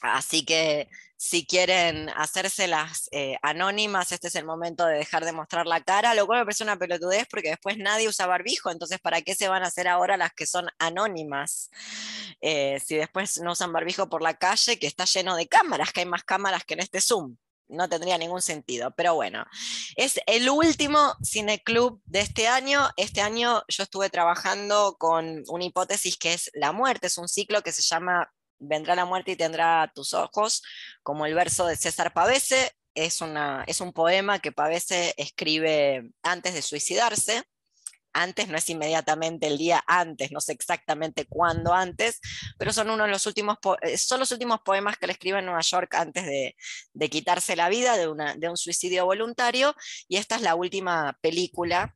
[0.00, 0.88] Así que
[1.22, 6.14] si quieren hacérselas eh, anónimas, este es el momento de dejar de mostrar la cara,
[6.14, 9.46] lo cual me parece una pelotudez porque después nadie usa barbijo, entonces ¿para qué se
[9.48, 11.68] van a hacer ahora las que son anónimas?
[12.40, 16.00] Eh, si después no usan barbijo por la calle, que está lleno de cámaras, que
[16.00, 17.36] hay más cámaras que en este Zoom.
[17.68, 19.44] No tendría ningún sentido, pero bueno,
[19.96, 22.88] es el último cineclub de este año.
[22.96, 27.62] Este año yo estuve trabajando con una hipótesis que es la muerte, es un ciclo
[27.62, 30.62] que se llama vendrá la muerte y tendrá tus ojos,
[31.02, 36.54] como el verso de César Pavese, es, una, es un poema que Pavese escribe antes
[36.54, 37.42] de suicidarse.
[38.12, 42.18] Antes no es inmediatamente el día antes, no sé exactamente cuándo antes,
[42.58, 45.44] pero son uno de los últimos, eh, son los últimos poemas que le escribe en
[45.44, 46.56] Nueva York antes de,
[46.92, 49.76] de quitarse la vida de, una, de un suicidio voluntario,
[50.08, 51.94] y esta es la última película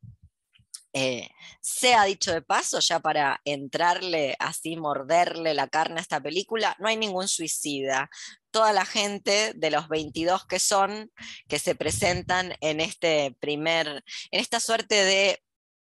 [0.94, 1.28] eh,
[1.60, 6.86] sea dicho de paso, ya para entrarle así, morderle la carne a esta película, no
[6.86, 8.08] hay ningún suicida.
[8.52, 11.10] Toda la gente de los 22 que son,
[11.48, 15.42] que se presentan en este primer, en esta suerte de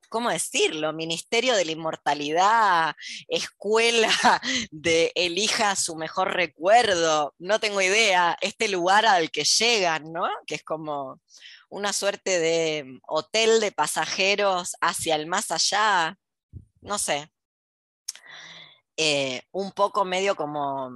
[0.10, 0.94] ¿cómo decirlo?
[0.94, 2.96] Ministerio de la Inmortalidad,
[3.28, 4.10] escuela
[4.72, 10.30] de elija su mejor recuerdo, no tengo idea, este lugar al que llegan, ¿no?
[10.48, 11.20] Que es como
[11.76, 16.18] una suerte de hotel de pasajeros hacia el más allá,
[16.80, 17.30] no sé.
[18.96, 20.90] Eh, un poco medio como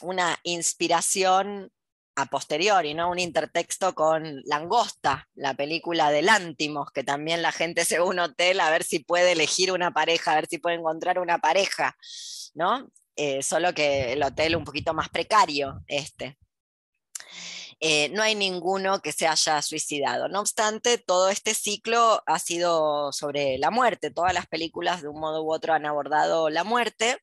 [0.00, 1.70] una inspiración
[2.16, 3.10] a posteriori, ¿no?
[3.10, 8.08] Un intertexto con Langosta, la película de Lántimos, que también la gente se va a
[8.08, 11.40] un hotel a ver si puede elegir una pareja, a ver si puede encontrar una
[11.40, 11.94] pareja,
[12.54, 12.88] ¿no?
[13.16, 16.38] Eh, solo que el hotel un poquito más precario, este.
[17.84, 20.28] Eh, no hay ninguno que se haya suicidado.
[20.28, 24.12] No obstante, todo este ciclo ha sido sobre la muerte.
[24.12, 27.18] Todas las películas de un modo u otro han abordado la muerte.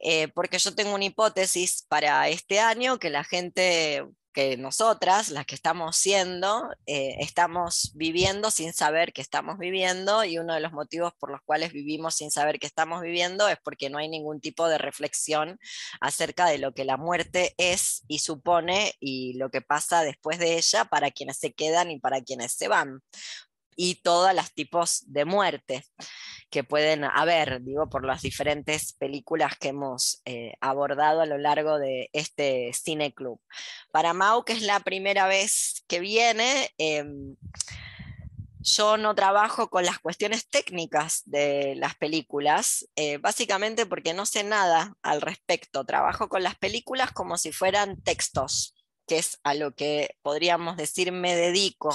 [0.00, 4.04] Eh, porque yo tengo una hipótesis para este año que la gente
[4.36, 10.38] que nosotras, las que estamos siendo, eh, estamos viviendo sin saber que estamos viviendo y
[10.38, 13.88] uno de los motivos por los cuales vivimos sin saber que estamos viviendo es porque
[13.88, 15.58] no hay ningún tipo de reflexión
[16.02, 20.58] acerca de lo que la muerte es y supone y lo que pasa después de
[20.58, 23.00] ella para quienes se quedan y para quienes se van
[23.76, 25.84] y todos los tipos de muerte
[26.50, 31.78] que pueden haber, digo, por las diferentes películas que hemos eh, abordado a lo largo
[31.78, 33.40] de este cine club.
[33.90, 37.36] Para Mau, que es la primera vez que viene, em,
[38.60, 44.42] yo no trabajo con las cuestiones técnicas de las películas, eh, básicamente porque no sé
[44.42, 45.84] nada al respecto.
[45.84, 48.74] Trabajo con las películas como si fueran textos,
[49.06, 51.94] que es a lo que podríamos decir me dedico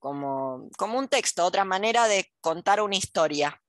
[0.00, 3.60] como, como un texto, otra manera de contar una historia.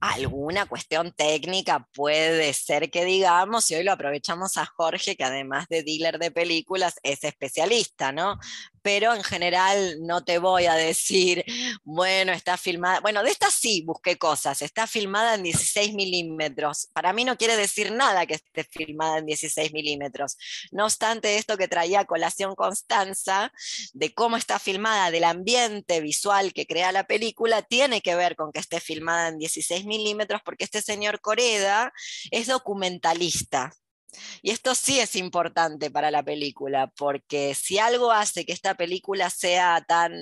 [0.00, 5.68] Alguna cuestión técnica puede ser que digamos, y hoy lo aprovechamos a Jorge, que además
[5.68, 8.38] de dealer de películas es especialista, ¿no?
[8.82, 11.44] Pero en general no te voy a decir,
[11.84, 16.88] bueno, está filmada, bueno, de esta sí busqué cosas, está filmada en 16 milímetros.
[16.92, 20.36] Para mí no quiere decir nada que esté filmada en 16 milímetros.
[20.70, 23.52] No obstante, esto que traía colación Constanza,
[23.92, 28.52] de cómo está filmada, del ambiente visual que crea la película, tiene que ver con
[28.52, 31.92] que esté filmada en 16 milímetros, porque este señor Coreda
[32.30, 33.72] es documentalista.
[34.42, 39.30] Y esto sí es importante para la película, porque si algo hace que esta película
[39.30, 40.12] sea tan,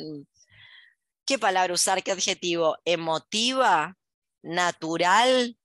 [1.24, 2.02] ¿qué palabra usar?
[2.02, 2.76] ¿Qué adjetivo?
[2.84, 3.96] Emotiva,
[4.42, 5.56] natural,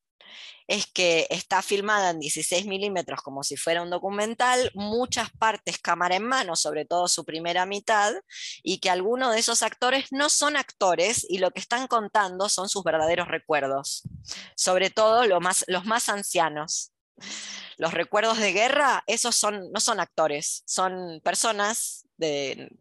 [0.68, 6.16] es que está filmada en 16 milímetros como si fuera un documental, muchas partes cámara
[6.16, 8.14] en mano, sobre todo su primera mitad,
[8.64, 12.70] y que algunos de esos actores no son actores y lo que están contando son
[12.70, 14.04] sus verdaderos recuerdos,
[14.56, 16.93] sobre todo más, los más ancianos
[17.78, 22.08] los recuerdos de guerra, esos son, no son actores, son personas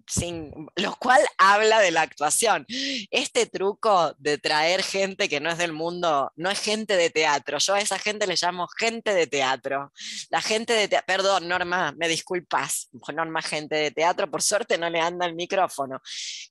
[0.07, 2.67] sin, lo cual habla de la actuación.
[3.11, 7.59] Este truco de traer gente que no es del mundo, no es gente de teatro.
[7.59, 9.93] Yo a esa gente le llamo gente de teatro.
[10.31, 14.89] La gente de teatro, perdón, Norma, me disculpas, Norma, gente de teatro, por suerte no
[14.91, 16.01] le anda el micrófono.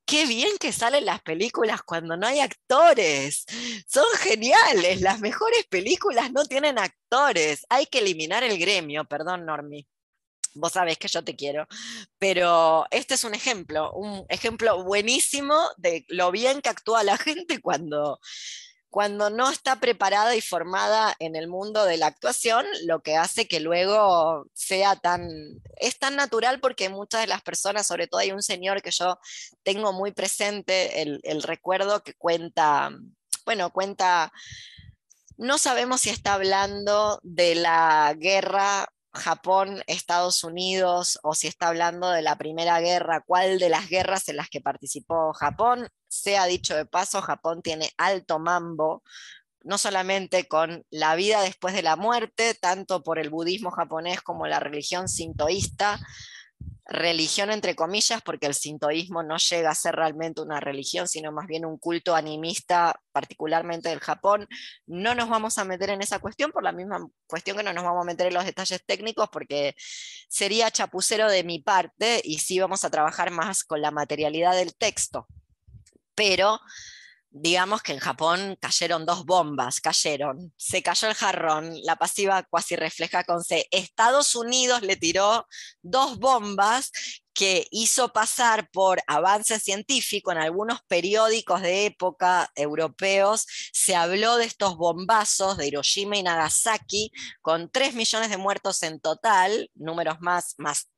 [0.06, 3.46] Qué bien que salen las películas cuando no hay actores.
[3.88, 5.02] Son geniales.
[5.02, 7.66] Las mejores películas no tienen actores.
[7.70, 9.88] Hay que eliminar el gremio, perdón, Normi
[10.54, 11.68] vos sabés que yo te quiero,
[12.18, 17.62] pero este es un ejemplo, un ejemplo buenísimo de lo bien que actúa la gente
[17.62, 18.20] cuando,
[18.90, 23.48] cuando no está preparada y formada en el mundo de la actuación, lo que hace
[23.48, 25.30] que luego sea tan,
[25.78, 29.18] es tan natural porque muchas de las personas, sobre todo hay un señor que yo
[29.64, 32.92] tengo muy presente, el, el recuerdo que cuenta,
[33.46, 34.32] bueno, cuenta
[35.38, 42.10] no sabemos si está hablando de la guerra Japón, Estados Unidos, o si está hablando
[42.10, 45.88] de la Primera Guerra, cuál de las guerras en las que participó Japón.
[46.08, 49.04] Sea dicho de paso, Japón tiene alto mambo,
[49.64, 54.48] no solamente con la vida después de la muerte, tanto por el budismo japonés como
[54.48, 56.00] la religión sintoísta,
[56.86, 61.48] religión entre comillas, porque el sintoísmo no llega a ser realmente una religión, sino más
[61.48, 64.48] bien un culto animista, particularmente del Japón.
[64.88, 67.84] No nos vamos a meter en esa cuestión por la misma cuestión que no nos
[67.84, 69.76] vamos a meter en los detalles técnicos, porque
[70.28, 74.76] sería chapucero de mi parte y sí vamos a trabajar más con la materialidad del
[74.76, 75.28] texto.
[76.16, 76.60] Pero
[77.32, 82.76] digamos que en Japón cayeron dos bombas, cayeron, se cayó el jarrón, la pasiva cuasi
[82.76, 83.68] refleja con C.
[83.72, 85.48] Estados Unidos le tiró
[85.82, 86.92] dos bombas
[87.34, 94.46] que hizo pasar por avance científico en algunos periódicos de época europeos, se habló de
[94.46, 97.12] estos bombazos de Hiroshima y Nagasaki,
[97.42, 100.91] con 3 millones de muertos en total, números más, más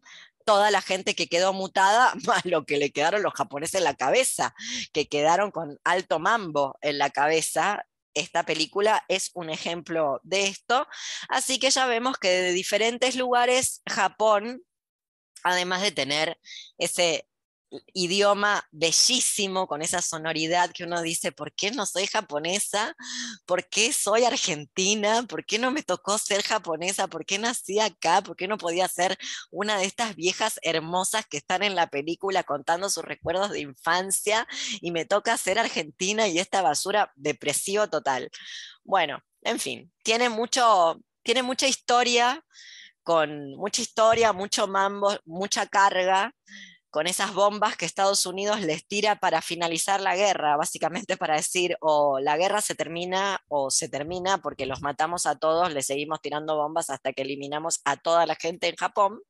[0.46, 3.96] toda la gente que quedó mutada, más lo que le quedaron los japoneses en la
[3.96, 4.54] cabeza,
[4.92, 7.86] que quedaron con alto mambo en la cabeza.
[8.14, 10.88] Esta película es un ejemplo de esto.
[11.30, 14.64] Así que ya vemos que de diferentes lugares Japón,
[15.44, 16.40] además de tener
[16.78, 17.28] ese
[17.94, 22.96] idioma bellísimo, con esa sonoridad que uno dice, ¿por qué no soy japonesa?
[23.46, 25.26] ¿Por qué soy argentina?
[25.28, 27.08] ¿Por qué no me tocó ser japonesa?
[27.08, 28.22] ¿Por qué nací acá?
[28.22, 29.18] ¿Por qué no podía ser
[29.52, 34.48] una de estas viejas hermosas que están en la película contando sus recuerdos de infancia
[34.82, 38.30] y me toca ser argentina y esta basura depresivo total?
[38.84, 42.44] Bueno, en fin, tiene mucho, tiene mucha historia,
[43.04, 46.34] con mucha historia, mucho mambo, mucha carga
[46.94, 51.76] con esas bombas que Estados Unidos les tira para finalizar la guerra, básicamente para decir
[51.82, 56.22] o la guerra se termina o se termina porque los matamos a todos, le seguimos
[56.22, 59.22] tirando bombas hasta que eliminamos a toda la gente en Japón.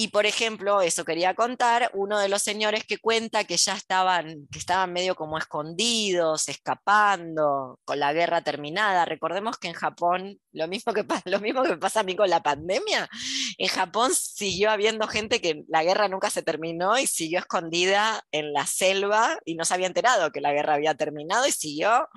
[0.00, 4.48] Y por ejemplo, eso quería contar, uno de los señores que cuenta que ya estaban,
[4.50, 9.04] que estaban medio como escondidos, escapando, con la guerra terminada.
[9.04, 12.42] Recordemos que en Japón, lo mismo que, lo mismo que pasa a mí con la
[12.42, 13.10] pandemia,
[13.58, 18.54] en Japón siguió habiendo gente que la guerra nunca se terminó y siguió escondida en
[18.54, 22.08] la selva y no se había enterado que la guerra había terminado y siguió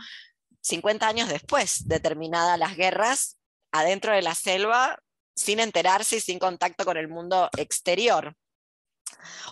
[0.62, 3.40] 50 años después de terminadas las guerras
[3.74, 5.03] adentro de la selva
[5.36, 8.36] sin enterarse y sin contacto con el mundo exterior.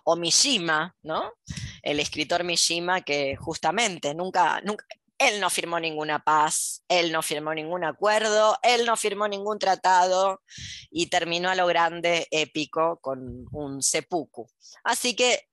[0.03, 1.33] O Mishima, ¿no?
[1.81, 4.85] El escritor Mishima que justamente nunca, nunca,
[5.21, 10.41] él no firmó ninguna paz, él no firmó ningún acuerdo, él no firmó ningún tratado
[10.89, 14.47] y terminó a lo grande épico con un seppuku.
[14.83, 15.47] Así que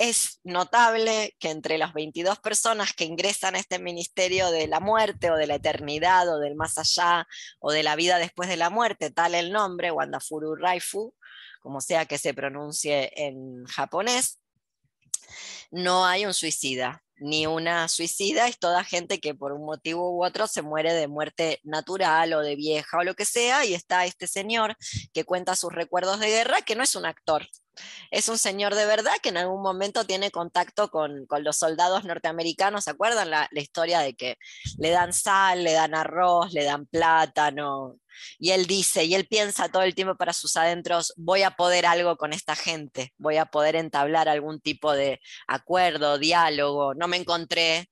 [0.00, 5.30] es notable que entre las 22 personas que ingresan a este ministerio de la muerte
[5.30, 8.70] o de la eternidad o del más allá o de la vida después de la
[8.70, 11.14] muerte, tal el nombre, Wandafuru Raifu,
[11.60, 14.40] como sea que se pronuncie en japonés,
[15.70, 20.24] no hay un suicida, ni una suicida, es toda gente que por un motivo u
[20.24, 24.06] otro se muere de muerte natural o de vieja o lo que sea, y está
[24.06, 24.78] este señor
[25.12, 27.46] que cuenta sus recuerdos de guerra, que no es un actor,
[28.10, 32.84] es un señor de verdad que en algún momento tiene contacto con, los soldados norteamericanos,
[32.84, 34.36] ¿se acuerdan la, la, historia de que
[34.78, 37.98] le dan sal, le dan arroz, le dan plátano?
[38.38, 41.86] Y él dice, y él piensa todo el tiempo para sus adentros, voy a poder
[41.86, 46.94] algo con esta gente, voy a poder entablar algún tipo de acuerdo, diálogo.
[46.94, 47.90] No me encontré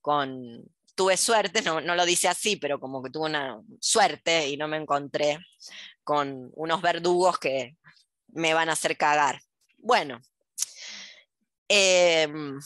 [0.00, 4.56] con, tuve suerte, no, no, lo dice así, pero como que tuve una suerte y
[4.56, 5.38] no me encontré
[6.04, 7.76] con unos verdugos que
[8.32, 9.40] me van a hacer cagar.
[9.78, 10.20] Bueno,
[11.68, 12.58] em,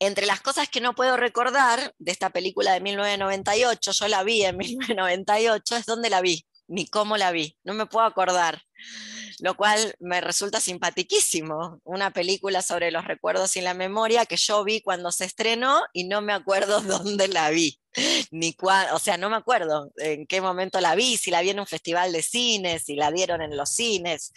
[0.00, 4.42] entre las cosas que no puedo recordar de esta película de 1998, yo la vi
[4.42, 8.62] en 1998, es donde la vi, ni cómo la vi, no me puedo acordar,
[9.40, 14.64] lo cual me resulta simpaticísimo, una película sobre los recuerdos y la memoria que yo
[14.64, 17.80] vi cuando se estrenó y no me acuerdo dónde la vi,
[18.30, 18.56] ni
[18.92, 21.66] o sea, no me acuerdo en qué momento la vi, si la vi en un
[21.66, 24.32] festival de cines, si la dieron en los cines.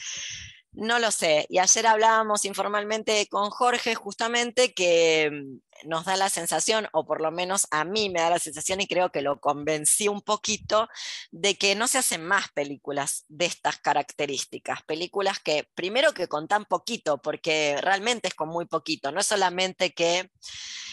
[0.78, 1.48] No lo sé.
[1.50, 7.20] Y ayer hablábamos informalmente con Jorge justamente que mm, nos da la sensación, o por
[7.20, 10.88] lo menos a mí me da la sensación y creo que lo convencí un poquito,
[11.32, 14.84] de que no se hacen más películas de estas características.
[14.84, 19.26] Películas que, primero que con tan poquito, porque realmente es con muy poquito, no es
[19.26, 20.30] solamente que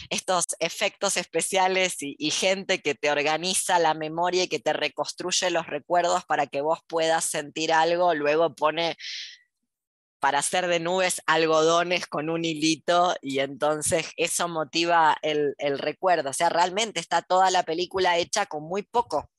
[0.09, 5.51] estos efectos especiales y, y gente que te organiza la memoria y que te reconstruye
[5.51, 8.97] los recuerdos para que vos puedas sentir algo, luego pone
[10.25, 16.31] para hacer de nubes algodones con un hilito y entonces eso motiva el, recuerdo.
[16.31, 19.31] O sea, realmente está toda la película hecha con muy poco,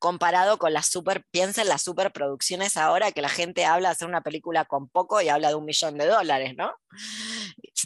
[0.00, 4.08] comparado con las super, piensa en las superproducciones ahora que la gente habla de hacer
[4.08, 6.74] una película con poco y habla de un millón de dólares, ¿no?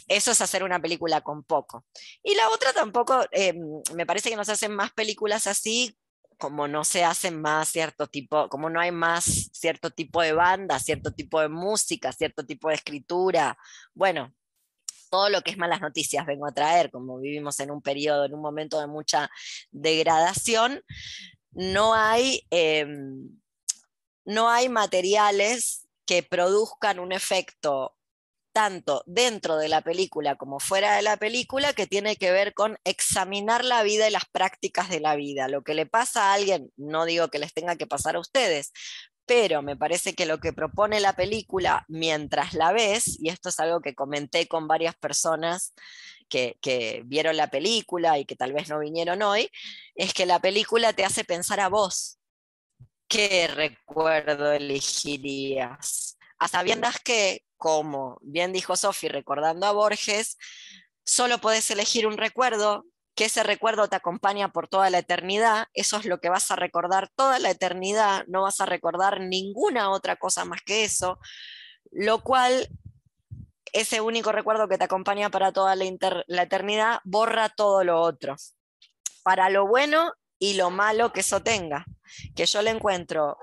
[0.07, 1.85] Eso es hacer una película con poco.
[2.23, 3.53] Y la otra tampoco, eh,
[3.93, 5.95] me parece que no se hacen más películas así
[6.41, 10.79] como no se hacen más cierto tipo, como no hay más cierto tipo de banda,
[10.79, 13.59] cierto tipo de música, cierto tipo de escritura.
[13.93, 14.33] Bueno,
[15.11, 18.33] todo lo que es malas noticias vengo a traer, como vivimos en un periodo, en
[18.33, 19.29] un momento de mucha
[19.69, 20.83] degradación,
[21.51, 23.39] no hay, em,
[24.25, 27.95] no hay materiales que produzcan un efecto
[28.51, 32.77] tanto dentro de la película como fuera de la película que tiene que ver con
[32.83, 35.47] examinar la vida y las prácticas de la vida.
[35.47, 38.71] Lo que le pasa a alguien, no digo que les tenga que pasar a ustedes,
[39.25, 43.59] pero me parece que lo que propone la película mientras la ves, y esto es
[43.59, 45.73] algo que comenté con varias personas
[46.27, 49.49] que, que, vieron la película y que tal vez no vinieron hoy,
[49.95, 52.19] es que la película te hace pensar a vos.
[53.07, 56.10] ¿Qué recuerdo elegirías?
[56.41, 60.39] A sabiendas que, como bien dijo Sofi, recordando a Borges,
[61.03, 62.83] solo puedes elegir un recuerdo,
[63.13, 66.55] que ese recuerdo te acompaña por toda la eternidad, eso es lo que vas a
[66.55, 71.19] recordar toda la eternidad, no vas a recordar ninguna otra cosa más que eso,
[71.91, 72.67] lo cual
[73.71, 75.85] ese único recuerdo que te acompaña para toda la,
[76.25, 78.35] la, eternidad borra todo lo otro,
[79.21, 81.85] para lo bueno y lo malo que eso tenga,
[82.35, 83.37] que yo le encuentro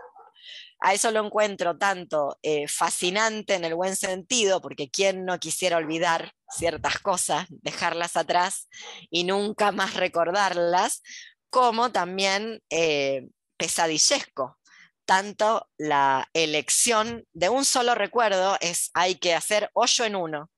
[0.81, 5.77] a eso lo encuentro tanto eh, fascinante en el buen sentido, porque quién no quisiera
[5.77, 8.69] olvidar ciertas cosas, dejarlas atrás
[9.11, 11.03] y nunca más recordarlas,
[11.51, 14.59] como también eh, pesadillesco.
[15.05, 20.51] Tanto la elección de un solo recuerdo es hay que hacer hoyo en uno,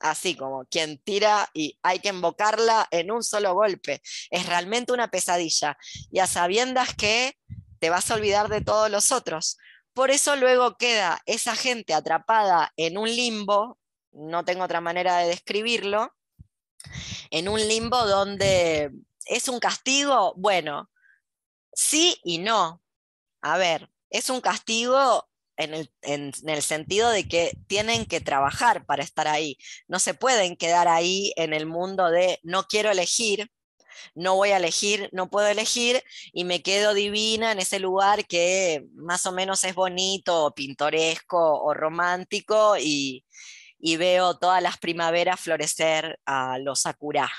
[0.00, 4.02] así como quien tira y hay que invocarla en un solo golpe.
[4.30, 5.78] Es realmente una pesadilla.
[6.10, 7.36] Y a sabiendas que
[7.84, 9.58] te vas a olvidar de todos los otros.
[9.92, 13.78] Por eso luego queda esa gente atrapada en un limbo,
[14.10, 16.10] no tengo otra manera de describirlo,
[17.30, 18.90] en un limbo donde
[19.26, 20.90] es un castigo, bueno,
[21.74, 22.80] sí y no.
[23.42, 28.86] A ver, es un castigo en el, en el, sentido de que tienen que trabajar
[28.86, 29.58] para estar ahí.
[29.88, 33.50] No se pueden quedar ahí en el mundo de no quiero elegir,
[34.14, 38.84] no voy a elegir, no puedo elegir y me quedo divina en ese lugar que
[38.94, 43.24] más o menos es bonito, o pintoresco o romántico y,
[43.98, 47.30] veo todas las primaveras florecer a los sakura.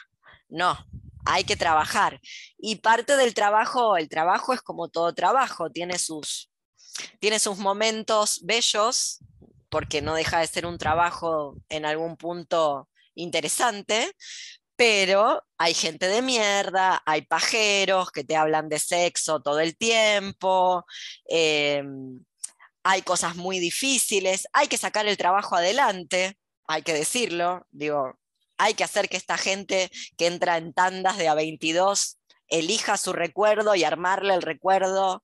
[0.48, 0.78] No,
[1.26, 2.22] hay que trabajar.
[2.58, 6.52] Y parte del trabajo, el trabajo es como todo trabajo, tiene sus,
[7.20, 9.20] tiene sus momentos bellos,
[9.70, 14.14] porque no deja de ser un trabajo en algún punto interesante,
[14.76, 20.86] pero hay gente de mierda, hay pajeros que te hablan de sexo todo el tiempo,
[21.28, 22.24] em,
[22.84, 28.18] hay cosas muy difíciles, hay que sacar el trabajo adelante, hay que decirlo, digo,
[28.58, 33.14] hay que hacer que esta gente que entra en tandas de a 22 elija su
[33.14, 35.24] recuerdo y armarle el recuerdo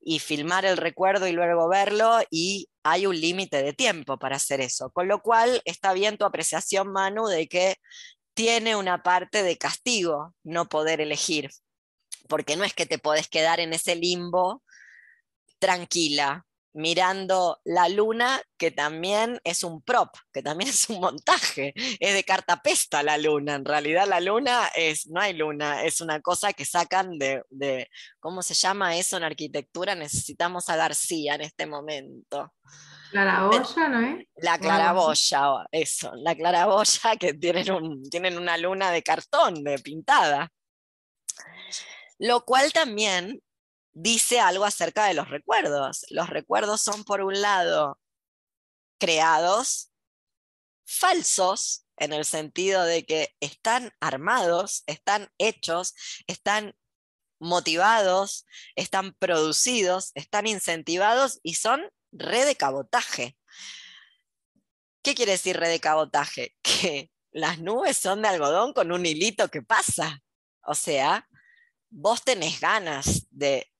[0.00, 4.60] y filmar el recuerdo y luego verlo y hay un límite de tiempo para hacer
[4.60, 4.90] eso.
[4.90, 7.76] Con lo cual está bien tu apreciación, Manu, de que
[8.36, 11.50] tiene una parte de castigo no poder elegir,
[12.28, 14.62] porque no es que te podés quedar en ese limbo
[15.58, 22.14] tranquila, mirando la luna, que también es un prop, que también es un montaje, es
[22.14, 26.52] de cartapesta la luna, en realidad la luna es, no hay luna, es una cosa
[26.52, 27.88] que sacan de, de
[28.20, 29.94] ¿cómo se llama eso en arquitectura?
[29.94, 32.52] Necesitamos a García en este momento.
[33.10, 34.26] Claraboya, ¿no es?
[34.36, 40.52] La claraboya, eso, la claraboya que tienen, un, tienen una luna de cartón, de pintada.
[42.18, 43.42] Lo cual también
[43.92, 46.06] dice algo acerca de los recuerdos.
[46.10, 47.98] Los recuerdos son, por un lado,
[48.98, 49.90] creados,
[50.86, 55.94] falsos, en el sentido de que están armados, están hechos,
[56.26, 56.74] están
[57.38, 58.46] motivados,
[58.76, 63.36] están producidos, están incentivados y son red de cabotaje.
[65.02, 66.56] ¿Qué quiere decir red de cabotaje?
[66.62, 70.22] Que las nubes son de algodón con un hilito que pasa.
[70.62, 71.28] O sea,
[71.90, 73.70] vos tenés ganas de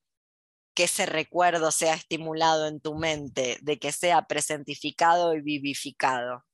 [0.74, 6.44] que ese recuerdo sea estimulado en tu mente, de que sea presentificado y vivificado.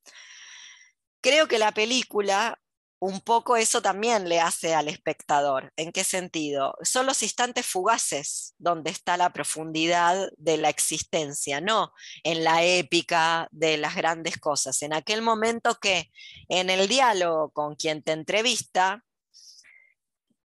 [1.20, 2.61] Creo que la película
[3.02, 5.72] un poco eso también le hace al espectador.
[5.76, 6.76] ¿En qué sentido?
[6.82, 11.92] Son los instantes fugaces donde está la profundidad de la existencia, no
[12.22, 14.82] en la épica de las grandes cosas.
[14.82, 16.12] En aquel momento que
[16.48, 19.04] en el diálogo con quien te entrevista,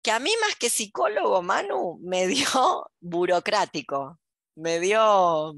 [0.00, 4.20] que a mí más que psicólogo, Manu, me dio burocrático,
[4.54, 5.56] me dio,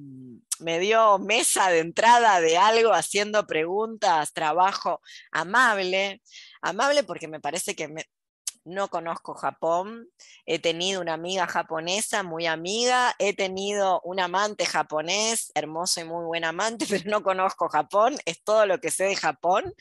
[0.61, 5.01] me dio mesa de entrada de algo, haciendo preguntas, trabajo
[5.33, 6.23] amable,
[6.63, 7.89] amable porque me parece que
[8.67, 10.09] no conozco Japón,
[10.45, 16.25] he tenido una amiga japonesa muy amiga, he tenido un amante japonés, hermoso y muy
[16.25, 19.73] buen amante, pero no conozco Japón, es todo lo que sé de Japón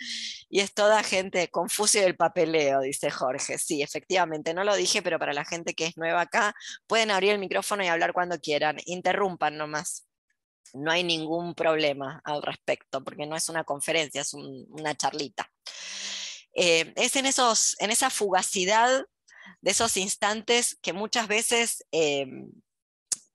[0.49, 3.57] y es toda gente confusa del papeleo, dice Jorge.
[3.57, 6.55] Sí, efectivamente, no lo dije, pero para la gente que es nueva acá,
[6.87, 10.05] pueden abrir el micrófono y hablar cuando quieran, interrumpan nomás.
[10.73, 15.49] No hay ningún problema al respecto, porque no es una conferencia, es una charlita.
[16.53, 19.05] Eh, es en, esos, en esa fugacidad
[19.61, 22.27] de esos instantes que muchas veces eh,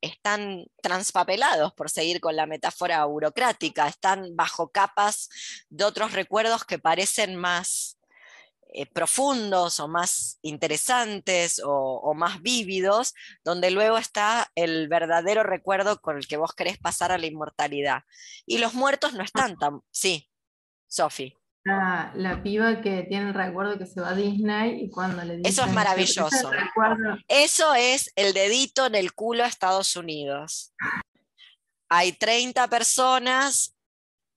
[0.01, 5.29] están transpapelados, por seguir con la metáfora burocrática, están bajo capas
[5.69, 8.00] de otros recuerdos que parecen más
[8.73, 16.17] eh, profundos o más interesantes o, más vívidos, donde luego está el verdadero recuerdo con
[16.17, 18.03] el que vos querés pasar a la inmortalidad.
[18.47, 19.81] Y los muertos no están tan...
[19.91, 20.31] Sí,
[20.87, 21.37] Sofi.
[21.65, 25.65] La, piba que tiene el recuerdo que se va a Disney y cuando le Eso
[25.65, 26.51] es maravilloso.
[27.29, 30.73] Eso es el dedito en el culo a Estados Unidos.
[31.89, 33.77] Hay 30 personas.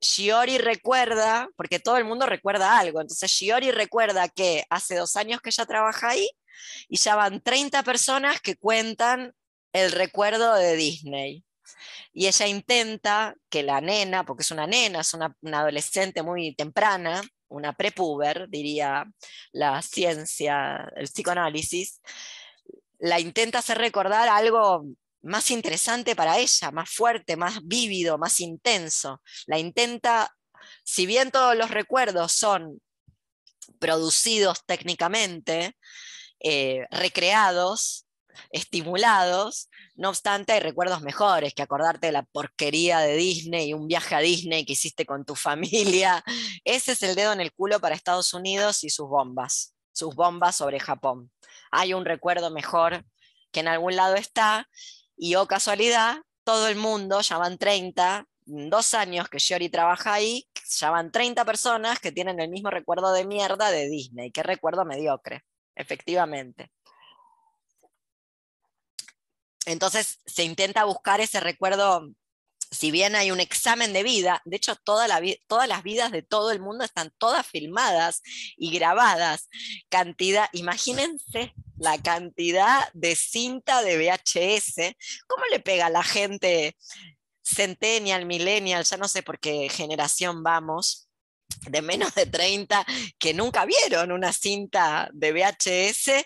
[0.04, 5.42] Shiori recuerda, porque todo el mundo recuerda algo, entonces Shiori recuerda que hace dos años
[5.42, 6.30] que ella trabaja ahí
[6.90, 9.34] y ya van 30 personas que cuentan
[9.74, 11.44] el recuerdo de Disney.
[12.14, 17.22] Y ella intenta que la nena, porque es una nena, es una, adolescente muy temprana,
[17.48, 19.06] una prepuber, diría
[19.52, 22.02] la ciencia, el psicoanálisis,
[23.00, 24.86] la intenta hacer recordar algo
[25.24, 29.22] más interesante para ella, más fuerte, más vívido, más intenso.
[29.48, 30.30] La intenta,
[30.84, 32.82] si bien todos los recuerdos son
[33.80, 35.76] producidos técnicamente,
[36.40, 38.06] eh, recreados,
[38.50, 43.88] estimulados, no obstante hay recuerdos mejores que acordarte de la porquería de Disney y un
[43.88, 46.24] viaje a Disney que hiciste con tu familia.
[46.66, 50.56] Ese es el dedo en el culo para Estados Unidos y sus bombas, sus bombas
[50.56, 51.32] sobre Japón.
[51.72, 53.06] Hay un recuerdo mejor
[53.52, 54.68] que en algún lado está
[55.18, 60.48] y oh casualidad, todo el mundo, ya van 30, dos años que Shiori trabaja ahí,
[60.78, 64.32] ya van 30 personas que tienen el mismo recuerdo de mierda de Disney.
[64.32, 65.42] Qué recuerdo mediocre,
[65.76, 66.72] efectivamente.
[69.66, 72.10] Entonces se intenta buscar ese recuerdo,
[72.74, 76.60] si bien hay un examen de vida, de hecho todas las vidas de todo el
[76.60, 78.22] mundo están todas filmadas
[78.58, 79.50] y grabadas.
[79.90, 84.96] Cantidad, imagínense la cantidad de cinta de VHS,
[85.28, 86.76] ¿cómo le pega a la gente
[87.44, 91.08] centennial, millennial, ya no sé por qué generación vamos?
[91.70, 92.86] de menos de 30
[93.18, 96.26] que nunca vieron una cinta de VHS,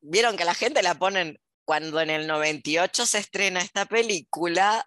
[0.00, 4.86] vieron que la gente la ponen cuando en el 98 se estrena esta película,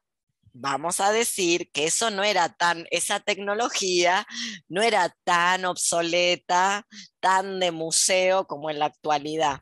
[0.57, 4.25] vamos a decir que eso no era tan, esa tecnología
[4.69, 6.87] no era tan obsoleta,
[7.19, 9.59] tan de museo como en la actualidad.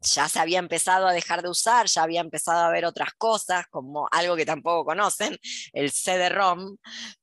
[0.00, 3.66] Ya se había empezado a dejar de usar, ya había empezado a ver otras cosas,
[3.70, 5.38] como algo que tampoco conocen,
[5.72, 6.76] el CD-ROM,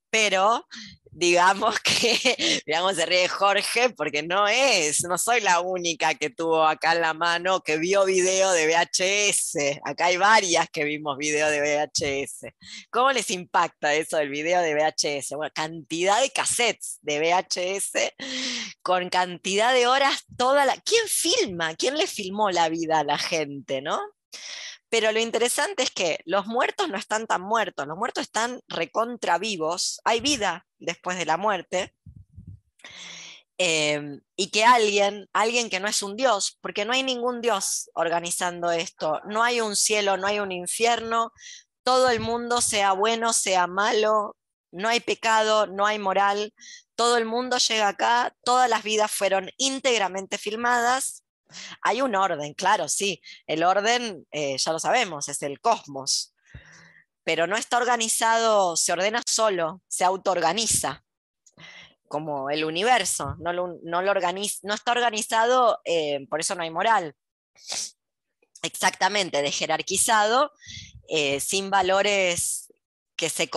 [0.10, 0.66] pero
[1.12, 6.66] digamos que, digamos, se ríe Jorge, porque no es, no soy la única que tuvo
[6.66, 9.80] acá en la mano que vio video de VHS.
[9.84, 12.54] Acá hay varias que vimos video de VHS.
[12.90, 15.36] ¿Cómo les impacta eso del video de VHS?
[15.36, 18.14] Bueno, cantidad de cassettes de VHS
[18.82, 20.76] con cantidad de horas, toda la.
[20.78, 21.76] ¿Quién filma?
[21.76, 24.00] ¿Quién le filmó la vida a la gente, no?
[24.90, 29.38] Pero lo interesante es que los muertos no están tan muertos, los muertos están recontra
[29.38, 31.94] vivos, hay vida después de la muerte.
[33.62, 37.90] Em, y que alguien, alguien que no es un dios, porque no hay ningún dios
[37.94, 41.34] organizando esto, no hay un cielo, no hay un infierno,
[41.84, 44.38] todo el mundo, sea bueno, sea malo,
[44.72, 46.54] no hay pecado, no hay moral,
[46.96, 51.24] todo el mundo llega acá, todas las vidas fueron íntegramente filmadas
[51.82, 53.22] hay un orden, claro, sí.
[53.48, 56.34] El orden, eh, ya lo sabemos, es el cosmos.
[57.24, 61.04] Pero no está organizado, se ordena solo, se autoorganiza,
[62.08, 63.36] como el universo.
[63.40, 64.02] No, lo, no,
[64.74, 67.16] está organizado, eh, por eso no hay moral.
[68.62, 70.52] Exactamente, de jerarquizado,
[71.08, 72.74] eh, sin valores
[73.16, 73.50] que se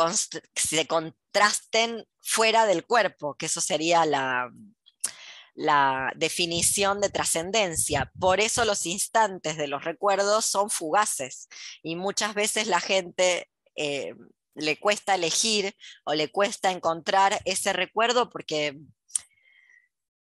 [0.87, 4.51] contrasten fuera del cuerpo, que eso sería la,
[5.55, 8.11] la definición de trascendencia.
[8.19, 11.49] Por eso los instantes de los recuerdos son fugaces
[11.83, 14.15] y muchas veces la gente eh,
[14.55, 18.79] le cuesta elegir o le cuesta encontrar ese recuerdo porque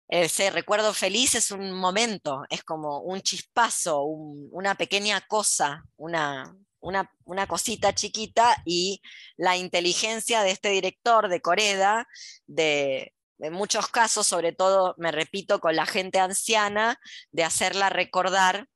[0.07, 7.47] ese recuerdo feliz es un momento, es como un chispazo, una pequeña cosa, una, una,
[7.47, 9.01] cosita chiquita y
[9.37, 12.07] la inteligencia de este director de Coreda,
[12.45, 16.99] de, en muchos casos, sobre todo, me repito, con la gente anciana,
[17.31, 18.67] de hacerla recordar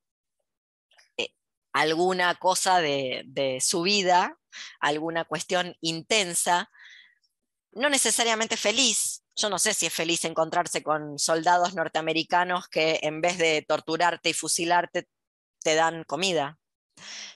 [1.17, 1.29] eh,
[1.73, 4.37] alguna cosa de, de, su vida,
[4.79, 6.69] alguna cuestión intensa,
[7.71, 9.23] no necesariamente feliz.
[9.35, 14.29] Yo no sé si es feliz encontrarse con soldados norteamericanos que en vez de torturarte
[14.29, 15.07] y fusilarte,
[15.61, 16.57] te dan comida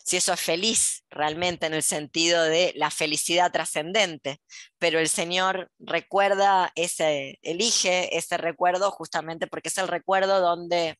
[0.04, 4.41] si eso es feliz realmente en el sentido de la felicidad trascendente,
[4.78, 10.98] pero el Señor recuerda ese, elige ese recuerdo justamente porque es el recuerdo donde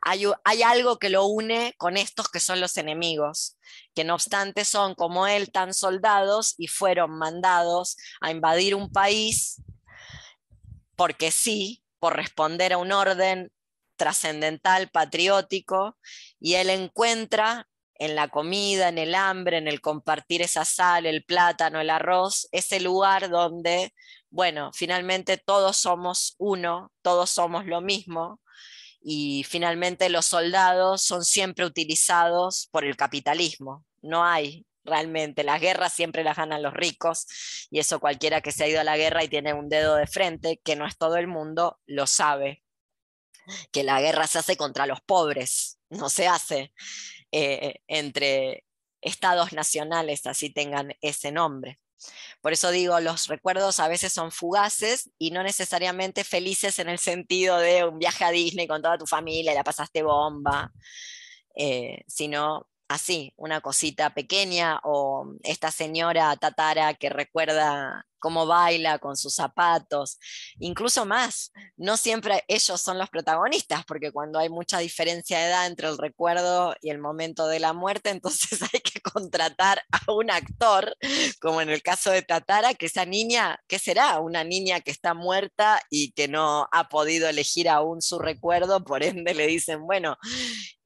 [0.00, 3.58] hay, hay, algo que lo une con estos que son los enemigos,
[3.94, 9.60] que no obstante son como él tan soldados y fueron mandados a invadir un país
[10.98, 13.52] porque sí, por responder a un orden
[13.94, 15.96] trascendental, patriótico,
[16.40, 17.67] y él encuentra
[17.98, 22.48] en la comida, en el hambre, en el compartir esa sal, el plátano, el arroz,
[22.52, 23.92] ese lugar donde,
[24.30, 28.40] bueno, finalmente todos somos uno, todos somos lo mismo
[29.00, 33.84] y finalmente los soldados son siempre utilizados por el capitalismo.
[34.00, 37.26] No hay realmente, las guerras siempre las ganan los ricos
[37.70, 40.06] y eso cualquiera que se ha ido a la guerra y tiene un dedo de
[40.06, 42.62] frente, que no es todo el mundo, lo sabe,
[43.72, 46.72] que la guerra se hace contra los pobres, no se hace
[47.32, 48.64] eh, entre
[49.00, 51.78] estados nacionales, así tengan ese nombre.
[52.40, 56.98] Por eso digo, los recuerdos a veces son fugaces y no necesariamente felices en el
[56.98, 60.72] sentido de un viaje a Disney con toda tu familia la pasaste bomba,
[61.56, 69.16] eh, sino así, una cosita pequeña o esta señora tatara que recuerda cómo baila con
[69.16, 70.18] sus zapatos,
[70.58, 75.66] incluso más, no siempre ellos son los protagonistas, porque cuando hay mucha diferencia de edad
[75.66, 80.30] entre el recuerdo y el momento de la muerte, entonces hay que contratar a un
[80.30, 80.96] actor,
[81.40, 84.20] como en el caso de Tatara, que esa niña, ¿qué será?
[84.20, 89.02] Una niña que está muerta y que no ha podido elegir aún su recuerdo, por
[89.02, 90.16] ende le dicen, bueno,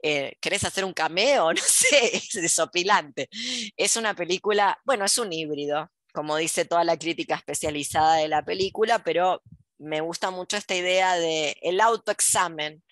[0.03, 1.53] eh, ¿querés hacer un cameo?
[1.63, 3.29] No sé, es desopilante.
[3.77, 8.45] Es una película, bueno, es un híbrido, como dice toda la crítica especializada de la
[8.45, 9.43] película, pero
[9.79, 12.83] me gusta mucho esta idea de el autoexamen,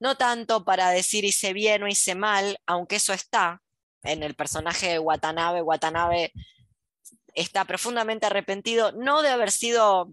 [0.00, 3.62] no tanto para decir hice bien o hice mal, aunque eso está
[4.06, 5.62] en el personaje de Watanabe.
[5.62, 6.32] Watanabe
[7.34, 10.10] está profundamente arrepentido, no de haber sido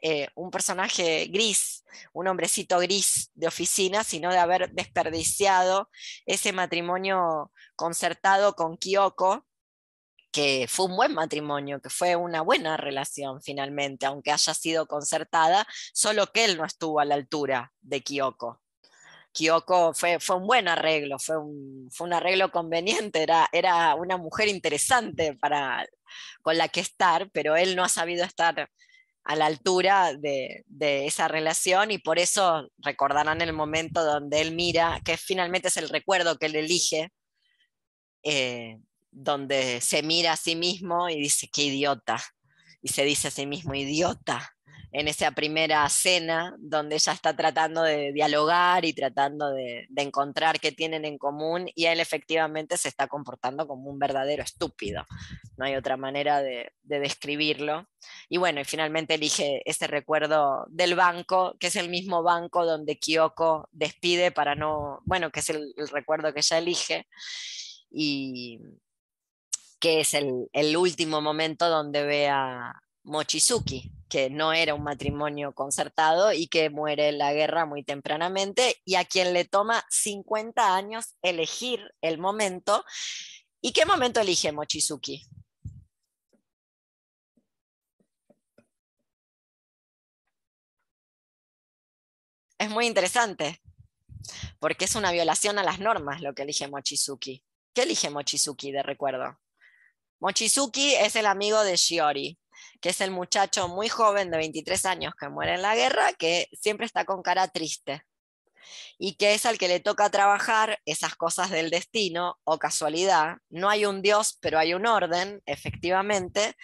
[0.00, 5.88] eh, un personaje gris, un hombrecito gris de oficina, sino de haber desperdiciado
[6.26, 9.46] ese matrimonio concertado con Kyoko,
[10.30, 15.66] que fue un buen matrimonio, que fue una buena relación finalmente, aunque haya sido concertada,
[15.92, 18.60] solo que él no estuvo a la altura de Kyoko.
[19.34, 24.16] Kyoko fue, fue un buen arreglo, fue un, fue un arreglo conveniente, era, era una
[24.16, 25.86] mujer interesante para,
[26.40, 28.70] con la que estar, pero él no ha sabido estar
[29.24, 34.54] a la altura de, de, esa relación y por eso recordarán el momento donde él
[34.54, 37.10] mira, que finalmente es el recuerdo que él elige,
[38.22, 38.78] eh,
[39.10, 42.22] donde se mira a sí mismo y dice, qué idiota,
[42.82, 44.53] y se dice a sí mismo, idiota,
[44.94, 50.70] en esa primera cena donde ella está tratando de dialogar y tratando de, encontrar qué
[50.70, 55.04] tienen en común y él efectivamente se está comportando como un verdadero estúpido.
[55.56, 57.88] No hay otra manera de, describirlo.
[58.28, 62.96] Y bueno, y finalmente elige ese recuerdo del banco, que es el mismo banco donde
[62.96, 67.08] Kyoko despide para no, bueno, que es el, recuerdo que ella elige.
[67.90, 68.60] Y,
[69.80, 72.72] que es el, último momento donde ve a
[73.04, 78.80] Mochizuki, que no era un matrimonio concertado y que muere en la guerra muy tempranamente
[78.84, 82.84] y a quien le toma 50 años elegir el momento.
[83.60, 85.26] ¿Y qué momento elige Mochizuki?
[92.58, 93.60] Es muy interesante,
[94.58, 97.44] porque es una violación a las normas lo que elige Mochizuki.
[97.74, 99.38] ¿Qué elige Mochizuki de recuerdo?
[100.20, 102.38] Mochizuki es el amigo de Shiori,
[102.84, 106.50] que es el muchacho muy joven de 23 años que muere en la guerra, que
[106.52, 108.04] siempre está con cara triste
[108.98, 113.38] y que es al que le toca trabajar esas cosas del destino o casualidad.
[113.48, 116.56] No hay un Dios, pero hay un orden, efectivamente,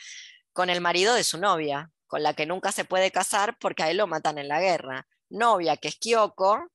[0.53, 3.91] con el marido de su novia, con la que nunca se puede casar porque a
[3.91, 5.09] él lo matan en la guerra.
[5.31, 6.69] Novia que es Kyoko,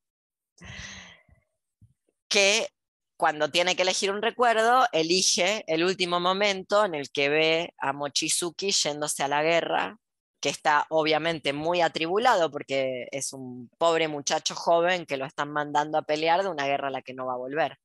[2.28, 2.72] que
[3.18, 7.94] cuando tiene que elegir un recuerdo, elige el último momento en el que ve a
[7.94, 9.98] Mochizuki yéndose a la guerra,
[10.42, 15.98] que está obviamente muy atribulado porque es un pobre muchacho joven que lo están mandando
[15.98, 17.78] a pelear de una guerra a la que no va a volver.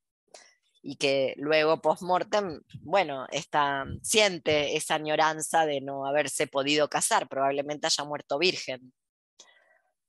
[0.82, 7.86] Y que luego, post-mortem, bueno, está, siente esa añoranza de no haberse podido casar, probablemente
[7.86, 8.92] haya muerto virgen,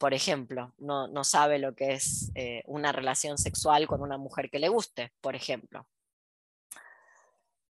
[0.02, 4.50] por ejemplo, no, no sabe lo que es eh, una relación sexual con una mujer
[4.50, 5.88] que le guste, por ejemplo.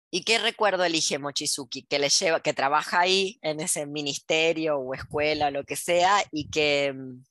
[0.08, 1.82] ¿Y qué recuerdo elige Mochizuki?
[1.82, 6.48] Que, le lleva, que trabaja ahí, en ese ministerio o escuela, lo que sea, y
[6.48, 7.24] que mm,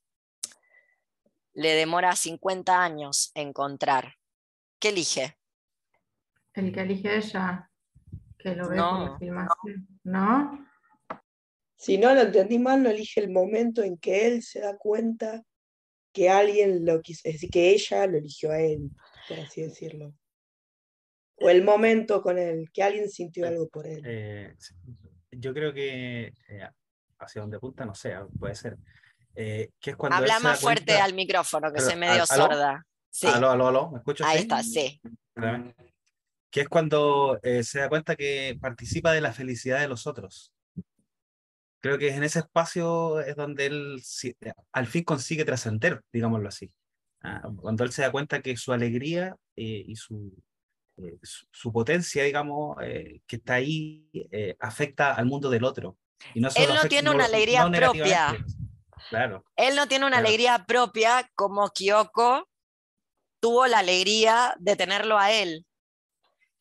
[1.54, 4.16] le demora 50 años encontrar.
[4.78, 5.38] ¿Qué elige?
[6.54, 7.72] El que elige ella,
[8.38, 9.88] que lo ve no, filmación.
[10.04, 10.71] ¿No?
[11.82, 15.44] Si no lo entendí mal, no elige el momento en que él se da cuenta
[16.14, 18.92] que alguien lo quiso, es decir, que ella lo eligió a él,
[19.28, 20.14] por así decirlo
[21.42, 24.02] o el momento con el que alguien sintió algo por él.
[24.06, 24.56] Eh,
[25.32, 26.70] yo creo que eh,
[27.20, 28.78] hacia donde apunta, no sé, puede ser.
[29.34, 32.86] Eh, que es cuando Habla más fuerte al micrófono, que se medio sorda.
[33.10, 33.28] Sí.
[33.28, 34.28] Aló, aló, aló, ¿me escuchas?
[34.28, 35.02] Ahí está, sí.
[36.50, 40.54] Que es cuando se da cuenta que participa de la felicidad de los otros.
[41.82, 44.04] Creo que en ese espacio es donde él
[44.72, 46.72] al fin consigue trascender, digámoslo así.
[47.24, 50.32] Ah, cuando él se da cuenta que su alegría y su,
[50.98, 55.98] eh, su, potencia, digamos, eh, que está ahí, eh, afecta al mundo del otro.
[56.34, 58.38] Y no Él no tiene una alegría propia.
[59.10, 59.44] Claro.
[59.56, 62.48] Él no tiene una alegría propia como Kyoko
[63.42, 65.66] tuvo la alegría de tenerlo a él.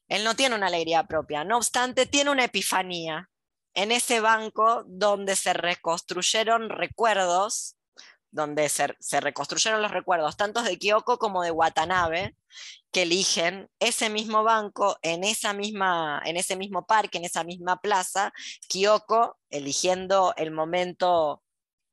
[0.08, 1.44] Él no tiene una alegría propia.
[1.44, 3.29] No obstante, tiene una epifanía
[3.74, 7.76] en ese banco donde se reconstruyeron recuerdos,
[8.30, 12.36] donde se, reconstruyeron los recuerdos tanto de Kyoko como de Watanabe,
[12.92, 17.80] que eligen ese mismo banco en, esa misma, en ese mismo parque, en esa misma
[17.80, 18.32] plaza,
[18.68, 21.42] Kyoko eligiendo el momento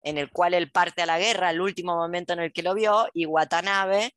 [0.04, 2.74] en el cual él parte a la guerra, el último momento en el que lo
[2.74, 4.14] vio, y Watanabe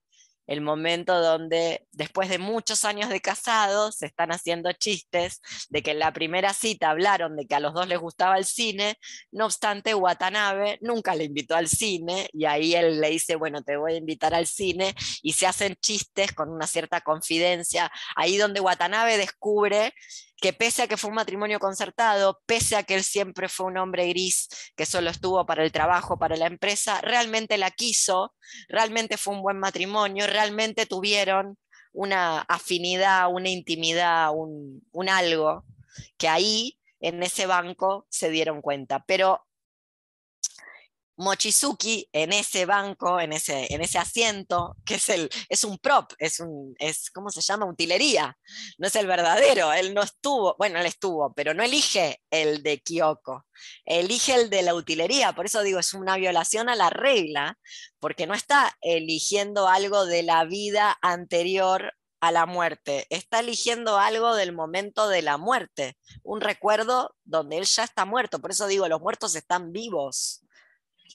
[0.50, 5.92] el momento donde después de muchos años de casados se están haciendo chistes de que
[5.92, 8.98] en la primera cita hablaron de que a los dos les gustaba el cine,
[9.30, 13.76] no obstante Watanabe nunca le invitó al cine y ahí él le dice, bueno, te
[13.76, 18.58] voy a invitar al cine y se hacen chistes con una cierta confidencia, ahí donde
[18.58, 19.94] Watanabe descubre
[20.40, 23.76] que pese a que fue un matrimonio concertado, pese a que él siempre fue un
[23.76, 28.35] hombre gris que solo estuvo para el trabajo, para la empresa, realmente la quiso,
[28.68, 31.59] realmente fue un buen matrimonio, realmente tuvieron
[31.92, 35.64] una afinidad, una intimidad, un, algo
[36.16, 39.05] que ahí en ese banco se dieron cuenta.
[39.07, 39.44] Pero
[41.20, 46.12] Mochizuki en ese banco, en ese, en ese asiento, que es, el, es un prop,
[46.18, 47.66] es un, es, ¿cómo se llama?
[47.66, 48.38] Utilería,
[48.78, 52.80] no es el verdadero, él no estuvo, bueno, él estuvo, pero no elige el de
[52.80, 53.44] Kyoko,
[53.85, 57.59] elige el de la utilería, por eso digo, es una violación a la regla,
[57.98, 64.35] porque no está eligiendo algo de la vida anterior a la muerte, está eligiendo algo
[64.37, 68.88] del momento de la muerte, un recuerdo donde él ya está muerto, por eso digo,
[68.88, 70.46] los muertos están vivos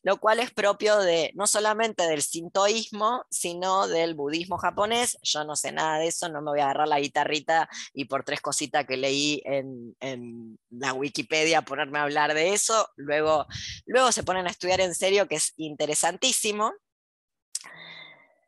[0.06, 5.18] lo cual es propio de no solamente del sintoísmo, sino del budismo japonés.
[5.24, 8.24] Yo no sé nada de eso, no me voy a agarrar la guitarrita y por
[8.24, 12.88] tres cositas que leí en, la Wikipedia ponerme a hablar de eso.
[12.98, 13.48] Luego,
[13.88, 16.72] luego se ponen a estudiar en serio, que es interesantísimo.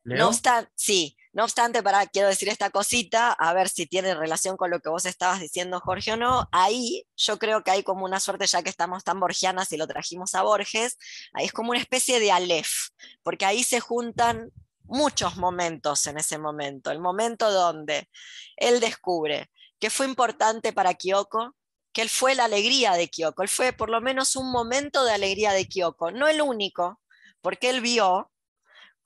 [0.03, 4.57] No obstante, sí, no obstante, para, quiero decir esta cosita, a ver si tiene relación
[4.57, 6.49] con lo que vos estabas diciendo, Jorge, o no.
[6.51, 9.85] Ahí yo creo que hay como una suerte, ya que estamos tan borgianas y lo
[9.85, 10.97] trajimos a Borges,
[11.33, 12.89] ahí es como una especie de alef,
[13.21, 14.49] porque ahí se juntan
[14.85, 16.89] muchos momentos en ese momento.
[16.89, 18.09] El momento donde
[18.55, 21.55] él descubre que fue importante para Kyoko,
[21.93, 25.11] que él fue la alegría de Kyoko, él fue por lo menos un momento de
[25.11, 26.99] alegría de Kyoko, no el único,
[27.41, 28.31] porque él vio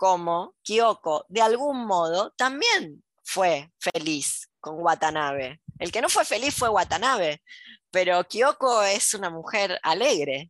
[0.01, 5.61] como Kyoko, de algún modo, también fue feliz con Watanabe.
[5.77, 7.43] El que no fue feliz fue Watanabe,
[7.91, 10.49] pero Kyoko es una mujer alegre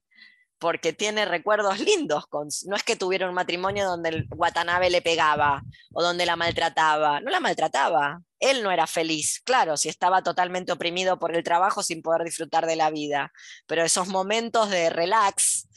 [0.57, 2.23] porque tiene recuerdos lindos.
[2.65, 5.61] No es que tuviera un matrimonio donde Watanabe le pegaba
[5.91, 8.21] o donde la maltrataba, no la maltrataba.
[8.39, 12.65] Él no era feliz, claro, si estaba totalmente oprimido por el trabajo sin poder disfrutar
[12.65, 13.33] de la vida,
[13.67, 15.67] pero esos momentos de relax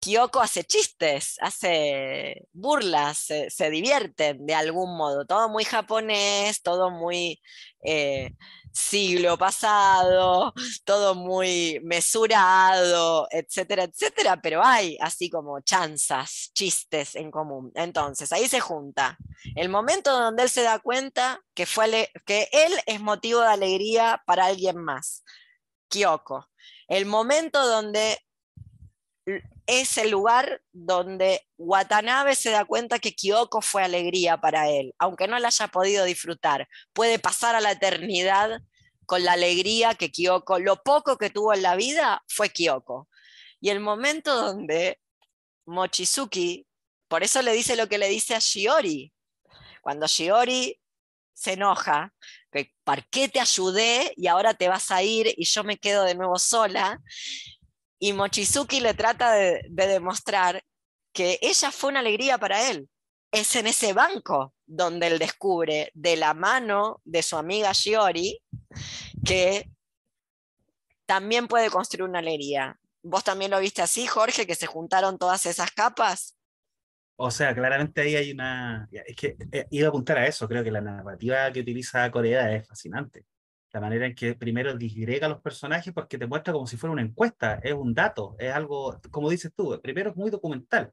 [0.00, 5.26] Kyoko hace chistes, hace burlas, se, divierten de algún modo.
[5.26, 7.40] Todo muy japonés, todo muy
[7.82, 8.32] eh,
[8.72, 10.52] siglo pasado,
[10.84, 17.72] todo muy mesurado, etcétera, etcétera, pero hay así como chanzas, chistes en común.
[17.74, 19.16] Entonces, ahí se junta
[19.54, 24.22] el momento donde él se da cuenta que, fue que él es motivo de alegría
[24.26, 25.24] para alguien más,
[25.88, 26.48] Kyoko.
[26.88, 28.18] El momento donde
[29.66, 35.26] es el lugar donde Watanabe se da cuenta que Kyoko fue alegría para él, aunque
[35.26, 36.68] no la haya podido disfrutar.
[36.92, 38.60] Puede pasar a la eternidad
[39.04, 43.08] con la alegría que Kyoko, lo poco que tuvo en la vida fue Kyoko.
[43.60, 45.00] Y el momento donde
[45.66, 46.66] Mochizuki,
[47.08, 49.12] por eso le dice lo que le dice a Shiori,
[49.80, 50.80] cuando Shiori
[51.34, 52.14] se enoja,
[52.50, 56.04] que ¿para qué te ayudé y ahora te vas a ir y yo me quedo
[56.04, 57.00] de nuevo sola?
[57.98, 60.62] Y Mochizuki le trata de, demostrar
[61.12, 62.88] que ella fue una alegría para él.
[63.32, 68.40] Es en ese banco donde él descubre de la mano de su amiga Shiori
[69.24, 69.70] que
[71.06, 72.78] también puede construir una alegría.
[73.02, 76.36] ¿Vos también lo viste así, Jorge, que se juntaron todas esas capas?
[77.16, 78.88] O sea, claramente ahí hay una...
[78.92, 82.52] Es que eh, iba a apuntar a eso, creo que la narrativa que utiliza Corea
[82.52, 83.24] es fascinante.
[83.72, 86.92] La manera en que primero disgrega a los personajes porque te muestra como si fuera
[86.92, 90.92] una encuesta, es un dato, es algo, como dices tú, primero es muy documental.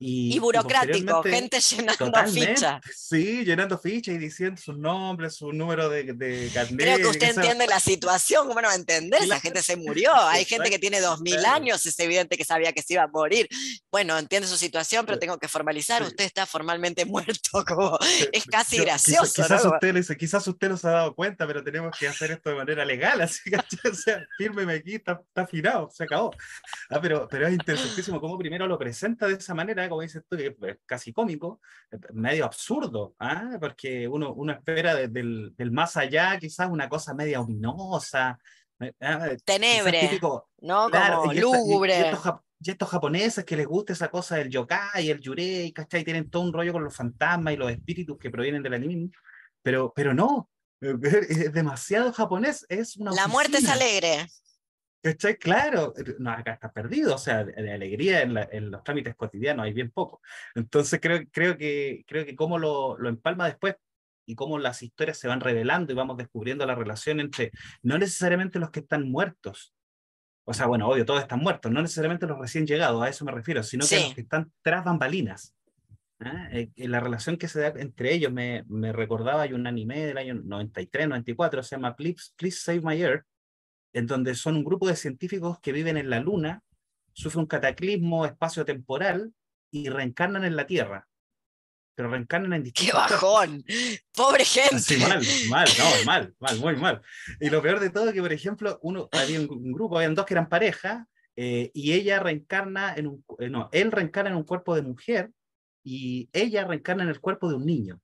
[0.00, 2.80] Y, burocrático, gente llenando fichas.
[2.94, 6.78] Sí, llenando fichas y diciendo sus nombres, su número de, de carnet.
[6.78, 9.22] Creo que usted entiende la situación, ¿cómo no va a entender?
[9.22, 10.14] Esa gente se murió.
[10.14, 13.08] Hay gente que tiene dos mil años, es evidente que sabía que se iba a
[13.08, 13.48] morir.
[13.90, 16.02] Bueno, entiende su situación, pero tengo que formalizar.
[16.02, 17.64] Usted está formalmente muerto.
[17.66, 17.98] Como,
[18.32, 19.42] es casi gracioso.
[19.42, 22.56] Quizás, usted, quizás usted no se ha dado cuenta, pero tenemos que hacer esto de
[22.56, 23.20] manera legal.
[23.20, 23.56] Así que,
[23.88, 26.30] o sea, fírmeme aquí, está, está afinado, se acabó.
[26.88, 30.36] Ah, pero, pero es interesantísimo cómo primero lo presenta de esa manera como dices tú,
[30.36, 31.60] que es casi cómico,
[32.12, 33.56] medio absurdo, ¿ah?
[33.60, 38.38] porque uno, uno espera del, del, más allá quizás una cosa media ominosa.
[39.00, 39.28] ¿ah?
[39.44, 40.18] Tenebre,
[40.60, 40.90] ¿no?
[40.90, 42.12] Como lúgubre.
[42.60, 46.02] Y estos, japoneses que les gusta esa cosa del yokai, el yurei, ¿cachai?
[46.02, 49.10] Tienen todo un rollo con los fantasmas y los espíritus que provienen del anime,
[49.62, 54.26] pero, pero no, es demasiado japonés, es una La muerte es alegre.
[55.00, 55.36] ¿Cachai?
[55.36, 59.90] Claro, no, acá está perdido, o sea, de, alegría en, los trámites cotidianos hay bien
[59.90, 60.20] poco.
[60.54, 63.76] Entonces creo, creo, que, creo que cómo lo, lo empalma después
[64.26, 68.58] y cómo las historias se van revelando y vamos descubriendo la relación entre no necesariamente
[68.58, 69.72] los que están muertos,
[70.50, 73.32] o sea, bueno, obvio, todos están muertos, no necesariamente los recién llegados, a eso me
[73.32, 75.54] refiero, sino que los que están tras bambalinas.
[76.20, 76.48] ¿ah?
[76.52, 80.16] Eh, la relación que se da entre ellos me, me recordaba, hay un anime del
[80.16, 83.26] año 93, 94, se llama Please, Please Save My Earth,
[83.98, 86.62] en donde son un grupo de científicos que viven en la Luna,
[87.12, 89.32] sufren un cataclismo espacio-temporal
[89.72, 91.08] y reencarnan en la Tierra.
[91.96, 92.94] Pero reencarnan en distintos.
[92.94, 93.64] ¡Qué bajón!
[94.14, 94.78] ¡Pobre gente!
[94.78, 97.02] Sí, mal, mal, no, mal, mal, muy mal.
[97.40, 100.24] Y lo peor de todo es que, por ejemplo, uno, había un, grupo, habían dos
[100.24, 103.24] que eran pareja, eh, y ella reencarna en un.
[103.40, 105.32] Eh, no, él reencarna en un cuerpo de mujer
[105.82, 108.00] y ella reencarna en el cuerpo de un niño.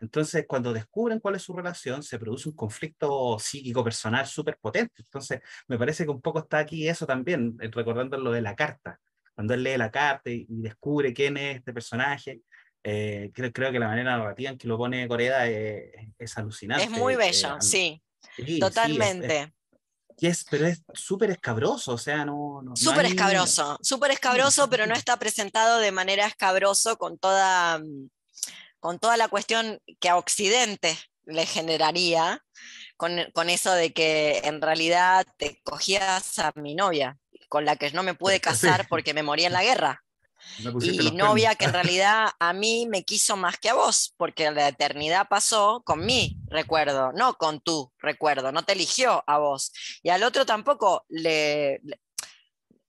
[0.00, 5.02] Entonces, cuando descubren cuál es su relación, se produce un conflicto psíquico personal súper potente.
[5.02, 8.54] Entonces, me parece que un poco está aquí eso también, eh, recordando lo de la
[8.54, 9.00] carta.
[9.34, 12.42] Cuando él lee la carta y, descubre quién es este personaje,
[12.82, 16.84] eh, creo, creo, que la manera narrativa en que lo pone Corea es, alucinante.
[16.84, 18.00] Es muy bello, sí,
[18.60, 19.52] totalmente.
[20.20, 22.62] es, pero es súper escabroso, o sea, no...
[22.74, 28.08] súper escabroso, súper escabroso, pero no está presentado de manera escabroso con toda mm,
[28.80, 32.42] con toda la cuestión que a Occidente le generaría,
[32.96, 33.18] con,
[33.50, 38.14] eso de que en realidad te cogías a mi novia, con la que no me
[38.14, 40.02] pude casar porque me moría en la guerra.
[40.80, 44.68] Y novia que en realidad a mí me quiso más que a vos, porque la
[44.68, 49.72] eternidad pasó con mi recuerdo, no con tu recuerdo, no te eligió a vos.
[50.02, 51.80] Y al otro tampoco le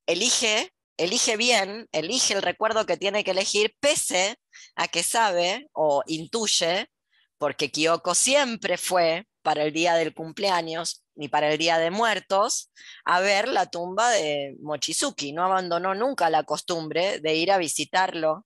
[0.06, 4.38] elige elige bien, elige el recuerdo que tiene que elegir, pese
[4.76, 6.90] a que sabe o intuye,
[7.38, 12.72] porque Kyoko siempre fue para el día del cumpleaños ni para el día de muertos
[13.06, 15.32] a ver la tumba de Mochizuki.
[15.32, 18.46] No abandonó nunca la costumbre de ir a visitarlo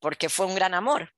[0.00, 1.12] porque fue un gran amor.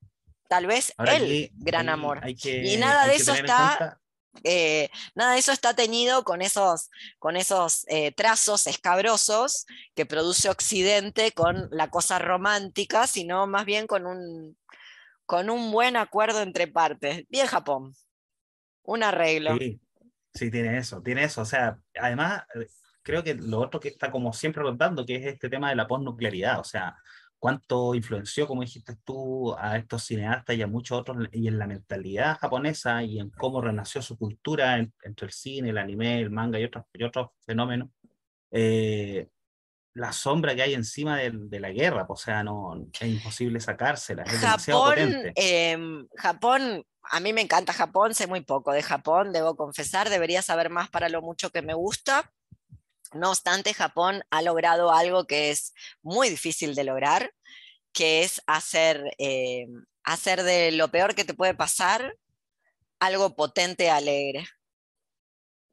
[0.48, 2.22] Tal vez el gran amor.
[2.26, 4.00] y nada de eso está
[4.44, 11.32] eh, nada eso está teñido con esos, con esos eh, trazos escabrosos que produce Occidente
[11.32, 14.56] con la cosa romántica, sino más bien con un,
[15.26, 17.24] con un buen acuerdo entre partes.
[17.28, 17.94] Bien Japón,
[18.82, 19.56] un arreglo.
[20.32, 21.42] Sí, tiene eso, tiene eso.
[21.42, 22.66] O sea, además, eh,
[23.02, 25.88] creo que lo otro que está como siempre rondando, que es este tema de la
[25.88, 26.60] postnuclearidad.
[26.60, 26.96] O sea,
[27.40, 31.66] cuánto influenció, como dijiste tú, a estos cineastas y a muchos otros, y en la
[31.66, 36.60] mentalidad japonesa y en cómo renació su cultura entre el cine, el anime, el manga
[36.60, 37.88] y otros, y otros fenómenos.
[38.52, 39.28] Eh,
[39.94, 44.22] la sombra que hay encima de, de, la guerra, o sea, no, es imposible sacársela.
[44.22, 44.96] Es Japón,
[45.34, 50.42] eh, Japón, a mí me encanta Japón, sé muy poco de Japón, debo confesar, debería
[50.42, 52.30] saber más para lo mucho que me gusta.
[53.12, 57.32] No obstante, Japón ha logrado algo que es muy difícil de lograr,
[57.92, 59.66] que es hacer, eh,
[60.04, 62.16] hacer de lo peor que te puede pasar
[63.00, 64.46] algo potente, alegre.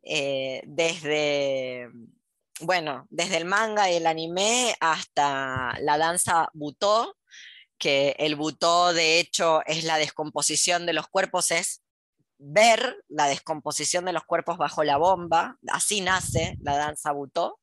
[0.01, 1.89] Eh, desde,
[2.61, 7.17] bueno, desde el manga y el anime hasta la danza butó,
[7.77, 11.83] que el butó de hecho es la descomposición de los cuerpos, es
[12.39, 17.59] ver la descomposición de los cuerpos bajo la bomba, así nace la danza butó,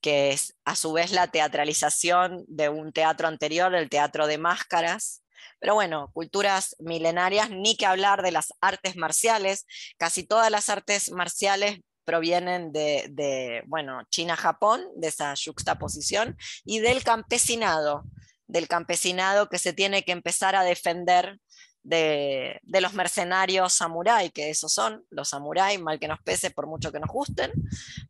[0.00, 5.22] que es a su vez la teatralización de un teatro anterior, el teatro de máscaras.
[5.58, 9.66] Pero bueno, culturas milenarias, ni que hablar de las artes marciales,
[9.98, 18.04] casi todas las artes marciales provienen de, bueno, China-Japón, de esa juxtaposición, y del campesinado,
[18.46, 21.38] del campesinado que se tiene que empezar a defender
[21.82, 26.92] de, los mercenarios samurái, que esos son los samuráis, mal que nos pese por mucho
[26.92, 27.52] que nos gusten,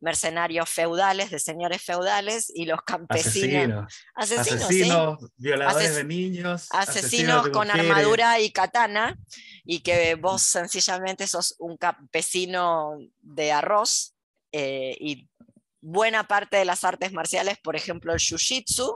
[0.01, 3.93] mercenarios feudales, de señores feudales, y los campesinos.
[4.14, 4.61] Asesinos.
[4.62, 6.68] Asesinos, violadores de niños.
[6.71, 9.16] Asesinos, con armadura y katana,
[9.64, 14.14] y que vos sencillamente sos un campesino de arroz,
[14.53, 15.29] eh, y
[15.81, 18.95] buena parte de las artes marciales, por ejemplo el jiu-jitsu,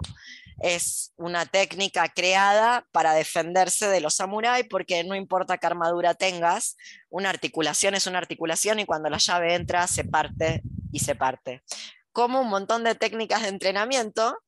[0.61, 6.77] es una técnica creada para defenderse de los samuráis, porque no importa qué armadura tengas,
[7.11, 11.63] una articulación es una articulación y cuando la llave entra se parte y se parte
[12.15, 14.39] como un montón de técnicas de entrenamiento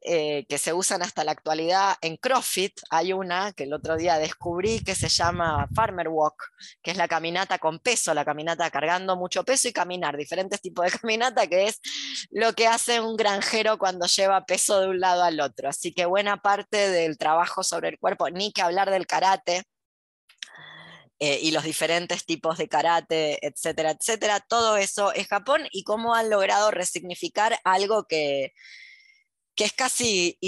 [0.00, 2.80] eh, que se usan hasta la actualidad en CrossFit.
[2.88, 6.42] Hay una que el otro día descubrí que se llama Farmer Walk,
[6.82, 10.86] que es la caminata con peso, la caminata cargando mucho peso y caminar, diferentes tipos
[10.86, 11.80] de caminata, que es
[12.30, 15.68] lo que hace un granjero cuando lleva peso de un lado al otro.
[15.68, 19.64] Así que buena parte del trabajo sobre el cuerpo, ni que hablar del karate,
[21.22, 24.40] eh, y los diferentes tipos de karate, etcétera, etcétera.
[24.40, 28.54] Todo eso es Japón y cómo han logrado resignificar algo que,
[29.54, 30.38] que es casi,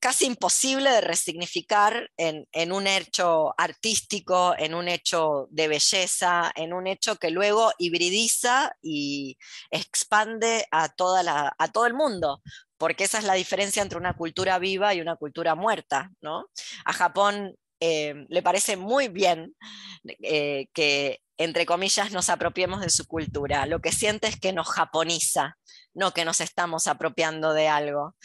[0.00, 6.72] casi imposible de resignificar en, en, un hecho artístico, en un hecho de belleza, en
[6.72, 9.36] un hecho que luego hibridiza y
[9.70, 12.40] expande a, toda la, a todo el mundo
[12.76, 16.10] porque esa es la diferencia entre una cultura viva y una cultura muerta.
[16.20, 16.46] ¿no?
[16.84, 17.56] A Japón
[17.86, 19.54] eh, le parece muy bien
[20.22, 23.66] eh, que, entre comillas, nos apropiemos de su cultura.
[23.66, 25.58] Lo que siente es que nos japoniza,
[25.92, 28.16] no que nos estamos apropiando de algo.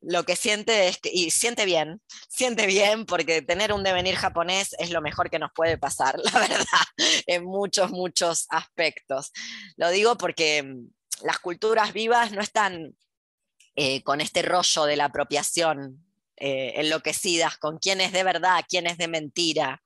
[0.00, 4.76] Lo que siente es que, y siente bien, siente bien porque tener un devenir japonés
[4.78, 6.86] es lo mejor que nos puede pasar, la verdad,
[7.26, 9.32] en muchos, muchos aspectos.
[9.76, 12.96] Lo digo porque mm, las culturas vivas no están
[13.74, 16.07] eh, con este rollo de la apropiación
[16.40, 19.82] eh, enloquecidas con quién es de verdad, quién es de mentira,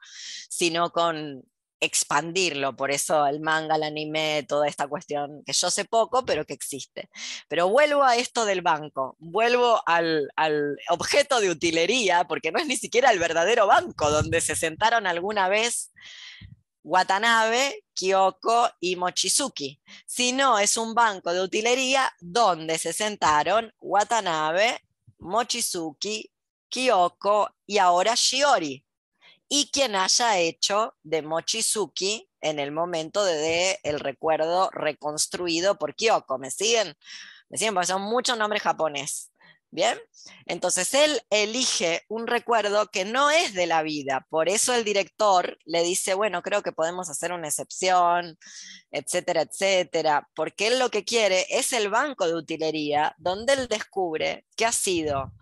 [0.49, 1.45] sino con
[1.83, 6.47] expandirlo, por eso el manga, el anime, toda esta cuestión que yo sé poco, pero
[6.47, 7.11] que existe.
[7.49, 12.67] Pero vuelvo a esto del banco, vuelvo al, al, objeto de utilería, porque no es
[12.69, 15.93] ni siquiera el verdadero banco donde se sentaron alguna vez
[16.85, 24.81] Watanabe, Kyoko y Mochizuki, sino es un banco de utilería donde se sentaron Watanabe,
[25.19, 26.32] Mochizuki,
[26.73, 28.85] Kyoko y ahora Shiori.
[29.49, 36.39] Y quien haya hecho de Mochizuki en el momento de, el recuerdo reconstruido por Kyoko.
[36.39, 36.95] ¿Me siguen?
[37.51, 39.29] Me siguen porque son muchos nombres japoneses.
[39.75, 39.99] Bien,
[40.45, 45.57] entonces él elige un recuerdo que no es de la vida, por eso el director
[45.65, 48.37] le dice, bueno, creo que podemos hacer una excepción,
[48.91, 54.45] etcétera, etcétera, porque él lo que quiere es el banco de utilería donde él descubre
[54.57, 55.33] que ha sido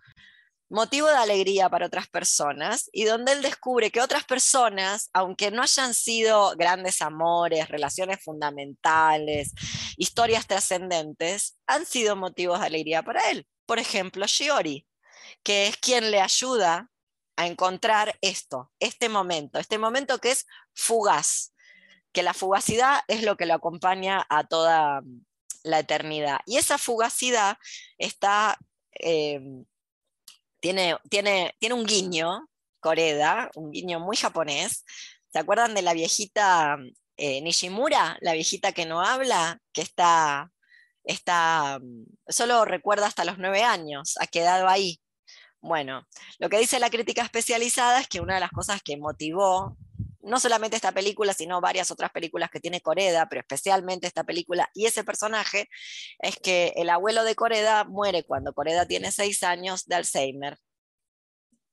[0.71, 5.63] motivo de alegría para otras personas y donde él descubre que otras personas, aunque no
[5.63, 9.53] hayan sido grandes amores, relaciones fundamentales,
[9.97, 13.47] historias trascendentes, han sido motivos de alegría para él.
[13.67, 14.87] Por ejemplo, Shiori,
[15.43, 16.89] que es quien le ayuda
[17.37, 21.53] a encontrar esto, este momento, este momento que es fugaz,
[22.13, 25.03] que la fugacidad es lo que lo acompaña a toda
[25.65, 26.41] la eternidad.
[26.47, 27.59] Y esa fugacidad
[27.99, 28.57] está
[28.93, 29.41] eh,
[30.61, 32.49] tiene, tiene, tiene un guiño,
[32.81, 34.85] Coreda, un guiño muy japonés.
[35.33, 36.79] ¿Se acuerdan de la viejita
[37.17, 40.51] eh, Nishimura, la viejita que no habla, que está,
[41.05, 45.01] está, mm, solo recuerda hasta los nueve años, ha quedado ahí?
[45.61, 46.07] Bueno,
[46.39, 49.77] lo que dice la crítica especializada es que una de las cosas que motivó
[50.23, 54.71] no solamente esta película, sino varias otras películas que tiene Coreda, pero especialmente esta película
[54.75, 55.69] y ese personaje,
[56.19, 60.59] es que el abuelo de Coreda muere cuando Coreda tiene seis años de Alzheimer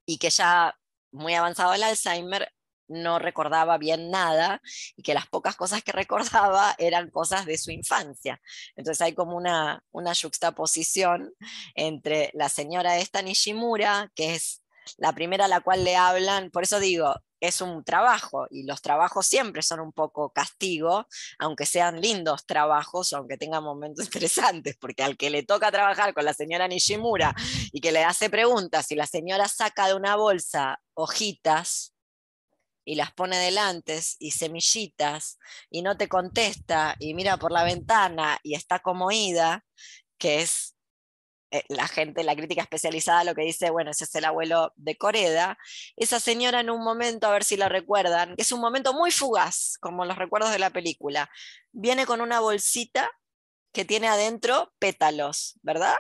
[0.05, 0.75] y que ya
[1.11, 2.51] muy avanzado el Alzheimer,
[2.87, 4.61] no recordaba bien nada
[4.95, 8.39] y que las pocas cosas que recordaba eran cosas de su infancia.
[8.75, 11.33] Entonces hay como una, una juxtaposición
[11.75, 14.63] entre la señora esta Nishimura, que es
[14.97, 18.81] la primera a la cual le hablan, por eso digo, es un trabajo y los
[18.81, 21.07] trabajos siempre son un poco castigo,
[21.39, 26.25] aunque sean lindos trabajos, aunque tengan momentos interesantes, porque al que le toca trabajar con
[26.25, 27.35] la señora Nishimura
[27.71, 31.93] y que le hace preguntas y la señora saca de una bolsa hojitas
[32.87, 38.39] y las pone delante y semillitas y no te contesta y mira por la ventana
[38.43, 39.65] y está como ida,
[40.17, 40.76] que es
[41.69, 45.57] la gente, la crítica especializada lo que dice, bueno, ese es el abuelo de Coreda,
[45.95, 49.11] esa señora en un momento, a ver si la recuerdan, que es un momento muy
[49.11, 51.29] fugaz, como los recuerdos de la película,
[51.71, 53.09] viene con una bolsita
[53.71, 55.95] que tiene adentro pétalos, ¿verdad?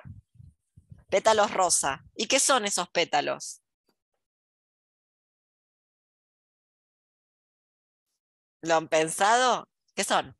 [1.09, 2.03] Pétalos rosa.
[2.15, 3.61] ¿Y qué son esos pétalos?
[8.61, 9.69] ¿Lo han pensado?
[9.95, 10.35] ¿Qué son?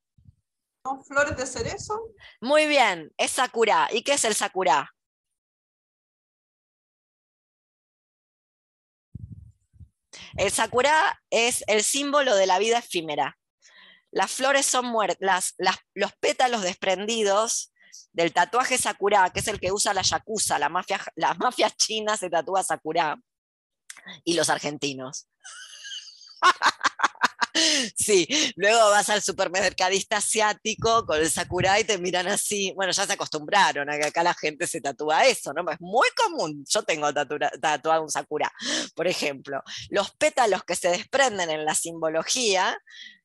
[0.83, 1.93] ¿Son flores de cerezo?
[2.41, 3.87] Muy bien, es sakura.
[3.91, 4.93] ¿Y qué es el sakura?
[10.38, 13.38] El sakura es el símbolo de la vida efímera.
[14.11, 15.55] Las flores son muertas,
[15.93, 17.73] los pétalos desprendidos
[18.13, 22.63] del tatuaje sakura, que es el que usa la yakuza, la mafia, china se tatúa
[22.63, 23.19] sakura,
[24.23, 25.27] y los argentinos.
[27.95, 32.71] Sí, luego vas al supermercadista asiático con el sakura y te miran así.
[32.75, 35.69] Bueno, ya se acostumbraron a que acá la gente se tatúa eso, ¿no?
[35.69, 36.63] Es muy común.
[36.67, 38.51] Yo tengo tatuado un sakura,
[38.95, 39.61] por ejemplo.
[39.89, 42.77] Los pétalos que se desprenden en la simbología,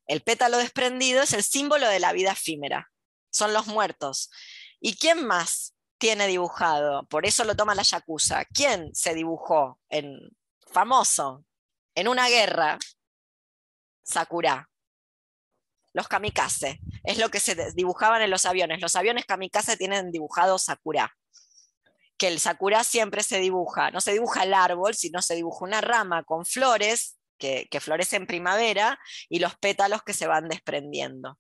[0.07, 2.91] el pétalo desprendido es el símbolo de la vida efímera.
[3.31, 4.31] Son los muertos.
[4.81, 7.07] ¿Y quién más tiene dibujado?
[7.07, 8.45] Por eso lo toma la Yakuza.
[8.47, 10.19] ¿Quién se dibujó en
[10.73, 11.45] famoso
[11.95, 12.79] en una guerra
[14.03, 14.69] Sakura.
[15.93, 16.81] Los kamikaze.
[17.05, 18.81] Es lo que se dibujaban en los aviones.
[18.81, 21.15] Los aviones kamikaze tienen dibujado Sakura.
[22.17, 23.91] Que el Sakura siempre se dibuja.
[23.91, 28.17] No se dibuja el árbol, sino se dibuja una rama con flores que, que florece
[28.17, 28.99] en primavera
[29.29, 31.39] y los pétalos que se van desprendiendo.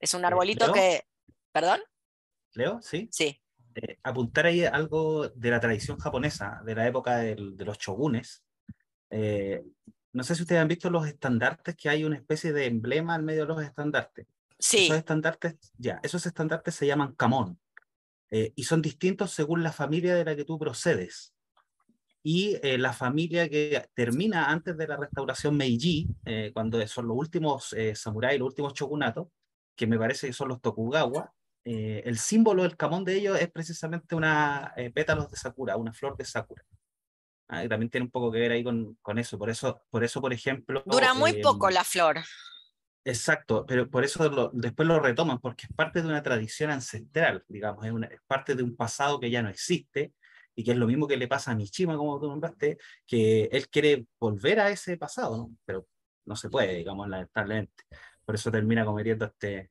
[0.00, 1.04] Es un arbolito que.
[1.52, 1.80] ¿Perdón?
[2.54, 3.08] Leo, sí.
[3.10, 3.40] Sí.
[3.74, 8.44] Eh, apuntar ahí algo de la tradición japonesa, de la época de los shogunes.
[9.10, 9.64] Eh,
[10.12, 13.22] no sé si ustedes han visto los estandartes, que hay una especie de emblema al
[13.22, 14.26] medio de los estandartes.
[14.58, 14.86] Sí.
[14.86, 17.58] Esos estandartes, ya, esos estandartes se llaman kamon
[18.30, 21.34] eh, y son distintos según la familia de la que tú procedes.
[22.22, 27.16] Y eh, la familia que termina antes de la restauración Meiji, eh, cuando son los
[27.16, 29.28] últimos samuráis, los últimos shogunatos,
[29.76, 31.32] que me parece que son los Tokugawa,
[31.64, 36.24] el símbolo del kamon de ellos es precisamente una pétalos de sakura, una flor de
[36.24, 36.64] sakura.
[37.48, 39.38] Ah, también tiene un poco que ver ahí con, con, eso.
[39.38, 40.82] Por eso, por eso, por ejemplo.
[40.84, 42.18] Dura muy eh, poco la flor.
[43.04, 47.86] Exacto, pero por eso después lo retoman, porque es parte de una tradición ancestral, digamos,
[47.86, 50.12] es, una, es, parte de un pasado que ya no existe,
[50.54, 52.76] y que es lo mismo que le pasa a Mishima, como tú nombraste,
[53.06, 55.56] que él quiere volver a ese pasado, ¿no?
[55.64, 55.86] pero
[56.26, 57.84] no se puede, digamos, lamentablemente.
[58.24, 59.70] Por eso termina cometiendo este,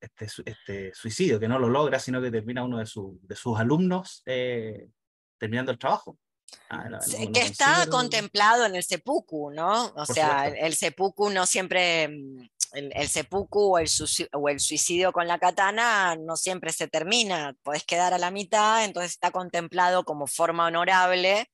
[0.00, 3.58] este, este suicidio, que no lo logra, sino que termina uno de, su, de sus
[3.58, 4.90] alumnos eh,
[5.38, 6.18] terminando el trabajo.
[6.70, 6.88] Ah,
[7.32, 9.92] que está contemplado en el seppuku, ¿no?
[9.94, 13.88] O sea, el, seppuku no siempre, mm, el, el seppuku o el,
[14.32, 18.84] o el, suicidio con la katana no siempre se termina, podés quedar a la mitad,
[18.84, 21.50] entonces está contemplado como forma honorable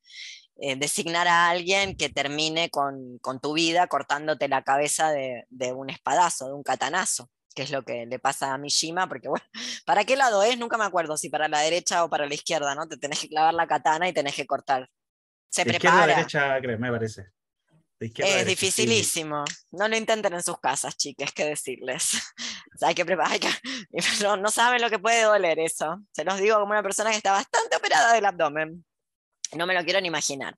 [0.60, 5.72] eh, designar a alguien que termine con, con, tu vida cortándote la cabeza de, de
[5.72, 7.28] un espadazo, de un katanazo
[7.58, 9.44] que es lo que le pasa a Mishima, porque bueno,
[9.84, 10.56] ¿para qué lado es?
[10.56, 12.86] Nunca me acuerdo si para la derecha o para la izquierda, ¿no?
[12.86, 14.88] Te tenés que clavar la katana y tenés que cortar.
[15.50, 16.06] Se prepara.
[16.06, 17.32] derecha, me parece.
[17.98, 19.42] es dificilísimo.
[19.72, 22.12] No lo intenten en sus casas, chicas, que decirles.
[22.80, 23.40] hay que preparar,
[24.22, 26.00] no, no saben lo que puede doler eso.
[26.12, 28.84] Se los digo como una persona que está bastante operada del abdomen.
[29.56, 30.56] No me lo quiero ni imaginar.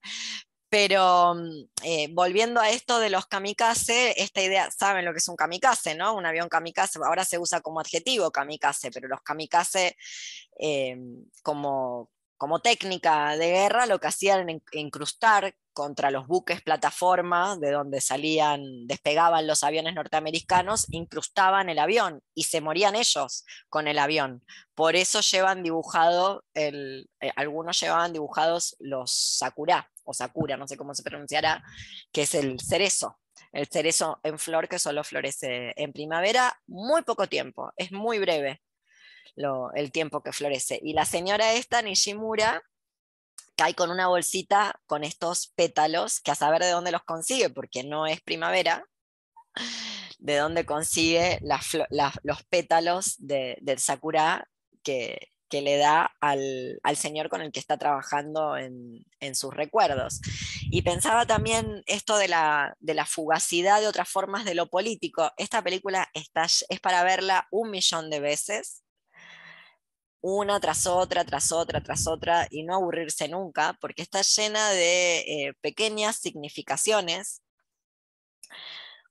[0.71, 5.29] Pero mm, eh, volviendo a esto de los kamikaze, esta idea, saben lo que es
[5.29, 6.15] un kamikaze, ¿no?
[6.15, 9.97] Un avión kamikaze, ahora se usa como adjetivo kamikaze, pero los kamikaze
[10.59, 10.97] eh,
[11.43, 17.71] como, como técnica de guerra lo que hacían era incrustar contra los buques plataforma de
[17.71, 23.99] donde salían, despegaban los aviones norteamericanos, incrustaban el avión y se morían ellos con el
[23.99, 24.45] avión.
[24.75, 27.05] Por eso llevan dibujado, eh,
[27.37, 31.63] algunos llevaban dibujados los sakura, o sakura, no sé cómo se pronunciará,
[32.13, 33.19] que es el cerezo.
[33.53, 38.61] El cerezo en flor que solo florece en primavera, muy poco tiempo, es muy breve
[39.75, 40.79] el tiempo que florece.
[40.83, 42.63] Y la señora esta, Nishimura,
[43.61, 47.85] cae con una bolsita con estos pétalos, que a saber de dónde los consigue, porque
[47.85, 48.87] no es primavera,
[50.19, 54.49] de dónde consigue los pétalos del sakura
[54.83, 59.05] que, le da al, señor con el que está trabajando en,
[59.35, 60.23] sus recuerdos.
[60.71, 65.33] Y pensaba también esto de la, de la, fugacidad de otras formas de lo político.
[65.37, 68.85] Esta película está, es para verla un millón de veces
[70.21, 75.19] una tras otra, tras otra, tras otra, y no aburrirse nunca, porque está llena de
[75.21, 77.43] eh, pequeñas significaciones,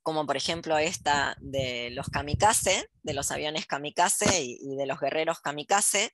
[0.02, 5.40] como por ejemplo esta de los kamikaze, de los aviones kamikaze y de los guerreros
[5.40, 6.12] kamikaze,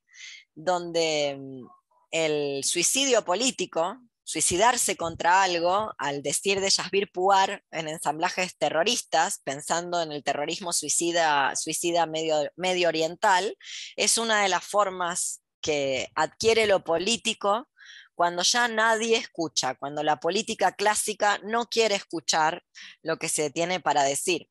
[0.54, 1.68] donde mm,
[2.12, 10.02] el suicidio político, suicidarse contra algo, al decir de Yasbir Puar en ensamblajes terroristas, pensando
[10.02, 13.56] en el terrorismo suicida, suicida medio, medio oriental,
[13.96, 17.70] es una de las formas que adquiere lo político
[18.16, 22.64] cuando ya nadie escucha, cuando la política clásica no quiere escuchar
[23.04, 24.48] lo que se tiene para decir.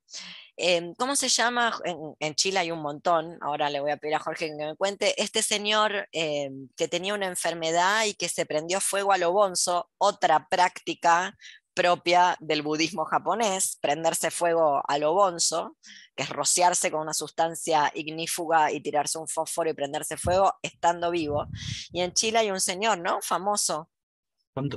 [0.98, 1.76] ¿Cómo se llama?
[2.20, 5.20] En, Chile hay un montón, ahora le voy a pedir a Jorge que me cuente,
[5.20, 9.90] este señor em, que tenía una enfermedad y que se prendió fuego a lo bonzo,
[9.98, 11.36] otra práctica
[11.74, 15.76] propia del budismo japonés, prenderse fuego a lo bonzo,
[16.14, 21.10] que es rociarse con una sustancia ignífuga y tirarse un fósforo y prenderse fuego estando
[21.10, 21.46] vivo.
[21.92, 23.20] Y en Chile hay un señor, ¿no?
[23.20, 23.90] Famoso.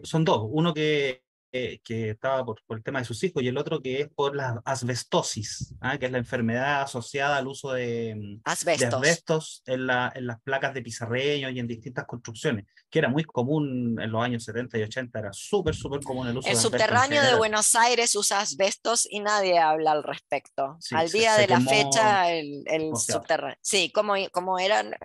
[0.03, 3.81] son dos, uno que que estaba por, el tema de sus hijos y el otro
[3.81, 5.97] que es por la asbestosis, ¿ah?
[5.97, 10.73] que es la enfermedad asociada al uso de, mm, asbestos, en, la, en, las placas
[10.73, 14.83] de pizarreño y en distintas construcciones, que era muy común en los años 70 y
[14.83, 19.19] 80, era súper, súper común el uso el subterráneo de Buenos Aires usa asbestos y
[19.19, 20.77] nadie habla al respecto.
[20.91, 23.57] al día de la fecha, el, el subterráneo.
[23.61, 24.95] Sí, ¿cómo, cómo eran?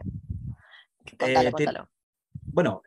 [1.19, 1.89] Contalo, eh, contalo.
[2.45, 2.83] Bueno,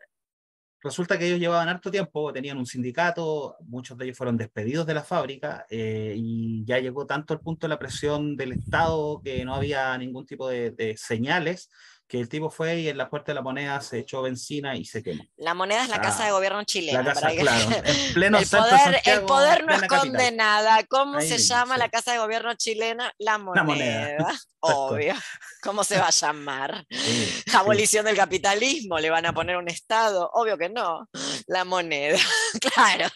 [0.86, 4.94] Resulta que ellos llevaban harto tiempo, tenían un sindicato, muchos de ellos fueron despedidos de
[4.94, 9.44] la fábrica eh, y ya llegó tanto el punto de la presión del Estado que
[9.44, 11.72] no había ningún tipo de señales
[12.08, 14.86] que el tipo fue y en la puerta de la moneda se echó benzina y
[14.86, 15.24] se quemó.
[15.38, 17.02] La moneda es la casa de gobierno chilena.
[17.02, 20.84] La casa, claro, en pleno el, poder, el poder no esconde nada.
[20.88, 23.12] ¿Cómo se llama la casa de gobierno chilena?
[23.18, 23.64] La moneda.
[23.64, 24.36] La moneda.
[24.60, 25.14] Obvio.
[25.62, 26.86] ¿Cómo se va a llamar?
[27.54, 30.30] Abolición del capitalismo, le van a poner un Estado.
[30.34, 31.08] Obvio que no.
[31.48, 32.18] La moneda.
[32.74, 33.08] claro.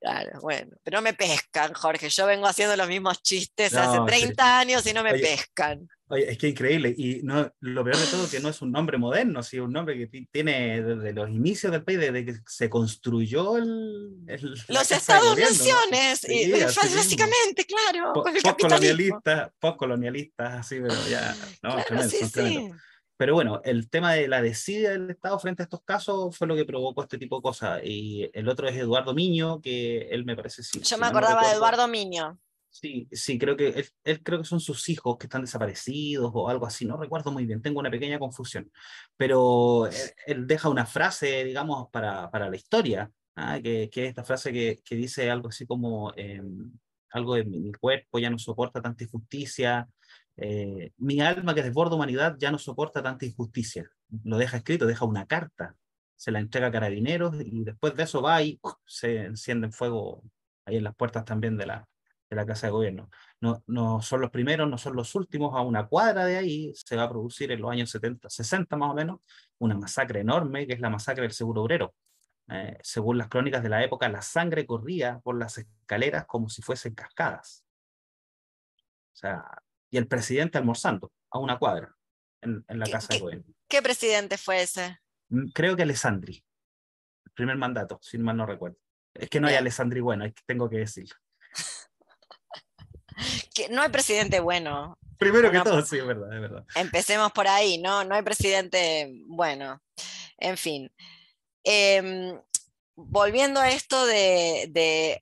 [0.00, 0.70] Claro, bueno.
[0.82, 2.08] Pero no me pescan, Jorge.
[2.10, 5.88] Yo vengo haciendo los mismos chistes hace 30 años y no me pescan.
[6.08, 6.94] Oye, es que increíble.
[6.96, 9.72] Y no, lo peor de todo es que no es un nombre moderno, sino un
[9.72, 14.26] nombre que tiene desde los inicios del país, desde que se construyó el.
[14.68, 16.26] los Estados-naciones,
[16.94, 18.12] básicamente, claro.
[18.12, 21.34] Postcolonialistas, postcolonialistas, así, pero ya.
[21.62, 22.76] No, tremendo,
[23.16, 26.56] Pero bueno, el tema de la desidia del Estado frente a estos casos fue lo
[26.56, 27.80] que provocó este tipo de cosas.
[27.84, 30.80] Y el otro es Eduardo Miño, que él me parece sí.
[30.80, 32.38] Yo me acordaba de Eduardo Miño.
[32.70, 36.66] Sí, sí, creo que él, creo que son sus hijos que están desaparecidos o algo
[36.66, 38.68] así, no recuerdo muy bien, tengo una pequeña confusión,
[39.16, 39.88] pero
[40.26, 43.60] él, deja una frase, digamos, para, para la historia, ¿ah?
[43.62, 46.72] que, que, es esta frase que, que dice algo así como, em,
[47.14, 49.88] algo de mi, cuerpo ya no soporta tanta injusticia,
[50.36, 53.90] eh, mi alma que desborda humanidad ya no soporta tanta injusticia,
[54.24, 55.76] lo deja escrito, deja una carta,
[56.16, 60.22] se la entrega a carabineros y después de eso va y se enciende fuego
[60.64, 61.88] ahí en las puertas también de la,
[62.30, 63.10] de la Casa de Gobierno.
[63.40, 66.96] No, no son los primeros, no son los últimos, a una cuadra de ahí se
[66.96, 69.20] va a producir en los años 70, 60 más o menos,
[69.58, 71.94] una masacre enorme, que es la masacre del Seguro Obrero.
[72.48, 76.62] Eh, según las crónicas de la época, la sangre corría por las escaleras como si
[76.62, 77.64] fuesen cascadas.
[79.12, 79.44] O sea,
[79.94, 81.94] y el presidente almorzando a una cuadra
[82.42, 83.54] en, en la Casa de Gobierno.
[83.68, 84.98] ¿Qué presidente fue ese?
[85.28, 86.44] Mm, creo que Alessandri,
[87.26, 88.76] el primer mandato, si mal no recuerdo.
[89.14, 91.14] Es que no hay Alessandri bueno, tengo que decirlo.
[93.54, 94.98] que no hay presidente bueno.
[95.16, 96.64] Primero que todo, sí, es verdad, es verdad.
[96.74, 98.02] Empecemos por ahí, ¿no?
[98.02, 99.80] No hay presidente bueno.
[100.38, 100.92] En fin.
[101.62, 102.36] Em,
[102.96, 105.20] volviendo a esto de, de,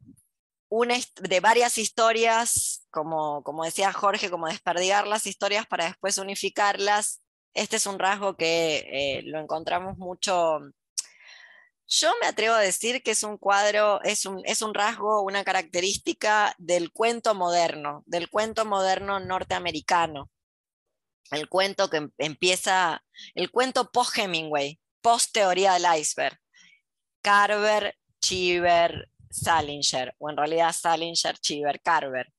[0.74, 7.20] una, de varias historias, como, como decía Jorge, como desperdigar las historias para después unificarlas,
[7.52, 10.60] este es un rasgo que eh, lo encontramos mucho
[11.94, 15.44] yo me atrevo a decir que es un cuadro, es un, es un rasgo, una
[15.44, 20.30] característica del cuento moderno, del cuento moderno norteamericano.
[21.30, 23.04] El cuento que em, empieza,
[23.34, 26.38] el cuento post-Hemingway, post-teoría del iceberg.
[27.20, 32.32] Carver, Cheever, Salinger, o en realidad Salinger, Cheever, Carver.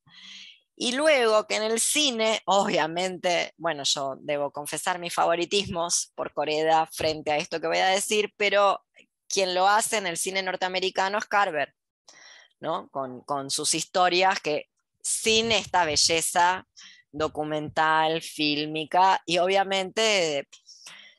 [0.75, 6.87] Y luego que en el cine, obviamente, bueno, yo debo confesar mis favoritismos por Coreda
[6.87, 8.81] frente a esto que voy a decir, pero
[9.27, 11.73] quien lo hace en el cine norteamericano es Carver,
[12.59, 12.89] ¿no?
[12.89, 14.69] con, con sus historias que
[15.01, 16.67] sin esta belleza
[17.11, 20.47] documental, fílmica y obviamente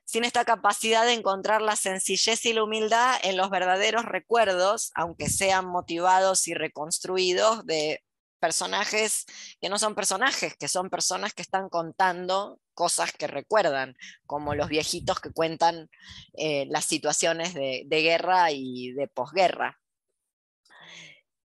[0.05, 5.28] sin esta capacidad de encontrar la sencillez y la humildad en los verdaderos recuerdos, aunque
[5.28, 8.02] sean motivados y reconstruidos de
[8.38, 9.24] personajes
[9.61, 13.96] que no son personajes, que son personas que están contando cosas que recuerdan,
[14.26, 15.88] como los viejitos que cuentan
[16.34, 19.78] eh, las situaciones de, de guerra y de posguerra.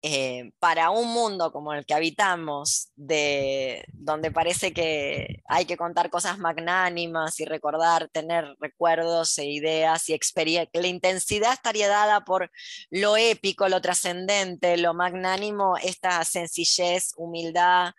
[0.02, 6.08] Eh, para un mundo como el que habitamos, de, donde parece que hay que contar
[6.08, 12.50] cosas magnánimas y recordar, tener recuerdos e ideas y experiencias, la intensidad estaría dada por
[12.90, 17.92] lo épico, lo trascendente, lo magnánimo, esta sencillez, humildad,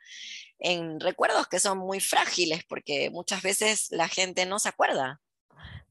[0.58, 5.22] en recuerdos que son muy frágiles, porque muchas veces la gente no se acuerda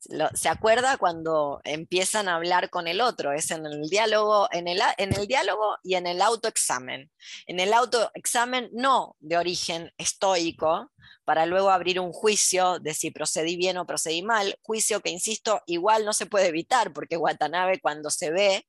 [0.01, 4.81] se acuerda cuando empiezan a hablar con el otro, es en el diálogo, en el,
[4.97, 7.11] en el diálogo y en el autoexamen.
[7.47, 10.91] En el autoexamen no de origen estoico,
[11.25, 15.63] para luego abrir un juicio de si procedí bien o procedí mal, juicio que, insisto,
[15.67, 18.67] igual no se puede evitar, porque Watanabe cuando se ve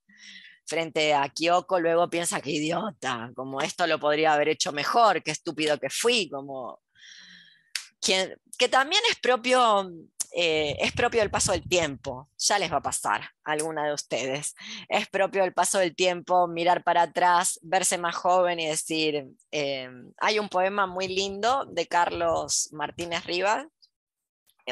[0.66, 5.32] frente a Kyoko luego piensa que idiota, como esto lo podría haber hecho mejor, qué
[5.32, 6.80] estúpido que fui, como...
[8.00, 9.92] Que también es propio
[10.34, 13.94] eh, es propio del paso del tiempo, ya les va a pasar a alguna de
[13.94, 14.56] ustedes.
[14.90, 19.90] Es propio del paso del tiempo mirar para atrás, verse más joven y decir, eh,
[20.18, 23.66] hay un poema muy lindo de Carlos Martínez Rivas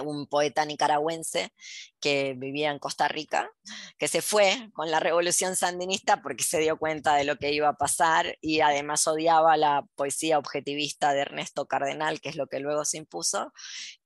[0.01, 1.53] un poeta nicaragüense
[1.99, 3.51] que vivía en Costa Rica,
[3.97, 7.69] que se fue con la revolución sandinista porque se dio cuenta de lo que iba
[7.69, 12.59] a pasar y además odiaba la poesía objetivista de Ernesto Cardenal, que es lo que
[12.59, 13.53] luego se impuso,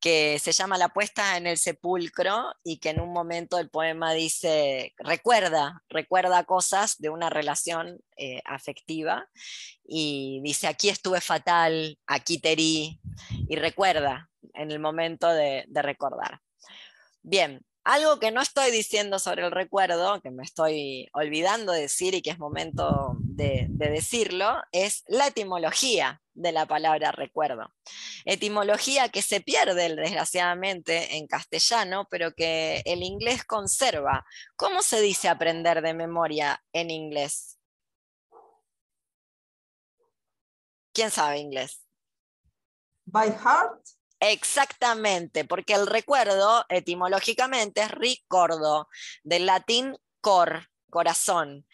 [0.00, 4.12] que se llama La puesta en el sepulcro y que en un momento el poema
[4.12, 9.28] dice, recuerda, recuerda cosas de una relación eh, afectiva
[9.86, 13.00] y dice, aquí estuve fatal, aquí te herí,
[13.48, 16.40] y recuerda, en el momento de, recordar.
[17.22, 22.22] Bien, algo que no estoy diciendo sobre el recuerdo, que me estoy olvidando decir y
[22.22, 27.70] que es momento de, decirlo, es la etimología de la palabra recuerdo.
[28.24, 34.24] Etimología que se pierde desgraciadamente en castellano, pero que el inglés conserva.
[34.56, 37.58] ¿Cómo se dice aprender de memoria en inglés?
[40.94, 41.84] ¿Quién sabe inglés?
[43.04, 43.93] By heart.
[44.20, 48.88] Exactamente, porque el recuerdo etimológicamente es ricordo,
[49.22, 51.66] del latín cor, corazón.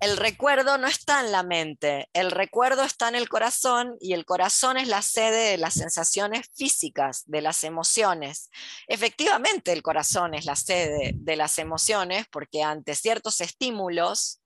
[0.00, 4.24] El recuerdo no está en la mente, el recuerdo está en el corazón y el
[4.24, 8.50] corazón es la sede de las sensaciones físicas, de las emociones.
[8.88, 14.40] Efectivamente, el corazón es la sede de las emociones porque ante ciertos estímulos,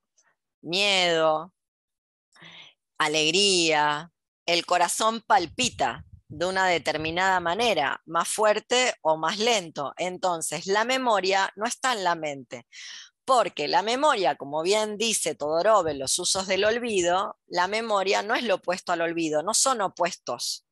[0.61, 1.55] miedo,
[2.99, 4.13] alegría,
[4.45, 9.95] el corazón palpita de una determinada manera, más fuerte o más lento.
[9.97, 12.67] Entonces, la memoria no está en la mente,
[13.25, 18.35] porque la memoria, como bien dice Todorov en los usos del olvido, la memoria no
[18.35, 20.67] es lo opuesto al olvido, no son opuestos.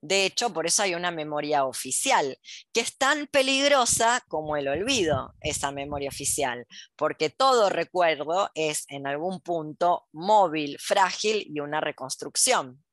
[0.00, 2.38] De hecho, por eso hay una memoria oficial,
[2.72, 9.06] que es tan peligrosa como el olvido, esa memoria oficial, porque todo recuerdo es en
[9.06, 12.84] algún punto móvil, frágil y una reconstrucción.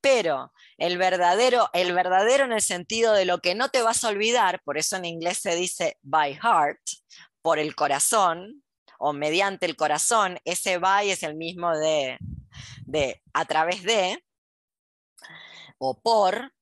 [0.00, 4.08] Pero el verdadero, el verdadero en el sentido de lo que no te vas a
[4.08, 6.80] olvidar, por eso en inglés se dice by heart,
[7.42, 8.64] por el corazón
[8.98, 12.18] o mediante el corazón, ese by es el mismo de,
[12.86, 14.22] de a través de
[15.78, 16.52] o por,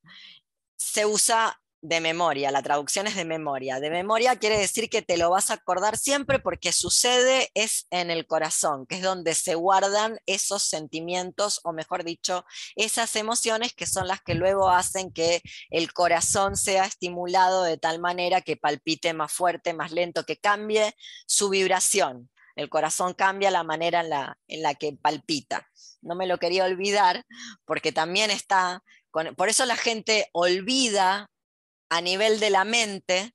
[0.76, 3.78] se usa de memoria, la traducción es de memoria.
[3.80, 8.10] De memoria quiere decir que te lo vas a acordar siempre porque sucede es en
[8.10, 13.86] el corazón, que es donde se guardan esos sentimientos, o mejor dicho, esas emociones que
[13.86, 19.14] son las que luego hacen que el corazón sea estimulado de tal manera que palpite
[19.14, 20.94] más fuerte, más lento, que cambie
[21.26, 22.30] su vibración.
[22.56, 25.68] El corazón cambia la manera en la, en la que palpita.
[26.02, 27.24] No me lo quería olvidar
[27.64, 28.82] porque también está
[29.36, 31.30] por eso la gente olvida
[31.88, 33.34] a nivel de la mente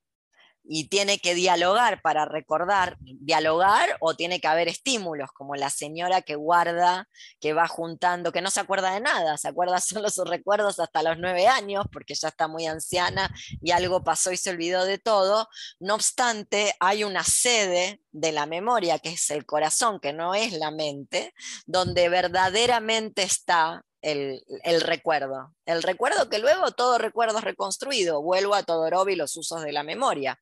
[0.66, 6.22] y tiene que dialogar para recordar, dialogar o tiene que haber estímulos, como la señora
[6.22, 10.28] que guarda, que va juntando, que no se acuerda de nada, se acuerda solo sus
[10.28, 13.30] recuerdos hasta los nueve años, porque ya está muy anciana
[13.62, 15.50] y algo pasó y se olvidó de todo.
[15.80, 20.54] No obstante, hay una sede de la memoria, que es el corazón, que no es
[20.54, 21.34] la mente,
[21.66, 25.54] donde verdaderamente está el, recuerdo.
[25.66, 28.22] El recuerdo que luego todo recuerdo es reconstruido.
[28.22, 30.40] Vuelvo a Todorov y los usos de la memoria.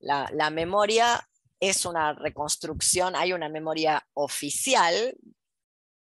[0.00, 1.28] La, memoria
[1.60, 5.14] es una reconstrucción, hay una memoria oficial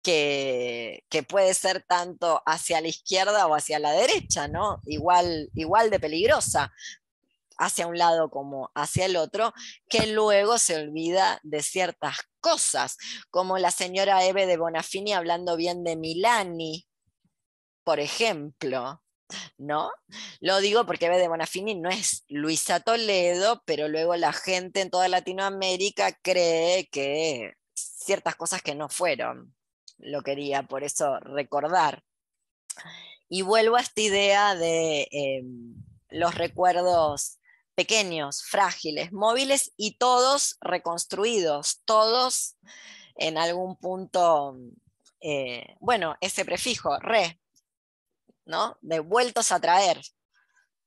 [0.03, 4.81] que, puede ser tanto hacia la izquierda o hacia la derecha, ¿no?
[4.85, 6.73] Igual, igual de peligrosa
[7.59, 9.53] hacia un lado como hacia el otro,
[9.89, 12.97] que luego se olvida de ciertas cosas,
[13.31, 16.87] como la señora Eve de Bonafini hablando bien de Milani,
[17.85, 19.01] por ejemplo.
[19.57, 19.91] ¿No?
[20.41, 24.91] Lo digo porque Eve de Bonafini no es Luisa Toledo, pero luego la gente en
[24.91, 29.55] toda Latinoamérica cree que ciertas cosas que no fueron
[29.99, 32.03] lo quería por eso recordar.
[33.29, 35.75] Y vuelvo a esta idea de em,
[36.11, 37.39] los recuerdos
[37.75, 42.57] pequeños, frágiles, móviles y todos reconstruidos, todos
[43.17, 44.57] en algún punto,
[45.21, 47.41] eh, bueno, ese prefijo, re,
[48.45, 48.77] ¿no?
[48.81, 50.01] Devueltos a traer,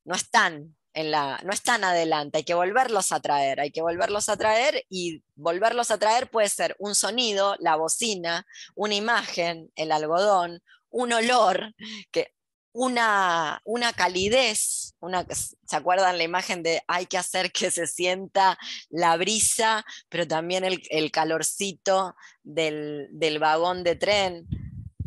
[0.04, 4.84] no están, no están adelante, hay que volverlos a traer, hay que volverlos a traer
[4.90, 11.14] y volverlos a traer puede ser un sonido, la bocina, una imagen, el algodón, un
[11.14, 11.76] olor,
[12.12, 12.34] que,
[12.78, 18.60] una, una calidez, una, ¿se acuerdan la imagen de hay que hacer que se sienta
[18.90, 24.48] la brisa, pero también el, calorcito del, del vagón de tren?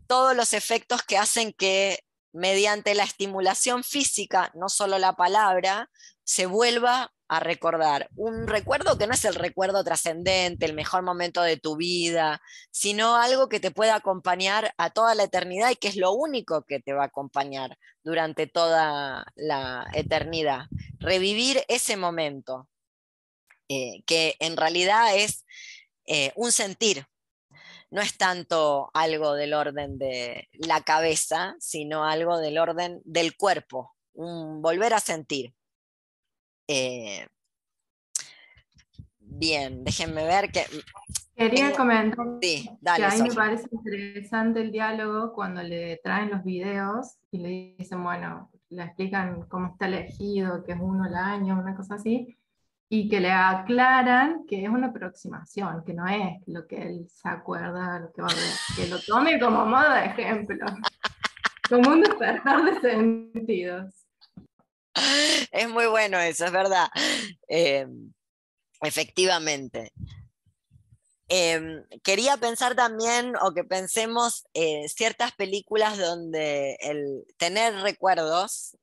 [0.08, 5.90] Todos los efectos que hacen que mediante la estimulación física, no solo la palabra,
[6.24, 8.10] se vuelva a recordar.
[8.16, 13.14] Un recuerdo que no es el recuerdo trascendente, el mejor momento de tu vida, sino
[13.14, 16.80] algo que te pueda acompañar a toda la eternidad y que es lo único que
[16.80, 20.64] te va a acompañar durante toda la eternidad.
[20.98, 22.68] Revivir ese momento,
[23.68, 25.46] eh, que en realidad es
[26.06, 27.06] eh, un sentir,
[27.90, 33.94] no es tanto algo del orden de la cabeza, sino algo del orden del cuerpo,
[34.14, 35.54] un volver a sentir.
[36.72, 37.26] Eh,
[39.18, 40.62] bien, déjenme ver que...
[41.34, 46.30] Quería comentar sí, dale, que a mí me parece interesante el diálogo cuando le traen
[46.30, 51.16] los videos y le dicen, bueno, le explican cómo está elegido, que es uno al
[51.16, 52.38] año, una cosa así,
[52.88, 57.30] y que le aclaran que es una aproximación, que no es lo que él se
[57.30, 60.66] acuerda, lo que va a ver, que lo tome como modo de ejemplo,
[61.68, 63.99] como un despertar de sentidos.
[65.52, 66.88] Es muy bueno eso, es verdad.
[67.48, 67.86] Eh,
[68.82, 69.92] efectivamente.
[71.28, 78.76] Em, quería pensar también, o que pensemos eh, ciertas películas donde el tener recuerdos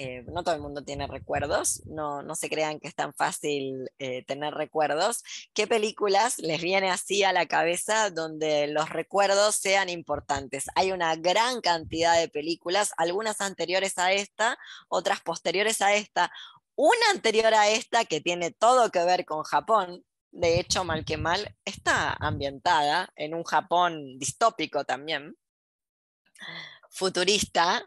[0.00, 3.90] eh, no todo el mundo tiene recuerdos, no, no se crean que es tan fácil
[3.98, 5.24] eh, tener recuerdos.
[5.54, 10.66] ¿Qué películas les viene así a la cabeza donde los recuerdos sean importantes?
[10.76, 14.56] Hay una gran cantidad de películas, algunas anteriores a esta,
[14.88, 16.30] otras posteriores a esta,
[16.76, 21.16] una anterior a esta que tiene todo que ver con Japón, de hecho, mal que
[21.16, 25.36] mal, está ambientada en un Japón distópico también,
[26.88, 27.84] futurista,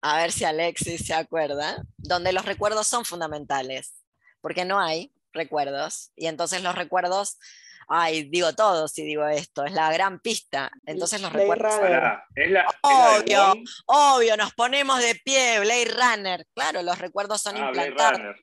[0.00, 3.94] a ver si Alexis se acuerda, donde los recuerdos son fundamentales,
[4.40, 7.38] porque no hay recuerdos, y entonces los recuerdos,
[7.88, 11.74] ay, digo todo si digo esto, es la gran pista, entonces los recuerdos...
[12.82, 13.54] obvio,
[13.86, 18.36] obvio, nos ponemos de pie, Blade Runner, claro, los recuerdos son ah, implantados.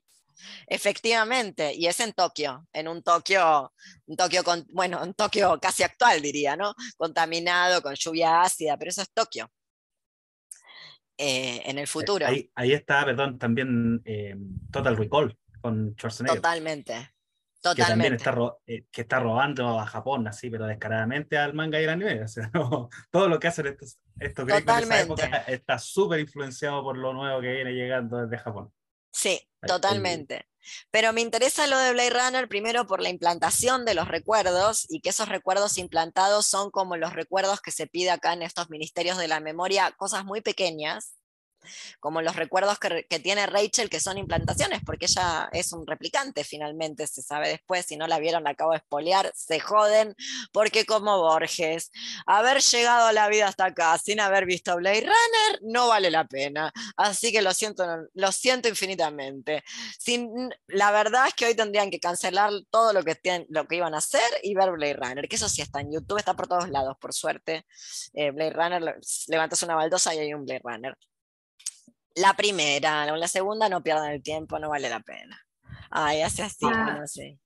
[0.68, 3.74] Efectivamente, y es en Tokio, en un Tokio,
[4.06, 6.74] un Tokio con, bueno, un Tokio casi actual diría, ¿no?
[6.98, 9.50] Contaminado, con lluvia ácida, pero eso es Tokio.
[11.18, 12.26] Eh, en el futuro.
[12.28, 14.36] Ahí, ahí, está, perdón, también eh,
[14.72, 16.38] Total Recall con Schwarzenegger.
[16.38, 17.12] Totalmente.
[17.62, 17.84] Totalmente.
[17.84, 21.86] Que también está, eh, que está robando a Japón, así, pero descaradamente al manga y
[21.86, 22.22] al anime.
[22.24, 22.52] O sea,
[23.10, 27.14] todo lo que hacen estos, estos gringos en esa época está súper influenciado por lo
[27.14, 28.72] nuevo que viene llegando desde Japón.
[29.16, 30.46] Sí, totalmente.
[30.92, 35.00] Pero me interesa lo de Blade Runner primero por la implantación de los recuerdos y
[35.00, 39.18] que esos recuerdos implantados son como los recuerdos que se pide acá en estos ministerios
[39.18, 41.14] de la memoria, cosas muy pequeñas,
[42.00, 47.08] como los recuerdos que, tiene Rachel, que son implantaciones, porque ella es un replicante finalmente,
[47.08, 50.16] se sabe después, si no la vieron, la acabo de espolear, se joden,
[50.52, 51.92] porque como Borges,
[52.26, 56.26] haber llegado a la vida hasta acá sin haber visto Blade Runner no vale la
[56.26, 59.64] pena, así que lo siento, lo siento infinitamente.
[60.00, 63.94] Sin, la verdad es que hoy tendrían que cancelar todo lo que, lo que iban
[63.94, 66.70] a hacer y ver Blade Runner, que eso sí está en YouTube, está por todos
[66.70, 67.66] lados, por suerte.
[68.14, 70.98] Eh, Blade Runner, levantas una baldosa y hay un Blade Runner.
[72.16, 75.40] La primera, la segunda no pierdan el tiempo, no vale la pena.
[75.92, 77.38] Ay, hace así, ah, no sé.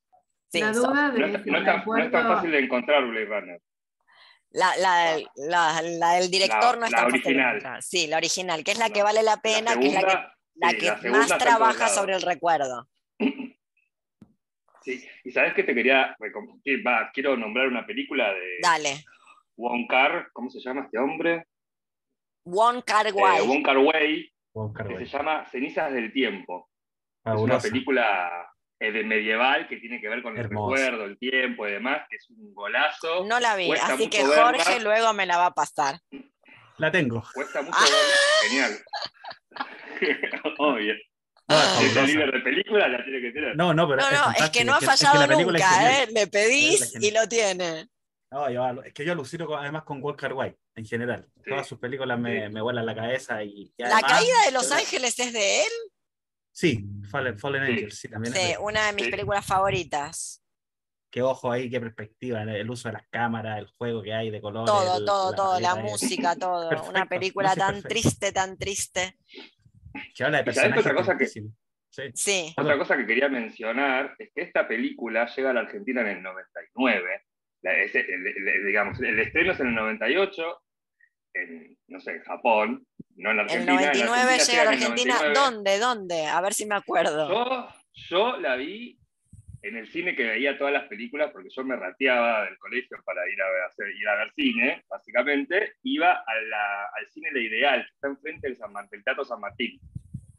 [0.53, 3.61] la duda de no, es tan fácil de encontrar Blade Runner.
[4.51, 7.61] La, la, la, la, del director no es tan original.
[7.61, 7.99] fácil.
[7.99, 10.99] Sí, la original, que es la que vale la pena, que es la que, la
[10.99, 12.88] que más trabaja sobre el recuerdo.
[14.82, 16.15] Sí, y sabes que te quería,
[16.86, 19.03] va, quiero nombrar una película de Dale.
[19.57, 21.45] Wong Kar, ¿cómo se llama este hombre?
[22.45, 23.45] Wong Kar Eh, Wai.
[23.45, 24.32] Wong Kar Wai,
[24.76, 26.70] que se llama Cenizas del Tiempo.
[27.26, 28.47] Es una película
[28.80, 32.16] eh, de medieval que tiene que ver con el recuerdo, el tiempo y demás, que
[32.16, 33.26] es un golazo.
[33.26, 34.43] No la vi, Cuesta así que verla.
[34.43, 36.00] Jorge luego me la va a pasar.
[36.78, 37.24] La tengo.
[37.34, 37.86] Cuesta mucho Ah.
[37.86, 38.50] verla.
[38.50, 38.80] Genial.
[40.60, 40.93] Obvio.
[41.47, 41.76] No, es Ah.
[41.80, 43.56] Si es el líder de película, la tiene que tener.
[43.56, 46.04] No, no, pero No, es no, es que no ha es que fallado nunca.
[46.04, 46.08] ¿eh?
[46.14, 47.88] Le pedís y lo tiene.
[48.32, 51.27] No, yo es que yo alucino con- además con Walker White en general.
[51.43, 51.49] Sí.
[51.49, 52.53] Todas sus películas me, Sí.
[52.53, 54.71] me vuelan la cabeza y, y La caída de Los.
[54.71, 55.71] Ángeles es de él.
[56.51, 57.71] Sí, Fallen, Fallen Sí.
[57.71, 59.11] Angels, sí, también es una de mis Sí.
[59.11, 60.43] películas favoritas.
[61.11, 64.39] Qué ojo ahí, qué perspectiva, el uso de las cámaras, el juego que hay de
[64.41, 64.71] colores.
[64.71, 66.69] Todo, el- todo, todo, la es- música, todo.
[66.88, 69.17] Una película tan triste, tan triste.
[70.13, 71.27] Que habla de ¿Y sabes personajes otra cosa que-.
[71.27, 71.49] Sí.
[72.13, 76.17] Sí, Otra cosa que quería mencionar es que esta película llega a la Argentina en
[76.17, 77.25] el 99.
[77.62, 80.62] La- ese- el, el- digamos, el estreno es en el 98,
[81.34, 82.86] en, no sé, en Japón,
[83.16, 83.91] no en la el Argentina.
[83.91, 85.14] en 99 llega a la Argentina.
[85.16, 85.34] 99.
[85.36, 85.80] ¿Dónde?
[85.80, 86.26] ¿Dónde?
[86.26, 87.30] A ver si me acuerdo.
[87.30, 87.70] Yo,
[88.10, 88.97] yo la vi
[89.62, 93.22] en el cine que veía todas las películas, porque yo me rateaba del colegio para
[93.30, 97.41] ir a ver, hacer- ir a ver cine, básicamente, iba a la- al cine La
[97.41, 99.78] Ideal, que está enfrente del, San Martín, del Teatro San Martín,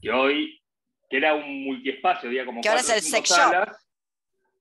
[0.01, 0.59] que hoy,
[1.11, 3.69] que era un multiespacio, había como Que ahora es el sex shop.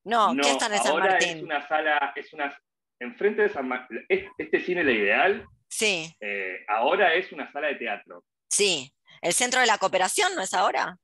[0.09, 1.43] No, No, ¿qué está en San ahora es Martín?
[1.45, 2.57] una sala, es una,
[2.99, 7.75] enfrente de San Martín, este cine La Ideal, Sí, eh, ahora es una sala de
[7.75, 8.23] teatro.
[8.49, 8.91] sí.
[9.21, 10.97] ¿El Centro de la Cooperación no es ahora?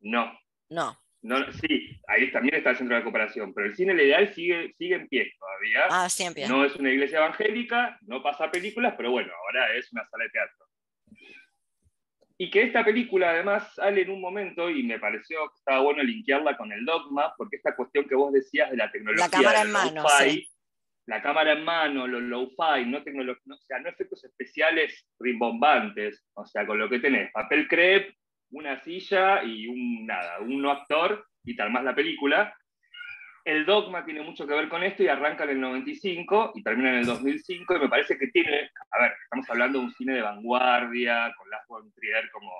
[0.00, 0.32] No,
[0.70, 0.98] No.
[1.22, 4.74] no, sí, ahí también está el Centro de Cooperación, pero el cine La Ideal sigue,
[4.78, 5.80] sigue en pie todavía.
[5.90, 6.48] Ah, siempre.
[6.48, 10.30] No es una iglesia evangélica, no pasa películas, pero bueno, ahora es una sala de
[10.30, 10.66] teatro.
[12.36, 16.02] Y que esta película además sale en un momento, y me pareció que estaba bueno
[16.02, 19.26] linkearla con el dogma, porque esta cuestión que vos decías de la tecnología.
[19.26, 20.48] La cámara en mano, sí.
[21.06, 26.46] La cámara en mano, los low-fi, no, no, o sea, no efectos especiales rimbombantes, o
[26.46, 28.16] sea, con lo que tenés, papel crepe,
[28.50, 32.56] una silla y un nada, un no actor, y tal más la película.
[33.44, 36.90] El dogma tiene mucho que ver con esto y arranca en el 95 y termina
[36.90, 40.14] en el 2005 y me parece que tiene, a ver, estamos hablando de un cine
[40.14, 42.50] de vanguardia, con Lars von Trier como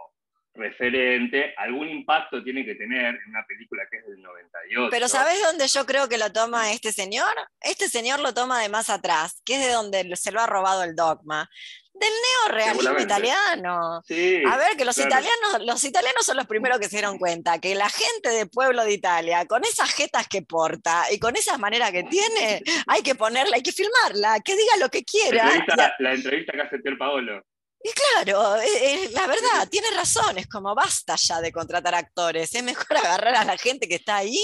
[0.54, 4.88] referente, algún impacto tiene que tener en una película que es del 98.
[4.90, 7.34] Pero ¿sabés dónde yo creo que lo toma este señor?
[7.60, 10.84] Este señor lo toma de más atrás, que es de donde se lo ha robado
[10.84, 11.50] el dogma.
[11.96, 12.10] Del
[12.48, 14.02] neorealismo italiano.
[14.06, 15.10] Sí, A ver, que los claro.
[15.10, 18.84] italianos, los italianos son los primeros que se dieron cuenta que la gente del pueblo
[18.84, 23.14] de Italia, con esas jetas que porta y con esas maneras que tiene, hay que
[23.14, 25.44] ponerla, hay que filmarla, que diga lo que quiera.
[25.54, 27.42] Entrevista, la entrevista que hace Pier Paolo.
[27.80, 28.66] y claro, eh,
[29.04, 33.36] eh, la verdad, tiene razón, es como basta ya de contratar actores, es mejor agarrar
[33.36, 34.36] a la gente que está ahí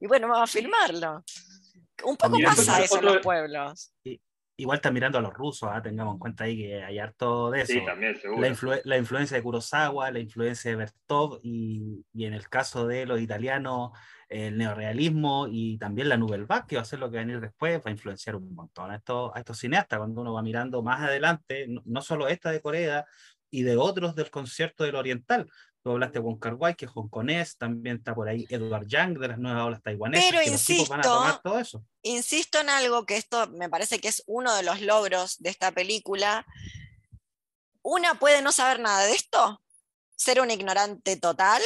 [0.00, 1.22] y bueno, vamos a filmarlo.
[2.02, 3.92] Un poco Mira, pasa otro- eso en los pueblos.
[4.58, 7.60] Igual está mirando a los rusos, ah, tengamos en cuenta ahí que hay harto de
[7.60, 7.74] eso.
[7.74, 8.40] Sí, también, seguro.
[8.40, 12.86] la, influ- la influencia de Kurosawa, la influencia de Bertov y, y en el caso
[12.86, 13.90] de los italianos,
[14.28, 17.26] el neorealismo y también la Nouvelle Vague, que va a ser lo que va a
[17.26, 20.42] venir después, va a influenciar un montón a estos, a estos cineastas cuando uno va
[20.42, 23.04] mirando más adelante, no, no solo esta de Corea
[23.50, 25.48] y de otros del concierto del Oriental.
[25.86, 29.38] Tú hablaste Kar Wai, que es hongkonés, también está por ahí Edward Yang de las
[29.38, 31.84] nuevas olas taiwanesas, Pero que los tipos van a insisto, tomar todo eso.
[32.02, 35.70] Insisto en algo que esto me parece que es uno de los logros de esta
[35.70, 36.44] película.
[37.82, 39.62] Una puede no saber nada de esto,
[40.16, 41.62] ser un ignorante total,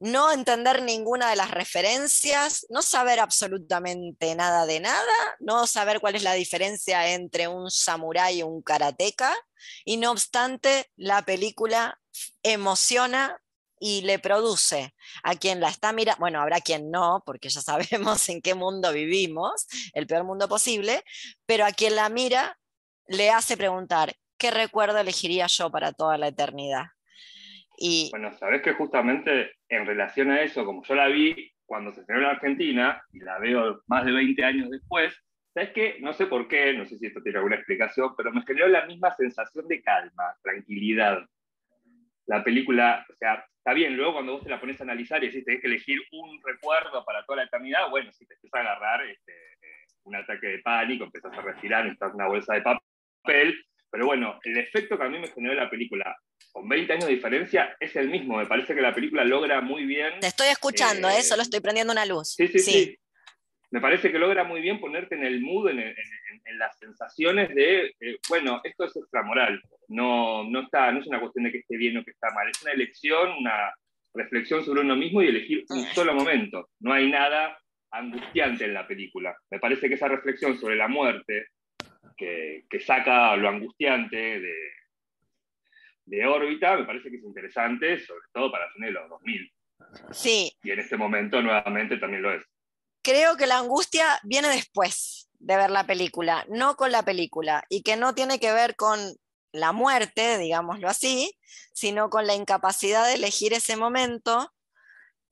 [0.00, 6.14] no entender ninguna de las referencias, no saber absolutamente nada de nada, no saber cuál
[6.14, 9.34] es la diferencia entre un samurái y un karateca,
[9.86, 11.99] y no obstante, la película
[12.42, 13.40] emociona
[13.80, 18.28] y le produce a quien la está mirando, bueno, habrá quien no, porque ya sabemos
[18.28, 21.02] en qué mundo vivimos, el peor mundo posible,
[21.46, 22.58] pero a quien la mira
[23.08, 26.84] le hace preguntar, ¿qué recuerdo elegiría yo para toda la eternidad?
[27.76, 32.00] Y Bueno, sabes que justamente en relación a eso, como yo la vi cuando se
[32.00, 35.14] estrenó en Argentina y la veo más de 20 años después,
[35.54, 38.42] sabes que no sé por qué, no sé si esto tiene alguna explicación, pero me
[38.42, 41.24] generó la misma sensación de calma, tranquilidad.
[42.30, 45.26] La película, o sea, está bien, luego cuando vos te la pones a analizar y
[45.26, 48.60] decís, tenés que elegir un recuerdo para toda la eternidad, bueno, si te empieza a
[48.60, 53.64] agarrar este, eh, un ataque de pánico, empezás a respirar, necesitas una bolsa de papel,
[53.90, 56.16] pero bueno, el efecto que a mí me generó la película
[56.52, 58.36] con 20 años de diferencia es el mismo.
[58.38, 60.20] Me parece que la película logra muy bien.
[60.20, 61.22] te estoy escuchando, Eh, ¿eh?
[61.22, 62.34] solo estoy prendiendo una luz.
[62.36, 62.96] Sí, sí, sí,
[63.72, 66.76] Me parece que logra muy bien ponerte en el mood, en, en- en- en las
[66.78, 69.60] sensaciones de, eh, bueno, esto es extramoral.
[69.88, 72.48] No, no, está, no es una cuestión de que esté bien o que está mal.
[72.48, 73.72] Es una elección, una
[74.14, 76.68] reflexión sobre uno mismo y elegir un solo momento.
[76.80, 77.56] No hay nada
[77.92, 79.36] angustiante en la película.
[79.50, 81.46] Me parece que esa reflexión sobre la muerte,
[82.16, 84.54] que, que saca lo angustiante de,
[86.06, 89.52] de órbita, me parece que es interesante, sobre todo para fines de los 2000.
[90.12, 90.52] Sí.
[90.62, 92.44] Y en este momento nuevamente también lo es.
[93.02, 97.82] Creo que la angustia viene después de ver la película, no con la película, y
[97.82, 99.16] que no tiene que ver con
[99.52, 101.36] la muerte, digámoslo así,
[101.72, 104.52] sino con la incapacidad de elegir ese momento,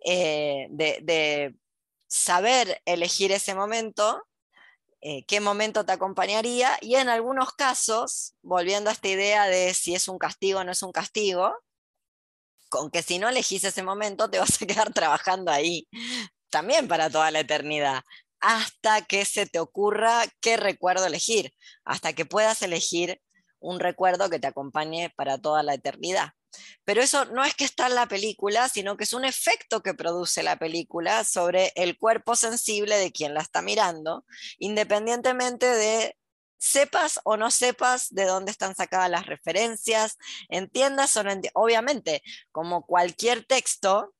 [0.05, 1.55] eh, de,
[2.11, 4.23] saber elegir ese momento,
[5.03, 9.95] eh, qué momento te acompañaría, y en algunos casos, volviendo a esta idea de si
[9.95, 11.55] es un castigo o no es un castigo,
[12.71, 15.87] con que si no elegís ese momento te vas a quedar trabajando ahí,
[16.51, 18.03] también para toda la eternidad,
[18.41, 21.53] hasta que se te ocurra qué recuerdo elegir,
[21.85, 23.21] hasta que puedas elegir
[23.61, 26.31] un recuerdo que te acompañe para toda la eternidad.
[26.85, 29.95] Pero eso no es que está en la película, sino que es un efecto que
[29.95, 34.25] produce la película sobre el cuerpo sensible de quien la está mirando,
[34.59, 36.17] independientemente de
[36.59, 40.17] sepas o no sepas de dónde están sacadas las referencias,
[40.49, 41.63] entiendas o no entiendas.
[41.63, 44.15] Obviamente, como cualquier texto,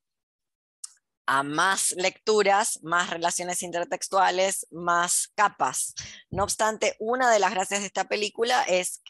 [1.31, 5.93] a más lecturas, más relaciones intertextuales, más capas.
[6.31, 9.03] No obstante, una de las gracias de esta película es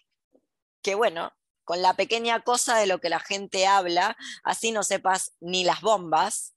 [0.83, 1.31] que, bueno,
[1.63, 5.79] con la pequeña cosa de lo que la gente habla, así no sepas ni las
[5.79, 6.55] bombas,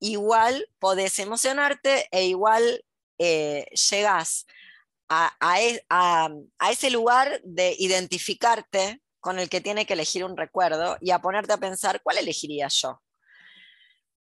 [0.00, 2.82] igual podés emocionarte e igual
[3.18, 4.46] eh, llegás
[5.10, 10.96] e, a, a ese lugar de identificarte con el que tiene que elegir un recuerdo
[11.02, 13.02] y a ponerte a pensar, ¿cuál elegiría yo?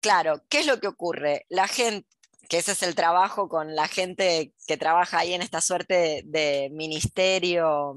[0.06, 1.46] Claro, ¿qué es lo que ocurre?
[1.48, 2.06] La gente,
[2.48, 6.70] que ese es el trabajo con la gente que trabaja ahí en esta suerte de,
[6.70, 7.96] ministerio,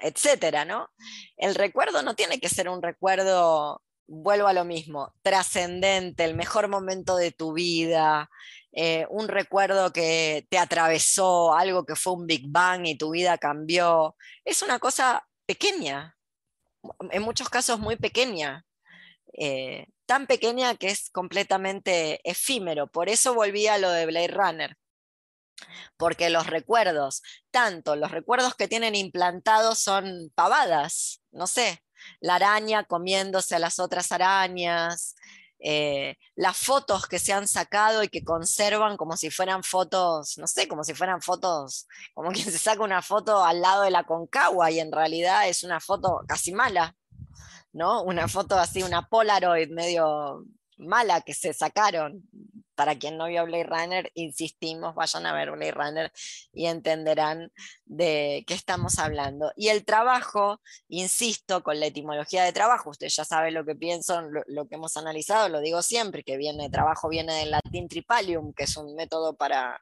[0.00, 0.90] etcétera, ¿no?
[1.38, 6.68] El recuerdo no tiene que ser un recuerdo, vuelvo a lo mismo, trascendente, el mejor
[6.68, 8.28] momento de tu vida,
[8.72, 13.38] eh, un recuerdo que te atravesó, algo que fue un Big Bang y tu vida
[13.38, 14.14] cambió.
[14.44, 16.18] Es una cosa pequeña,
[17.10, 18.66] en muchos casos muy pequeña.
[19.32, 22.86] Eh, tan pequeña que es completamente efímero.
[22.88, 24.76] Por eso volví a lo de Blade Runner.
[25.96, 31.82] Porque los recuerdos, tanto los recuerdos que tienen implantados son pavadas, no sé,
[32.20, 35.14] la araña comiéndose a las otras arañas,
[35.66, 40.46] eh, las fotos que se han sacado y que conservan como si fueran fotos, no
[40.46, 44.04] sé, como si fueran fotos, como quien se saca una foto al lado de la
[44.04, 46.94] concagua y en realidad es una foto casi mala,
[47.74, 48.02] ¿no?
[48.02, 50.46] Una foto así, una Polaroid medio
[50.78, 52.22] mala que se sacaron.
[52.74, 56.12] Para quien no vio Blade Runner, insistimos, vayan a ver Blade Runner
[56.52, 57.52] y entenderán
[57.84, 59.52] de qué estamos hablando.
[59.54, 64.22] Y el trabajo, insisto, con la etimología de trabajo, usted ya sabe lo que pienso,
[64.22, 68.52] lo, lo que hemos analizado, lo digo siempre, que viene, trabajo viene del latín tripalium,
[68.52, 69.80] que es un método para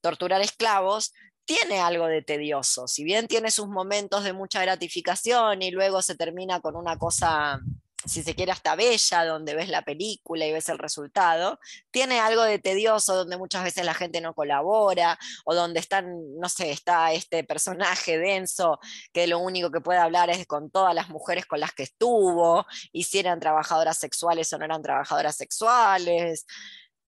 [0.00, 1.12] torturar esclavos,
[1.48, 2.86] tiene algo de tedioso.
[2.86, 7.58] Si bien tiene sus momentos de mucha gratificación y luego se termina con una cosa,
[8.04, 11.58] si se quiere, hasta bella, donde ves la película y ves el resultado,
[11.90, 16.50] tiene algo de tedioso donde muchas veces la gente no colabora o donde están, no
[16.50, 18.78] sé, está este personaje denso
[19.14, 22.66] que lo único que puede hablar es con todas las mujeres con las que estuvo
[22.92, 26.44] y si eran trabajadoras sexuales o no eran trabajadoras sexuales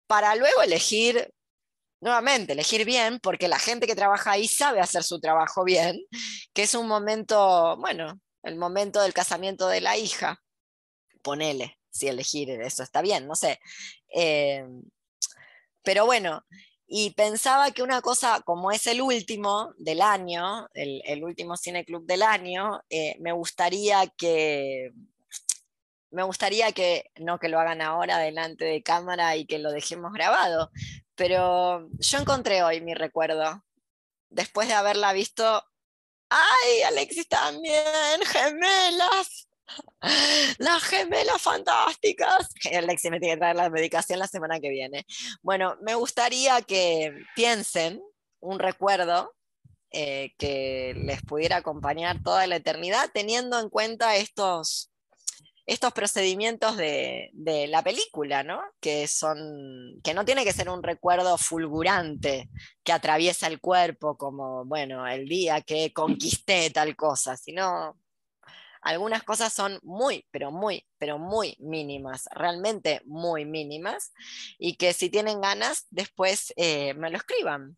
[0.06, 1.32] para luego elegir
[2.01, 6.01] nuevamente, elegir bien, porque la gente que trabaja ahí sabe hacer su trabajo bien,
[6.53, 10.40] que es un momento, bueno, el momento del casamiento de la hija,
[11.22, 13.61] ponele, si elegir eso está bien, no sé.
[14.14, 14.64] Eh,
[15.83, 16.45] pero bueno,
[16.87, 22.04] y pensaba que una cosa como es el último del año, el, último Cine Club
[22.07, 24.91] del año, eh, me gustaría que
[26.11, 30.12] me gustaría que, no que lo hagan ahora delante de cámara y que lo dejemos
[30.12, 30.70] grabado,
[31.21, 33.63] pero yo encontré hoy mi recuerdo,
[34.30, 35.63] después de haberla visto.
[36.30, 38.22] ¡Ay, Alexis también!
[38.25, 39.47] ¡Gemelas!
[40.59, 42.49] Las gemelas fantásticas.
[42.75, 45.05] Alexis me tiene que traer la medicación la semana que viene.
[45.42, 48.01] Bueno, me gustaría que piensen
[48.41, 49.34] un recuerdo
[49.91, 54.89] eh, que les pudiera acompañar toda la eternidad, teniendo en cuenta estos
[55.71, 57.30] estos procedimientos de,
[57.68, 58.61] la película, ¿no?
[58.80, 62.51] Que son, que no tiene que ser un recuerdo fulgurante
[62.83, 67.97] que atraviesa el cuerpo como, bueno, el día que conquisté tal cosa, sino
[68.83, 74.13] algunas cosas son muy, pero muy, pero muy mínimas, realmente muy mínimas,
[74.59, 77.76] y que si tienen ganas, después eh, me lo escriban,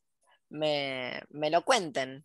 [0.49, 2.25] me, me lo cuenten.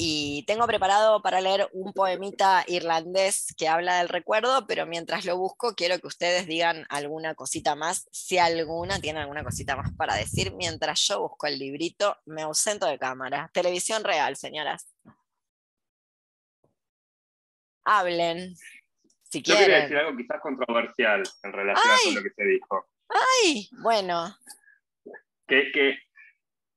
[0.00, 5.36] Y tengo preparado para leer un poemita irlandés que habla del recuerdo, pero mientras lo
[5.36, 10.14] busco quiero que ustedes digan alguna cosita más, si alguna tiene alguna cosita más para
[10.14, 13.50] decir, mientras yo busco el librito, me ausento de cámara.
[13.52, 14.86] Televisión real, señoras.
[17.84, 18.54] Hablen,
[19.24, 19.82] si Yo quería quieren.
[19.82, 22.04] decir algo quizás controversial en relación Ay.
[22.04, 22.86] todo lo que se dijo.
[23.08, 24.36] Ay, bueno,
[25.48, 25.98] Que es que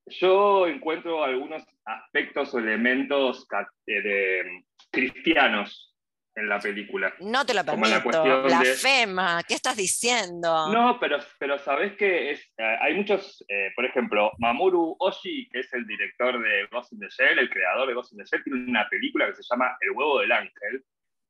[0.06, 3.46] yo encuentro algunos aspectos o elementos
[3.86, 5.94] eh, de, cristianos
[6.34, 7.12] en la película.
[7.20, 8.22] no te lo Como la permito.
[8.22, 10.72] cuestión de- ¿qué estás diciendo?
[10.72, 15.60] No, pero, pero sabes que es, eh, hay muchos, eh, por ejemplo, Mamoru Oshii, que
[15.60, 18.42] es el director de Ghost in the Shell, el creador de Ghost in the Shell,
[18.44, 20.84] tiene una película que se llama El huevo del ángel,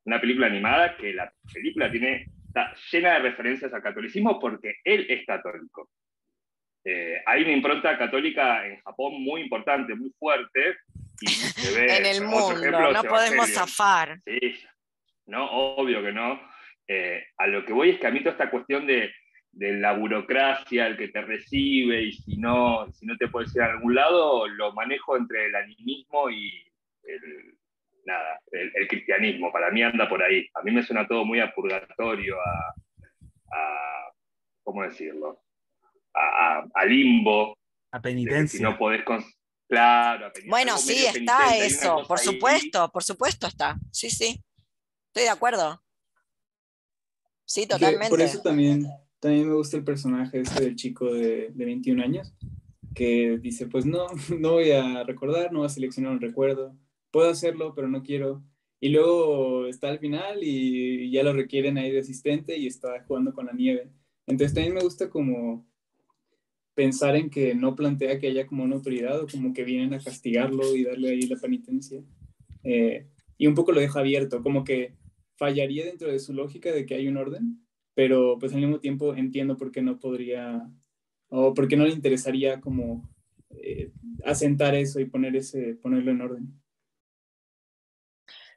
[0.04, 5.06] una película animada que la película tiene, está llena de referencias al catolicismo porque él
[5.08, 5.90] es católico.
[6.84, 10.78] Eh, hay una impronta católica en Japón muy importante, muy fuerte.
[11.20, 14.20] Y se ve, en el mundo, ejemplo no podemos zafar.
[14.24, 14.58] Sí,
[15.26, 16.40] no, obvio que no.
[16.88, 19.12] Eh, a lo que voy es que a mí toda esta cuestión de,
[19.52, 23.62] de la burocracia, el que te recibe y si no, si no te puedes ir
[23.62, 26.66] a algún lado, lo manejo entre el animismo y
[27.04, 27.54] el,
[28.04, 29.52] nada, el, el cristianismo.
[29.52, 30.48] Para mí anda por ahí.
[30.54, 32.74] A mí me suena todo muy a purgatorio, a,
[33.52, 34.12] a
[34.64, 35.40] ¿cómo decirlo?
[36.14, 37.54] A, a- a limbo.
[37.92, 38.58] A penitencia.
[38.58, 39.04] Si no podés...
[39.04, 39.24] con-
[39.68, 42.24] Claro, a penitencia, Bueno, sí, está eso, por ahí.
[42.26, 43.78] supuesto, por supuesto está.
[43.90, 44.42] Sí, sí.
[45.08, 45.82] Estoy de acuerdo.
[47.46, 48.10] Sí, Que totalmente.
[48.10, 48.86] Por eso también,
[49.18, 52.34] también me gusta el personaje este del chico de, de 21 años,
[52.94, 54.06] que dice, pues no,
[54.38, 56.76] no voy a recordar, no voy a seleccionar un recuerdo,
[57.10, 58.42] puedo hacerlo, pero no quiero.
[58.80, 63.32] Y luego está al final y ya lo requieren ahí de asistente y está jugando
[63.32, 63.90] con la nieve.
[64.26, 65.66] Entonces también me gusta como
[66.74, 70.00] pensar en que no plantea que haya como una autoridad o como que vienen a
[70.00, 72.02] castigarlo y darle ahí la penitencia.
[72.64, 73.06] Eh,
[73.38, 74.94] y un poco lo deja abierto, como que
[75.36, 79.14] fallaría dentro de su lógica de que hay un orden, pero pues al mismo tiempo
[79.14, 80.70] entiendo por qué no podría
[81.28, 83.10] o por qué no le interesaría como
[83.50, 83.90] eh,
[84.24, 86.62] asentar eso y poner ese, ponerlo en orden.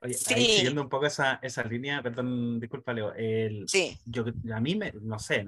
[0.01, 0.33] Oye, Sí.
[0.33, 3.13] ahí siguiendo un poco esa, esa línea, perdón, disculpa, Leo.
[3.13, 5.45] el- Sí, yo, a mí, me, no sé,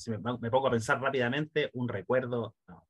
[0.00, 2.86] si me, me pongo a pensar rápidamente, un recuerdo, no,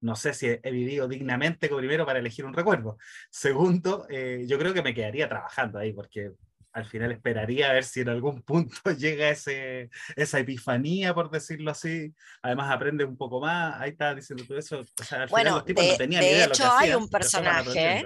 [0.00, 2.98] no sé si he, he vivido dignamente primero para elegir un recuerdo.
[3.30, 6.32] Segundo, eh, yo creo que me quedaría trabajando ahí, porque
[6.72, 11.70] al final esperaría a ver si en algún punto llega ese, esa epifanía, por decirlo
[11.70, 12.14] así.
[12.42, 13.80] Además, aprende un poco más.
[13.80, 14.80] Ahí está diciendo todo eso.
[14.80, 16.70] O sea, al Bueno, final los tipos de- no tenían de idea lo que hecho,
[16.72, 18.04] hay hacían, un personaje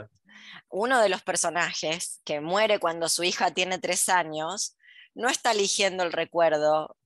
[0.70, 4.77] uno de los personajes que muere cuando su hija tiene tres años
[5.15, 6.97] no está eligiendo el recuerdo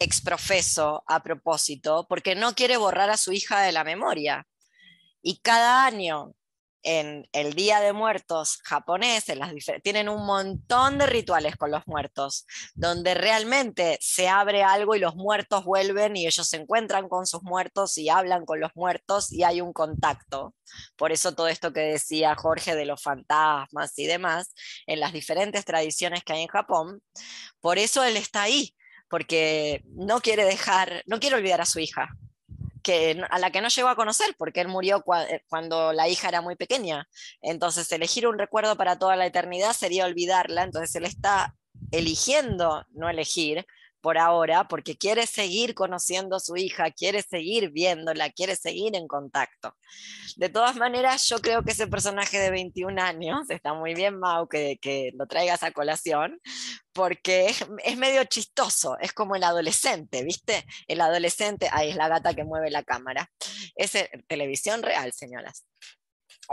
[0.00, 4.46] exprofeso a propósito porque no quiere borrar a su hija de la memoria.
[5.22, 6.34] Y cada año
[6.82, 9.24] en el Día de Muertos japonés,
[9.82, 15.14] tienen un montón de rituales con los muertos, donde realmente se abre algo y los
[15.14, 19.42] muertos vuelven y ellos se encuentran con sus muertos y hablan con los muertos y
[19.42, 20.54] hay un contacto.
[20.96, 24.54] Por eso todo esto que decía Jorge de los fantasmas y demás,
[24.86, 27.02] en las diferentes tradiciones que hay en Japón,
[27.60, 28.74] por eso él está ahí,
[29.10, 32.08] porque no quiere dejar, no quiere olvidar a su hija
[32.82, 36.28] que, a la que no llegó a conocer, porque él murió eh, cuando la hija
[36.28, 37.08] era muy pequeña.
[37.42, 40.62] Entonces, elegir un recuerdo para toda la eternidad sería olvidarla.
[40.62, 41.54] Entonces, él está
[41.90, 43.66] eligiendo no elegir
[44.00, 49.06] por ahora, porque quiere seguir conociendo a su hija, quiere seguir viéndola, quiere seguir en
[49.06, 49.76] contacto.
[50.36, 54.48] De todas maneras, yo creo que ese personaje de 21 años, está muy bien, Mau,
[54.48, 56.40] que, que lo traigas a colación,
[56.92, 60.64] porque es, es medio chistoso, es como el adolescente, ¿viste?
[60.88, 63.30] El adolescente, ahí es la gata que mueve la cámara.
[63.74, 65.64] Es eh, televisión real, señoras.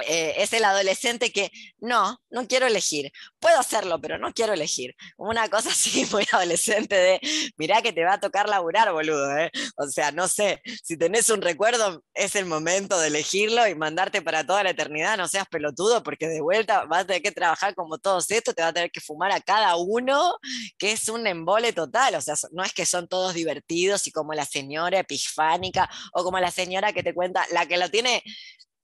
[0.06, 3.12] Eh, es el adolescente que no, no quiero elegir.
[3.40, 4.96] Puedo hacerlo, pero no quiero elegir.
[5.18, 7.20] Una cosa así muy adolescente de,
[7.58, 9.36] mirá que te va a tocar laburar, boludo.
[9.38, 9.52] ¿eh?
[9.78, 14.22] O sea, no sé, si tenés un recuerdo, es el momento de elegirlo y mandarte
[14.22, 15.18] para toda la eternidad.
[15.18, 18.62] No seas pelotudo, porque de vuelta vas a tener que trabajar como todos estos, te
[18.62, 20.38] va a tener que fumar a cada uno,
[20.78, 22.16] que es un embole total.
[22.16, 26.40] O sea, no es que son todos divertidos y como la señora epifánica o como
[26.40, 28.24] la señora que te cuenta, la que lo tiene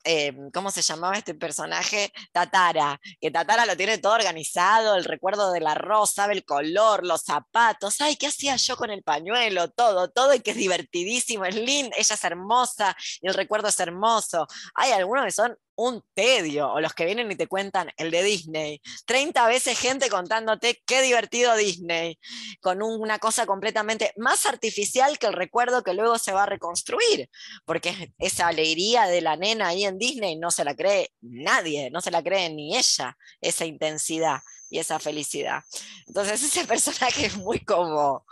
[0.04, 2.12] eh, ¿cómo se llamaba este personaje?
[2.32, 7.22] Tatara, que Tatara lo tiene todo organizado, el recuerdo del arroz, sabe el color, los
[7.22, 9.70] zapatos, ay, ¿qué hacía yo con el pañuelo?
[9.70, 13.80] Todo, todo, y que es divertidísimo, es lindo, ella es hermosa, y el recuerdo es
[13.80, 14.48] hermoso.
[14.76, 18.24] Hay algunos que son un tedio, o los que vienen y te cuentan el de
[18.24, 18.82] Disney.
[19.06, 22.20] 30 veces gente contándote qué divertido Disney,
[22.62, 27.30] con una cosa completamente más artificial que el recuerdo que luego se va a reconstruir,
[27.66, 32.02] porque esa alegría de la nena ahí en Disney no se la cree nadie, no
[32.02, 34.40] se la cree ni ella, esa intensidad
[34.70, 35.64] y esa felicidad.
[36.08, 38.26] Entonces ese personaje es muy como,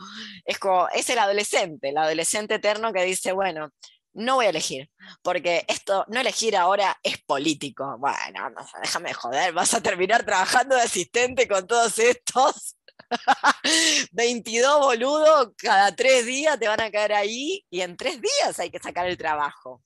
[0.44, 3.72] es como, es el adolescente, el adolescente eterno que dice, bueno,
[4.14, 4.90] no voy a elegir,
[5.22, 7.98] porque esto, no elegir ahora es político.
[7.98, 12.78] Bueno, no, déjame joder, vas a terminar trabajando de asistente con todos estos.
[14.12, 18.70] 22 boludos, cada tres días te van a caer ahí y en tres días hay
[18.70, 19.82] que sacar el trabajo.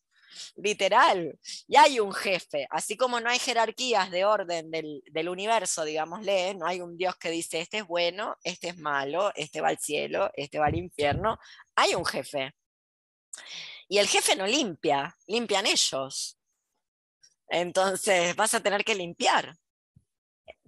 [0.58, 1.38] Literal.
[1.68, 6.56] Y hay un jefe, así como no hay jerarquías de orden del, del universo, digámosle,
[6.56, 9.80] no hay un Dios que dice, este es bueno, este es malo, este va al
[9.80, 11.40] cielo, este va al infierno.
[11.76, 12.54] Hay un jefe.
[13.88, 16.38] Y el jefe no limpia, limpian ellos.
[17.48, 19.56] Entonces vas a tener que limpiar.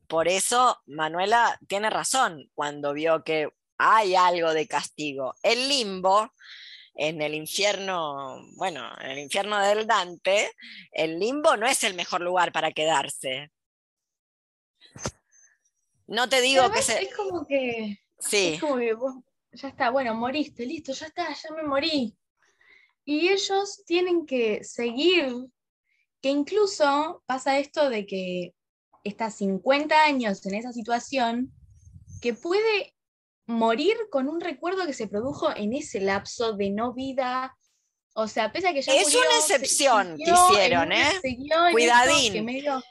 [0.07, 5.33] Por eso Manuela tiene razón cuando vio que hay algo de castigo.
[5.41, 6.31] El limbo,
[6.93, 10.51] en el infierno, bueno, en el infierno del Dante,
[10.91, 13.51] el limbo no es el mejor lugar para quedarse.
[16.05, 17.03] No te digo que se...
[17.03, 17.99] Es como que...
[18.19, 18.53] Sí.
[18.53, 19.13] Es como que vos,
[19.51, 22.17] ya está, bueno, moriste, listo, ya está, ya me morí
[23.07, 25.33] y ellos tienen que seguir,
[26.21, 28.53] que incluso pasa esto de que
[29.05, 31.53] está 50 años en esa situación,
[32.21, 32.93] que puede
[33.45, 37.56] morir con un recuerdo que se produjo en ese lapso de no vida
[38.19, 41.21] o sea, pese a que ya Es una excepción que hicieron, ¿eh?
[41.71, 42.47] Cuidadín.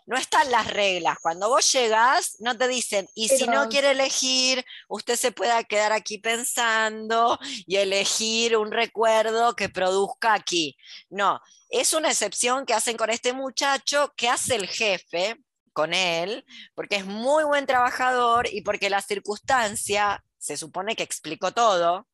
[0.07, 1.19] No están las reglas.
[1.21, 5.91] Cuando vos llegás, no te dicen, y si no quiere elegir, usted se pueda quedar
[5.91, 10.77] aquí pensando y elegir un recuerdo que produzca aquí.
[11.11, 11.41] No,
[11.71, 15.41] es una excepción que hacen con este muchacho, que hace el jefe
[15.73, 16.45] con él,
[16.77, 22.07] porque es muy buen trabajador y porque la circunstancia se supone que explicó todo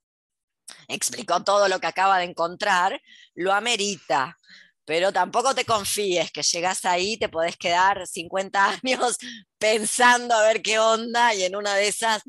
[0.89, 3.01] explicó todo lo que acaba de encontrar,
[3.35, 4.39] lo amerita.
[4.85, 9.17] Pero tampoco te confíes que llegas ahí, te podés quedar 50 años
[9.59, 12.23] pensando a ver qué onda y en una de esas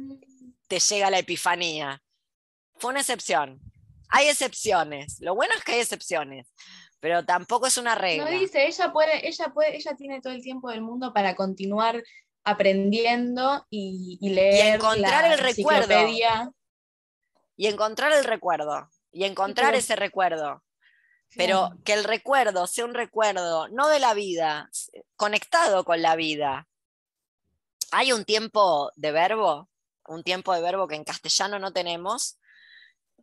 [0.68, 2.02] te llega la epifanía.
[2.76, 3.60] Fue una excepción.
[4.10, 5.18] Hay excepciones.
[5.20, 6.54] Lo bueno es que hay excepciones,
[7.00, 8.26] pero tampoco es una regla.
[8.26, 12.04] No dice, ella puede, ella puede, ella tiene todo el tiempo del mundo para continuar
[12.44, 14.66] aprendiendo y, leer.
[14.66, 15.96] Y encontrar el recuerdo
[17.56, 20.64] y encontrar el recuerdo, y encontrar ese recuerdo.
[21.36, 24.70] Pero que el recuerdo sea un recuerdo, no de la vida,
[25.16, 26.68] conectado con la vida.
[27.92, 29.70] Hay un tiempo de verbo,
[30.08, 32.38] un tiempo de verbo que en castellano no tenemos,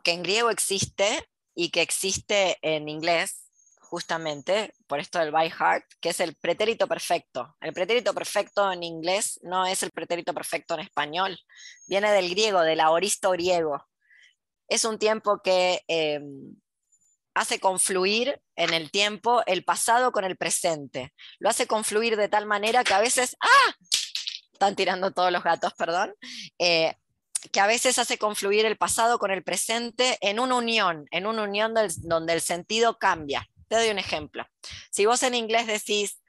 [0.03, 3.49] que en griego existe y que existe en inglés,
[3.81, 7.57] justamente por esto del by heart, que es el pretérito perfecto.
[7.61, 11.39] El pretérito perfecto en inglés no es el pretérito perfecto en español,
[11.87, 13.90] viene del griego, del aoristo griego
[14.71, 16.55] es un tiempo que em,
[17.35, 21.13] hace confluir en el tiempo el pasado con el presente.
[21.39, 23.75] Lo hace confluir de tal manera que a veces, ¡ah!
[24.53, 26.15] Están tirando todos los gatos, perdón.
[26.59, 26.95] Eh,
[27.53, 31.43] que a veces hace confluir el pasado con el presente en una unión, en una
[31.43, 33.49] unión donde el sentido cambia.
[33.69, 34.47] Te doy un ejemplo.
[34.91, 36.21] Si vos en inglés decís,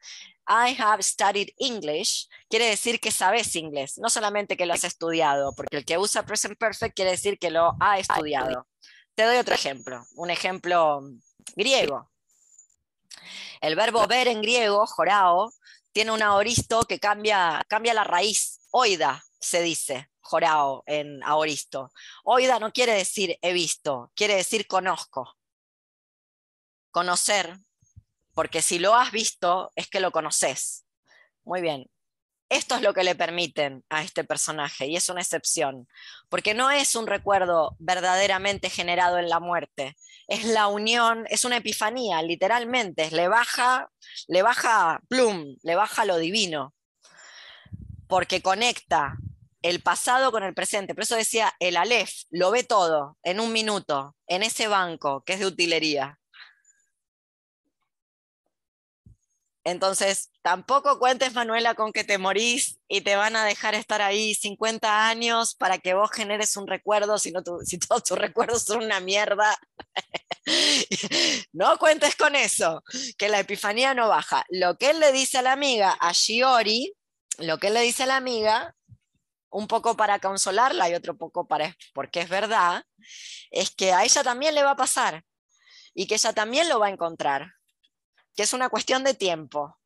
[0.53, 5.55] I have studied English, quiere decir que sabes inglés, no solamente que lo has estudiado,
[5.55, 8.67] porque el que usa present perfect quiere decir que lo ha estudiado.
[9.15, 11.03] Te doy otro ejemplo, un ejemplo
[11.55, 12.11] griego.
[13.61, 15.53] El verbo ver en griego, jorao,
[15.93, 21.93] tiene un aoristo que cambia, cambia la raíz, oida se dice, jorao en aoristo.
[22.25, 25.33] Oida no quiere decir he visto, quiere decir conozco.
[26.91, 27.57] Conocer
[28.33, 30.85] porque si lo has visto es que lo conoces.
[31.43, 31.89] Muy bien.
[32.49, 35.87] Esto es lo que le permiten a este personaje y es una excepción,
[36.27, 39.95] porque no es un recuerdo verdaderamente generado en la muerte,
[40.27, 43.89] es la unión, es una epifanía, literalmente, le baja,
[44.27, 46.73] le baja plum, le baja lo divino,
[48.07, 49.15] porque conecta
[49.61, 50.93] el pasado con el presente.
[50.93, 55.33] Por eso decía, el Aleph lo ve todo en un minuto, en ese banco que
[55.33, 56.19] es de utilería.
[59.63, 64.33] Entonces, tampoco cuentes, Manuela, con que te morís y te van a dejar estar ahí
[64.33, 67.31] 50 años para que vos generes un recuerdo, si,
[67.65, 69.55] si todos tus recuerdos son una mierda.
[71.53, 72.83] no cuentes con eso,
[73.17, 74.43] que la epifanía no baja.
[74.49, 76.93] Lo que él le dice a la amiga, a Shiori,
[77.37, 78.75] lo que él le dice a la amiga,
[79.51, 82.83] un poco para consolarla y otro poco para, porque es verdad,
[83.51, 85.23] es que a ella también le va a pasar
[85.93, 87.53] y que ella también lo va a encontrar
[88.35, 89.77] que es una cuestión de tiempo.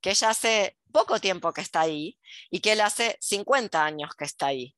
[0.00, 2.18] que ella hace poco tiempo que está ahí
[2.50, 4.76] y que él hace 50 años que está ahí.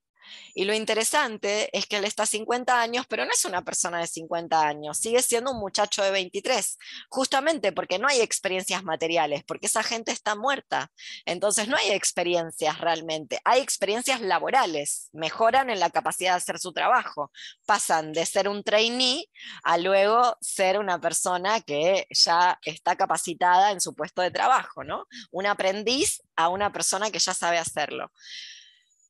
[0.54, 4.06] Y lo interesante es que él está 50 años, pero no es una persona de
[4.06, 6.78] 50 años, sigue siendo un muchacho de 23,
[7.08, 10.90] justamente porque no hay experiencias materiales, porque esa gente está muerta.
[11.26, 16.72] Entonces no hay experiencias realmente, hay experiencias laborales, mejoran en la capacidad de hacer su
[16.72, 17.30] trabajo,
[17.66, 19.28] pasan de ser un trainee
[19.62, 25.06] a luego ser una persona que ya está capacitada en su puesto de trabajo, ¿no?
[25.30, 28.10] Un aprendiz a una persona que ya sabe hacerlo.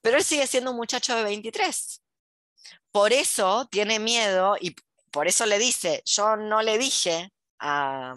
[0.04, 2.02] Pero él sigue siendo un muchacho de 23.
[2.90, 4.76] Por eso tiene miedo y
[5.10, 8.14] por eso le dice, yo no le dije a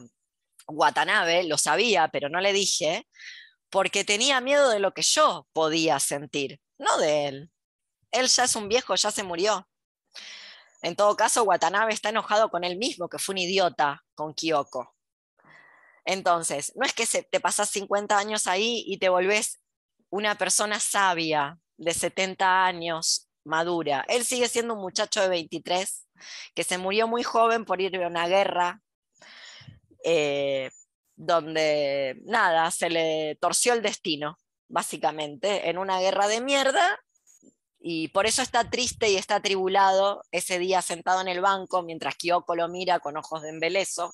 [0.68, 3.08] Watanabe, lo sabía, pero no le dije,
[3.70, 7.52] porque tenía miedo de lo que yo podía sentir, no de él.
[8.12, 9.66] Él ya es un viejo, ya se murió.
[10.82, 14.94] En todo caso, Watanabe está enojado con él mismo, que fue un idiota con Kyoko.
[16.04, 19.62] Entonces, no es que se, te pasas 50 años ahí y te volvés
[20.10, 24.06] una persona sabia, de 70 años, madura.
[24.08, 26.06] Él sigue siendo un muchacho de 23
[26.54, 28.82] que se murió muy joven por ir a una guerra
[30.04, 30.72] eh,
[31.16, 34.38] donde nada, se le torció el destino,
[34.70, 37.00] básicamente, en una guerra de mierda.
[37.80, 42.16] Y por eso está triste y está atribulado ese día sentado en el banco mientras
[42.16, 44.14] Kyoko lo mira con ojos de embeleso,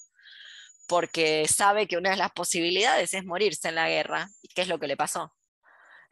[0.87, 4.29] porque sabe que una de las posibilidades es morirse en la guerra.
[4.41, 5.33] ¿Y qué es lo que le pasó?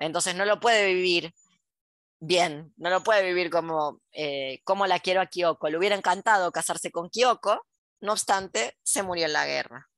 [0.01, 1.33] Entonces no lo puede vivir
[2.19, 5.69] bien, no lo puede vivir como, eh, como la quiero a Kyoko.
[5.69, 7.67] Le hubiera encantado casarse con Kyoko,
[8.01, 9.89] no obstante, se murió en la guerra.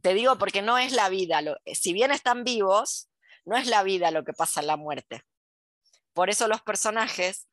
[0.00, 3.08] Te digo porque no es la vida, lo, eh, si bien están vivos,
[3.44, 5.22] no es la vida lo que pasa en la muerte.
[6.12, 7.46] Por eso los personajes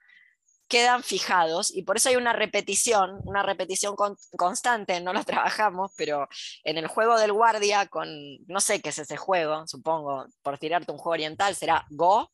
[0.70, 3.96] quedan fijados y por eso hay una repetición, una repetición
[4.38, 6.30] constante, no lo trabajamos, pero
[6.64, 8.08] en el juego del guardia con,
[8.48, 12.32] no sé qué es ese juego, supongo, por tirarte un juego oriental, será Go,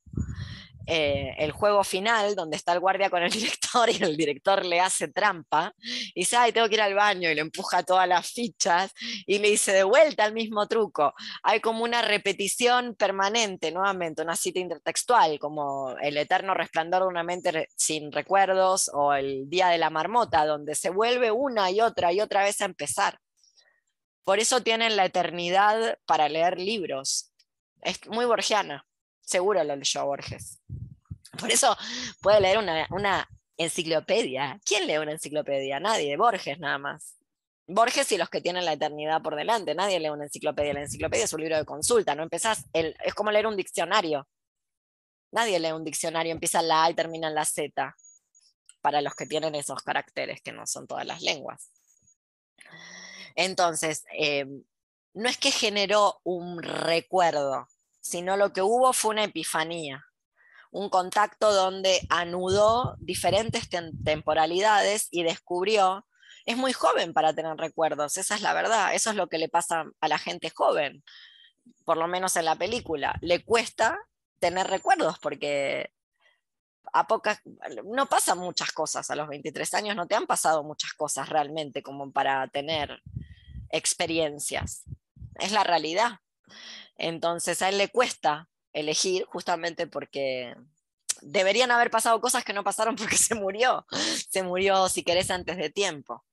[0.87, 4.79] eh, el juego final, donde está el guardia con el director y el director le
[4.79, 8.29] hace trampa, y dice, ay, tengo que ir al baño, y le empuja todas las
[8.29, 8.91] fichas,
[9.25, 11.13] y le dice de vuelta el mismo truco.
[11.43, 17.23] Hay como una repetición permanente, nuevamente, una cita intertextual, como el eterno resplandor de una
[17.23, 22.13] mente sin recuerdos, o el día de la marmota, donde se vuelve una y otra
[22.13, 23.19] y otra vez a empezar.
[24.23, 27.31] Por eso tienen la eternidad para leer libros.
[27.81, 28.85] Es muy borgiana.
[29.25, 30.61] Seguro lo leyó Borges.
[31.39, 31.75] Por eso
[32.21, 33.27] puede leer una,
[33.57, 34.59] enciclopedia.
[34.65, 35.79] ¿Quién lee una enciclopedia?
[35.79, 37.17] Nadie, Borges nada más.
[37.67, 39.73] Borges y los que tienen la eternidad por delante.
[39.73, 40.73] Nadie lee una enciclopedia.
[40.73, 42.13] La enciclopedia es un libro de consulta.
[42.13, 44.27] No empezás, es como leer un diccionario.
[45.31, 47.95] Nadie lee un diccionario, empieza en la A y termina en la Z.
[48.81, 51.71] Para los que tienen esos caracteres, que no son todas las lenguas.
[53.35, 54.45] Entonces, eh,
[55.13, 57.67] no es que generó un recuerdo,
[58.05, 60.05] sino lo que hubo fue una epifanía,
[60.69, 63.67] un contacto donde anudó diferentes
[64.03, 66.05] temporalidades y descubrió,
[66.45, 69.49] es muy joven para tener recuerdos, esa es la verdad, eso es lo que le
[69.49, 71.03] pasa a la gente joven,
[71.83, 73.97] por lo menos en la película, le cuesta
[74.37, 75.89] tener recuerdos porque
[76.93, 77.41] a pocas,
[77.85, 81.81] no pasan muchas cosas a los 23 años, no te han pasado muchas cosas realmente
[81.81, 83.01] como para tener
[83.71, 84.83] experiencias,
[85.39, 86.19] es la realidad.
[86.97, 90.55] Entonces a él le cuesta elegir justamente porque
[91.21, 93.85] deberían haber pasado cosas que no pasaron porque se murió.
[94.29, 96.23] Se murió, si querés, antes de tiempo.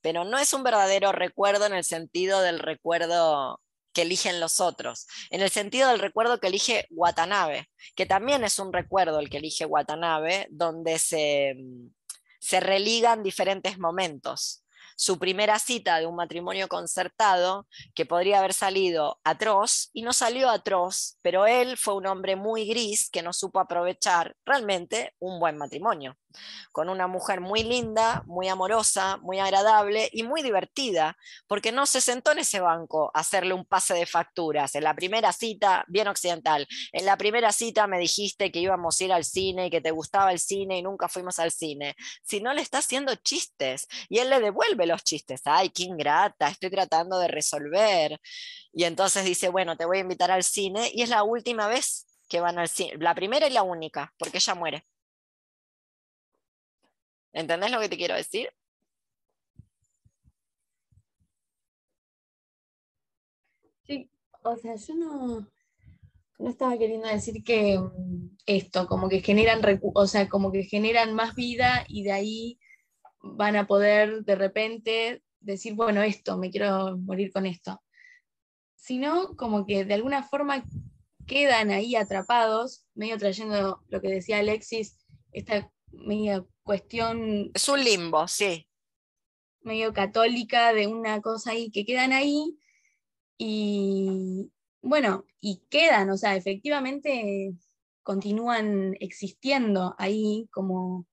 [0.00, 3.60] Pero no es un verdadero recuerdo en el sentido del recuerdo
[3.92, 8.60] que eligen los otros, en el sentido del recuerdo que elige Watanabe, que también es
[8.60, 11.56] un recuerdo el que elige Watanabe, donde se,
[12.38, 14.62] se religan diferentes momentos
[15.00, 20.50] su primera cita de un matrimonio concertado que podría haber salido atroz y no salió
[20.50, 25.56] atroz, pero él fue un hombre muy gris que no supo aprovechar realmente un buen
[25.56, 26.18] matrimonio
[26.72, 31.16] con una mujer muy linda, muy amorosa, muy agradable y muy divertida,
[31.46, 34.74] porque no se sentó en ese banco a hacerle un pase de facturas.
[34.74, 39.04] En la primera cita, bien occidental, en la primera cita me dijiste que íbamos a
[39.04, 41.96] ir al cine y que te gustaba el cine y nunca fuimos al cine.
[42.22, 46.48] Si no le está haciendo chistes y él le devuelve los chistes, ay, qué ingrata,
[46.48, 48.20] estoy tratando de resolver.
[48.72, 52.06] Y entonces dice, bueno, te voy a invitar al cine y es la última vez
[52.28, 54.86] que van al cine, la primera y la única, porque ella muere.
[57.32, 58.50] ¿Entendés lo que te quiero decir?
[63.86, 64.10] Sí,
[64.42, 65.48] o sea, yo no,
[66.38, 69.60] no estaba queriendo decir que mm, esto, como que generan,
[69.94, 72.60] o sea, como que generan más vida y de ahí
[73.22, 77.82] van a poder de repente decir, bueno, esto, me quiero morir con esto.
[78.76, 80.64] sino como que de alguna forma
[81.26, 84.98] quedan ahí atrapados, medio trayendo lo que decía Alexis,
[85.32, 88.66] esta media cuestión Es un limbo, sí.
[89.62, 92.56] medio católica de una cosa ahí que quedan ahí
[93.38, 94.50] y
[94.82, 97.52] bueno, y quedan, o sea, efectivamente
[98.02, 101.06] continúan existiendo ahí como,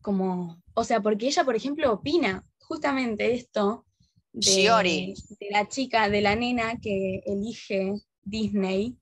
[0.00, 3.86] como, o sea, porque ella, por ejemplo, opina justamente esto
[4.32, 8.96] de, de la chica, de la nena que elige Disney,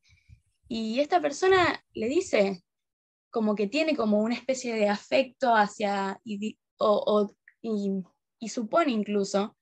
[0.68, 2.62] y esta persona le dice
[3.30, 8.02] como que tiene como una especie de afecto hacia, y, o- o- y-
[8.38, 9.56] y supone incluso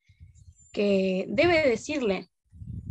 [0.72, 2.30] que debe decirle,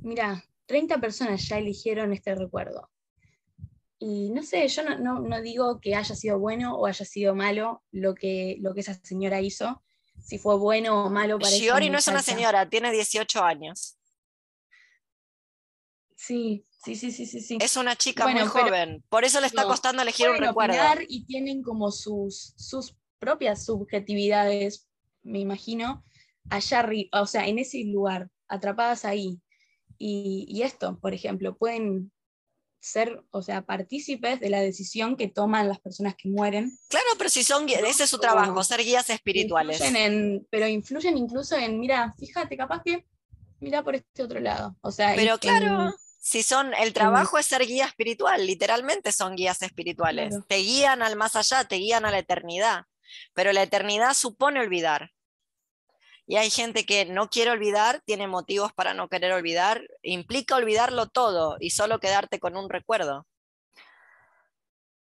[0.03, 2.89] mira, 30 personas ya eligieron este recuerdo.
[3.99, 7.33] Y no sé, yo no, no- no digo que haya sido bueno o haya sido
[7.33, 9.81] malo lo que, lo que esa señora hizo,
[10.23, 13.97] si fue bueno o malo para esa Shiori no es una señora, tiene 18 años.
[16.15, 16.65] Sí,
[16.95, 17.41] sí, sí, sí, sí.
[17.41, 17.57] sí.
[17.61, 19.03] Es una chica Bueno, muy pero- joven.
[19.09, 20.76] Por eso le está costando elegir un recuerdo.
[21.07, 24.88] y tienen como sus, sus propias subjetividades,
[25.23, 26.03] me imagino,
[26.49, 29.39] allá arriba, o sea, en ese lugar, atrapadas ahí.
[29.97, 32.11] Y, y esto, por ejemplo, pueden
[32.80, 36.72] ser, o sea, partícipes de la decisión que toman las personas que mueren.
[36.88, 39.81] Claro, pero si son guías, ese es su trabajo, ser guías espirituales.
[39.81, 43.05] Influyen en- pero influyen incluso en, mira, fíjate, capaz que,
[43.59, 44.77] mira por este otro lado.
[44.81, 49.35] O sea, Pero en- claro, si son, el trabajo es ser guía espiritual, literalmente son
[49.35, 50.30] guías espirituales.
[50.30, 50.45] Claro.
[50.48, 52.85] Te guían al más allá, te guían a la eternidad.
[53.34, 55.11] Pero la eternidad supone olvidar.
[56.26, 61.07] Y hay gente que no quiere olvidar, tiene motivos para no querer olvidar, implica olvidarlo
[61.07, 63.26] todo y solo quedarte con un recuerdo.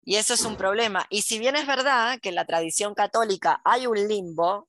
[0.05, 1.07] Y eso es un problema.
[1.11, 4.69] Y si bien es verdad que en la tradición católica hay un limbo,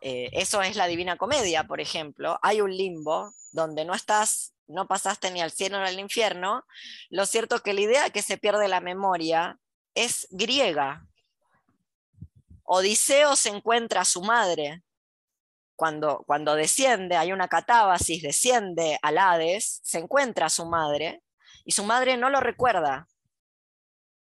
[0.00, 4.86] eh, eso es la Divina Comedia, por ejemplo, hay un limbo donde no estás, no
[4.86, 6.64] pasaste ni al cielo ni al infierno,
[7.10, 9.58] lo cierto es que la idea de que se pierde la memoria
[9.94, 11.06] es griega.
[12.64, 14.82] Odiseo se encuentra a su madre.
[15.76, 21.22] Cuando, cuando desciende, hay una catábasis, desciende al Hades, se encuentra a su madre
[21.64, 23.08] y su madre no lo recuerda,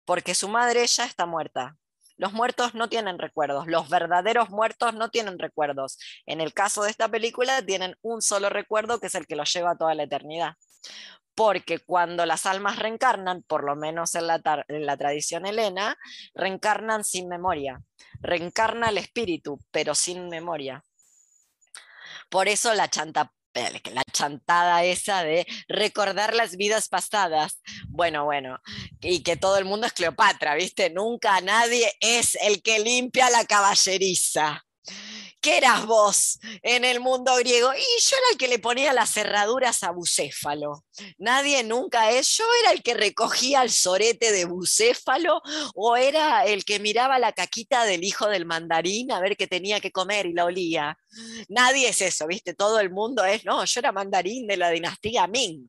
[0.05, 1.78] porque su madre ya está muerta.
[2.19, 5.99] Los muertos no tienen recuerdos, los verdaderos muertos no tienen recuerdos.
[6.27, 9.53] En el caso de esta película tienen un solo recuerdo que es el que los
[9.53, 10.55] lleva toda la eternidad.
[11.36, 15.97] Porque cuando las almas reencarnan, por lo menos en la, en la tradición helena,
[16.35, 17.81] reencarnan sin memoria.
[18.20, 20.82] Reencarna el espíritu, pero sin memoria.
[22.28, 23.32] Por eso la chanta
[23.93, 27.60] la chantada esa de recordar las vidas pasadas.
[27.89, 28.59] Bueno, bueno,
[29.01, 30.90] y que todo el mundo es Cleopatra, ¿viste?
[30.90, 34.64] Nunca nadie es el que limpia la caballeriza.
[35.49, 37.70] ¿Qué eras vos en el mundo griego?
[37.73, 40.85] Y yo era el que le ponía las cerraduras a Bucéfalo.
[41.16, 42.37] Nadie nunca es.
[42.37, 45.41] Yo era el que recogía el sorete de Bucéfalo
[45.75, 49.81] o era el que miraba la caquita del hijo del mandarín a ver qué tenía
[49.81, 50.99] que comer y la olía.
[51.49, 52.53] Nadie es eso, ¿viste?
[52.53, 55.66] Todo el mundo es, no, yo era mandarín de la dinastía Ming.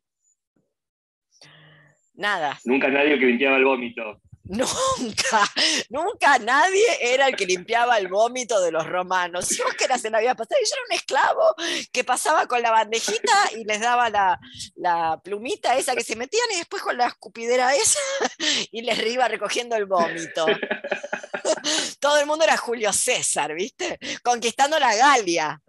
[2.15, 4.21] Nada, Nunca nadie que limpiaba el vómito.
[4.49, 5.43] Nunca,
[5.89, 9.45] nunca nadie era el que limpiaba el vómito de los romanos.
[9.45, 11.55] Si vos que eras en la vida pasada, yo era un esclavo
[11.91, 14.39] que pasaba con la bandejita y les daba la,
[14.75, 17.99] la plumita esa que se metían y después con la escupidera esa
[18.71, 20.45] y les iba recogiendo el vómito.
[21.99, 23.99] Todo el mundo era Julio César, ¿viste?
[24.23, 25.61] Conquistando la Galia.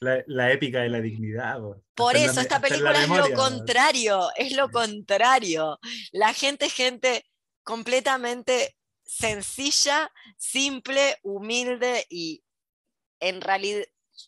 [0.00, 1.58] La, la épica de la dignidad.
[1.58, 1.82] po.
[1.94, 5.78] Por Hasta en la eso esta película es memoria, lo contrario, es lo contrario.
[6.12, 7.24] La gente es gente
[7.68, 12.42] completamente sencilla, simple, humilde y
[13.20, 13.84] en realidad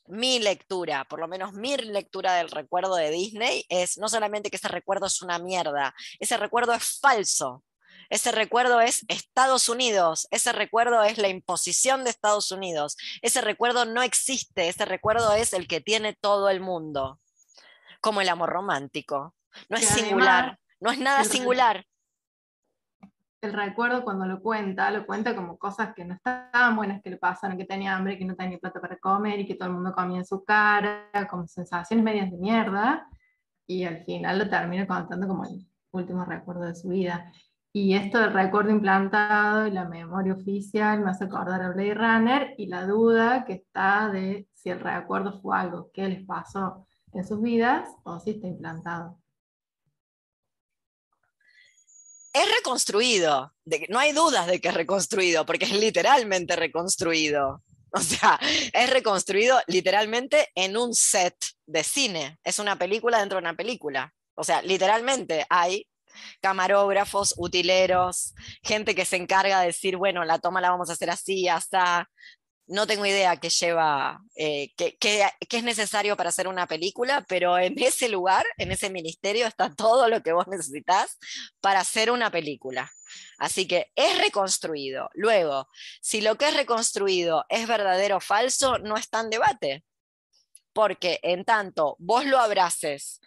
[0.08, 4.58] mi lectura, por lo menos mi lectura del recuerdo de Disney es no solamente que
[4.58, 7.64] ese recuerdo es una mierda, ese recuerdo es falso.
[8.10, 13.84] Ese recuerdo es Estados Unidos, ese recuerdo es la imposición de Estados Unidos, ese recuerdo
[13.84, 17.20] no existe, ese recuerdo es el que tiene todo el mundo,
[18.00, 19.34] como el amor romántico.
[19.68, 21.86] No es singular, no es nada singular.
[23.42, 27.16] El recuerdo cuando lo cuenta, lo cuenta como cosas que no estaban buenas que le
[27.16, 29.92] pasaron, que tenía hambre, que no tenía plata para comer y que todo el mundo
[29.92, 33.08] comía en su cara, como sensaciones medias de mierda,
[33.66, 37.32] y al final lo termina contando como el último recuerdo de su vida.
[37.72, 42.54] Y esto del recuerdo implantado y la memoria oficial me hace acordar a Blade Runner
[42.58, 47.24] y la duda que está de si el recuerdo fue algo que les pasó en
[47.24, 49.19] sus vidas o si está implantado.
[52.32, 53.52] Es reconstruido,
[53.88, 57.62] no hay dudas de que es reconstruido, porque es literalmente reconstruido.
[57.92, 58.38] O sea,
[58.72, 61.34] es reconstruido literalmente en un set
[61.66, 62.38] de cine.
[62.44, 64.14] Es una película dentro de una película.
[64.36, 65.88] O sea, literalmente hay
[66.40, 71.10] camarógrafos, utileros, gente que se encarga de decir, bueno, la toma la vamos a hacer
[71.10, 72.08] así, hasta
[72.70, 77.76] no tengo idea qué lleva, eh, qué, es necesario para hacer una película, pero en
[77.82, 81.18] ese lugar, en ese ministerio, está todo lo que vos necesitas
[81.60, 82.90] para hacer una película.
[83.38, 85.10] Así que es reconstruido.
[85.14, 85.68] Luego,
[86.00, 89.84] si lo que es reconstruido es verdadero o falso, no está en debate.
[90.72, 93.20] Porque en tanto vos lo abraces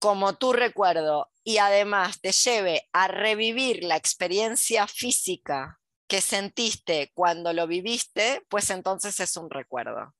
[0.00, 7.52] como tu recuerdo y además te lleve a revivir la experiencia física que sentiste cuando
[7.52, 10.14] lo viviste, pues entonces es un recuerdo.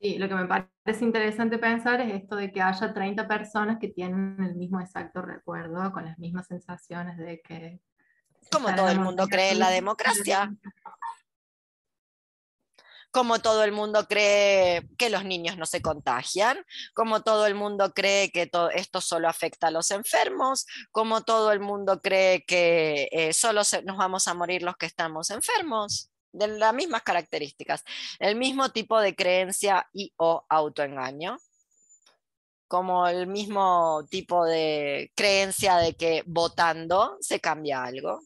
[0.00, 3.88] Sí, lo que me parece interesante pensar es esto de que haya 30 personas que
[3.88, 7.80] tienen el mismo exacto recuerdo, con las mismas sensaciones de que...
[8.50, 10.52] Como todo el mundo cree en la democracia.
[13.12, 16.64] Como todo el mundo cree que los niños no se contagian,
[16.94, 21.52] como todo el mundo cree que to- esto solo afecta a los enfermos, como todo
[21.52, 26.08] el mundo cree que eh, solo se- nos vamos a morir los que estamos enfermos,
[26.32, 27.84] de las mismas características,
[28.18, 31.36] el mismo tipo de creencia y o autoengaño,
[32.66, 38.20] como el mismo tipo de creencia de que votando se cambia algo.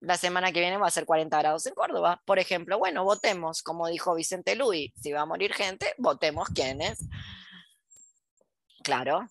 [0.00, 2.78] La semana que viene va a ser 40 grados en Córdoba, por ejemplo.
[2.78, 6.98] Bueno, votemos, como dijo Vicente Luis, si va a morir gente, votemos quiénes.
[8.82, 9.26] Claro.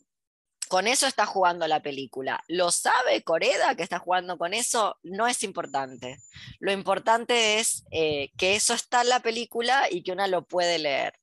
[0.67, 2.43] Con eso está jugando la película.
[2.47, 4.97] ¿Lo sabe Coreda que está jugando con eso?
[5.03, 6.17] No es importante.
[6.59, 10.79] Lo importante es eh, que eso está en la película y que una lo puede
[10.79, 11.13] leer.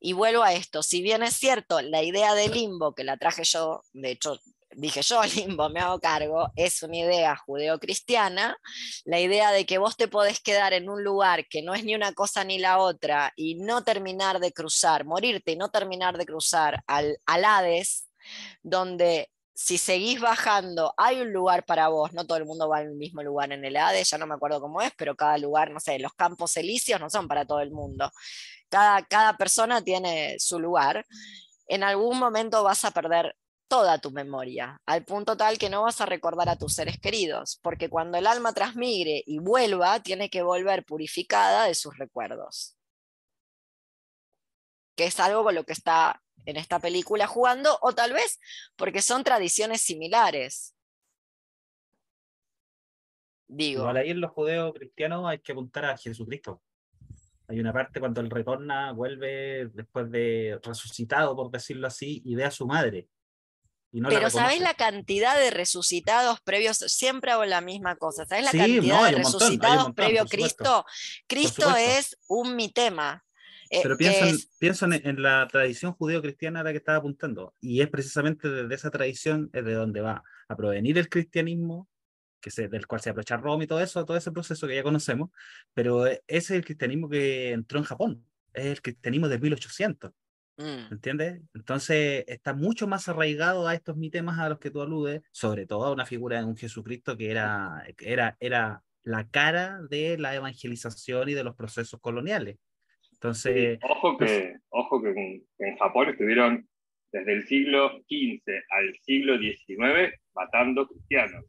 [0.00, 3.44] Y vuelvo a esto, si bien es cierto, la idea de limbo, que la traje
[3.44, 4.38] yo, de hecho
[4.76, 8.56] dije yo, limbo, me hago cargo, es una idea judeocristiana,
[9.04, 11.94] la idea de que vos te podés quedar en un lugar que no es ni
[11.94, 16.26] una cosa ni la otra y no terminar de cruzar, morirte y no terminar de
[16.26, 18.08] cruzar al, Hades,
[18.62, 22.94] donde si seguís bajando hay un lugar para vos, no todo el mundo va al
[22.94, 25.80] mismo lugar en el Hades, ya no me acuerdo cómo es, pero cada lugar, no
[25.80, 28.10] sé, los campos elíseos no son para todo el mundo.
[28.68, 31.06] Cada, cada persona tiene su lugar.
[31.68, 33.36] En algún momento vas a perder
[33.68, 37.58] toda tu memoria, al punto tal que no vas a recordar a tus seres queridos,
[37.62, 42.76] porque cuando el alma transmigre y vuelva, tiene que volver purificada de sus recuerdos.
[44.96, 48.38] Que es algo con lo que está en esta película jugando, o tal vez
[48.76, 50.74] porque son tradiciones similares.
[53.48, 56.62] Digo, Igual ahí en los judeos cristianos hay que apuntar a Jesucristo.
[57.46, 62.44] Hay una parte cuando él retorna, vuelve después de resucitado, por decirlo así, y ve
[62.44, 63.08] a su madre.
[63.96, 64.60] Y no pero ¿sabés reconoce.
[64.64, 66.78] la cantidad de resucitados previos?
[66.78, 68.26] Siempre hago la misma cosa.
[68.26, 70.36] ¿Sabés la Sí, cantidad no, de resucitados montón, previo supuesto.
[70.64, 70.86] Cristo?
[71.28, 73.24] Cristo es un mitema.
[73.70, 77.54] eh, Pero piensan, es- piensan en, en la tradición judeo-cristiana a la que estaba apuntando.
[77.60, 81.88] Y es precisamente desde esa tradición es de donde va a provenir el cristianismo,
[82.40, 84.82] que se, del cual se aprovecha Roma y todo eso, todo ese proceso que ya
[84.82, 85.30] conocemos.
[85.72, 88.26] Pero eh, ese es el cristianismo que entró en Japón.
[88.52, 90.10] Es el cristianismo de 1800.
[90.56, 90.92] Mm.
[90.92, 91.42] ¿Entiendes?
[91.54, 95.84] Entonces está mucho más arraigado a estos mitemas a los que tú aludes, sobre todo
[95.84, 101.28] a una figura de un Jesucristo que era, era, era la cara de la evangelización
[101.28, 102.58] y de los procesos coloniales.
[103.12, 106.68] Entonces, Ojo que, ojo que en, en Japón estuvieron
[107.10, 111.44] desde el siglo XV al siglo XIX matando cristianos.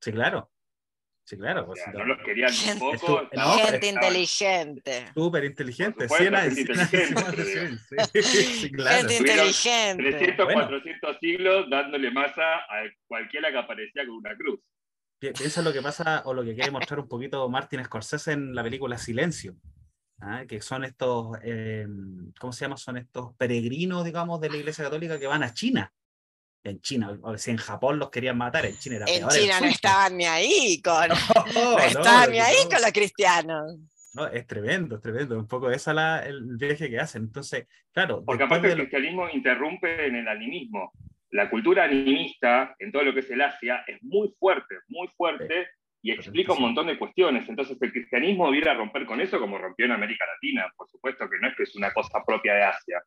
[0.00, 0.50] sí, claro.
[1.28, 1.64] Sí, claro.
[1.64, 3.20] O pues, sea, no los querían Gente- un poco.
[3.20, 5.06] Estu- estaban- no, Gente inteligente.
[5.12, 6.06] Súper inteligente.
[6.08, 7.78] Por supuesto, 100 años, gente 100 años inteligente, más recién,
[8.24, 8.96] sí, sí, claro.
[8.96, 10.02] Gente Tuvieron inteligente.
[10.10, 10.60] 300, Bueno.
[10.62, 14.58] 400 siglos dándole masa a cualquiera que aparecía con una cruz.
[15.18, 18.54] Pi- Piensa lo que pasa o lo que quiere mostrar un poquito Martin Scorsese en
[18.54, 19.54] la película Silencio,
[20.20, 20.44] ¿ah?
[20.48, 21.86] que son estos, eh,
[22.40, 22.78] ¿cómo se llama?
[22.78, 25.92] Son estos peregrinos, digamos, de la Iglesia Católica que van a China.
[26.64, 29.60] En China, o si en Japón los querían matar, en China era En peor China
[29.60, 31.08] no estaban ni ahí con,
[31.54, 32.70] No, no no, estaban ni no, ahí no.
[32.70, 33.78] con los cristianos.
[34.14, 35.38] No, es tremendo, es tremendo.
[35.38, 37.22] Un poco esa la, el viaje que hacen.
[37.22, 40.92] Entonces, claro, Porque aparte el lo- cristianismo interrumpe en el animismo.
[41.30, 45.68] La cultura animista, en todo lo que es el Asia, es muy fuerte, muy fuerte,
[46.02, 47.46] y explica un montón de cuestiones.
[47.48, 50.66] Entonces el cristianismo viene a romper con eso como rompió en América Latina.
[50.76, 53.02] Por supuesto que no es que es una cosa propia de Asia.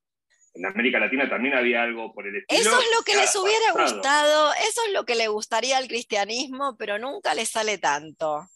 [0.54, 2.60] En América Latina también había algo por el estilo.
[2.62, 6.76] Eso es lo que les hubiera gustado, eso es lo que le gustaría al cristianismo,
[6.78, 8.50] pero nunca le sale tanto.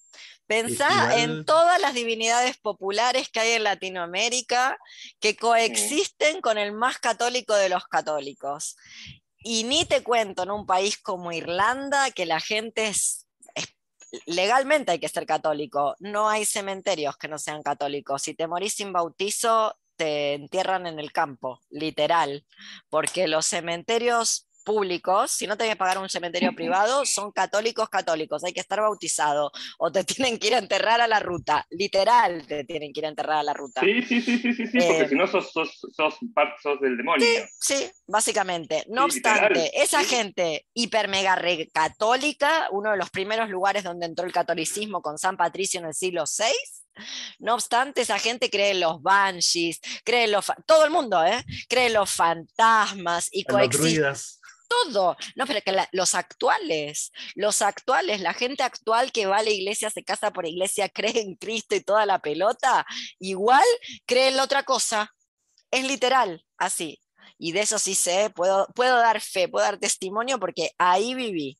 [0.48, 4.78] Pensá igual- en todas las divinidades populares que hay en Latinoamérica
[5.20, 8.76] que coexisten con el más católico de los católicos.
[9.40, 13.74] Y ni te cuento en un país como Irlanda que la gente es, es-
[14.26, 15.96] legalmente hay que ser católico.
[16.00, 18.22] No hay cementerios que no sean católicos.
[18.22, 22.46] Si te morís sin bautizo, te entierran en el campo, literal,
[22.90, 28.44] porque los cementerios públicos, si no te que pagar un cementerio privado, son católicos católicos,
[28.44, 32.46] hay que estar bautizado o te tienen que ir a enterrar a la ruta, literal
[32.48, 33.82] te tienen que ir a enterrar a la ruta.
[33.82, 36.16] Sí, sí, sí, sí, sí, sí porque Eh, si no sos, sos, sos,
[36.64, 37.26] sos del demonio.
[37.60, 37.76] Sí,
[38.08, 38.84] básicamente.
[38.88, 40.06] No Sí, literal, obstante, esa sí.
[40.10, 45.20] gente hiper mega re- católica, uno de los primeros lugares donde entró el catolicismo con
[45.20, 46.46] San Patricio en el siglo VI,
[47.40, 50.46] no obstante, esa gente cree en los banshees, cree en los...
[50.66, 51.44] Todo el mundo, ¿eh?
[51.70, 54.40] Cree en los fantasmas y En los coexiste druidas.
[54.68, 55.16] todo.
[55.36, 59.50] No, pero que la- los actuales, los actuales, la gente actual que va a la
[59.52, 62.86] iglesia, se casa por iglesia, cree en Cristo y toda la pelota,
[63.20, 63.66] igual
[64.06, 65.12] cree en la otra cosa.
[65.72, 67.02] Es literal, así.
[67.38, 71.58] Y de eso sí sé, puedo, puedo dar fe, puedo dar testimonio porque ahí viví.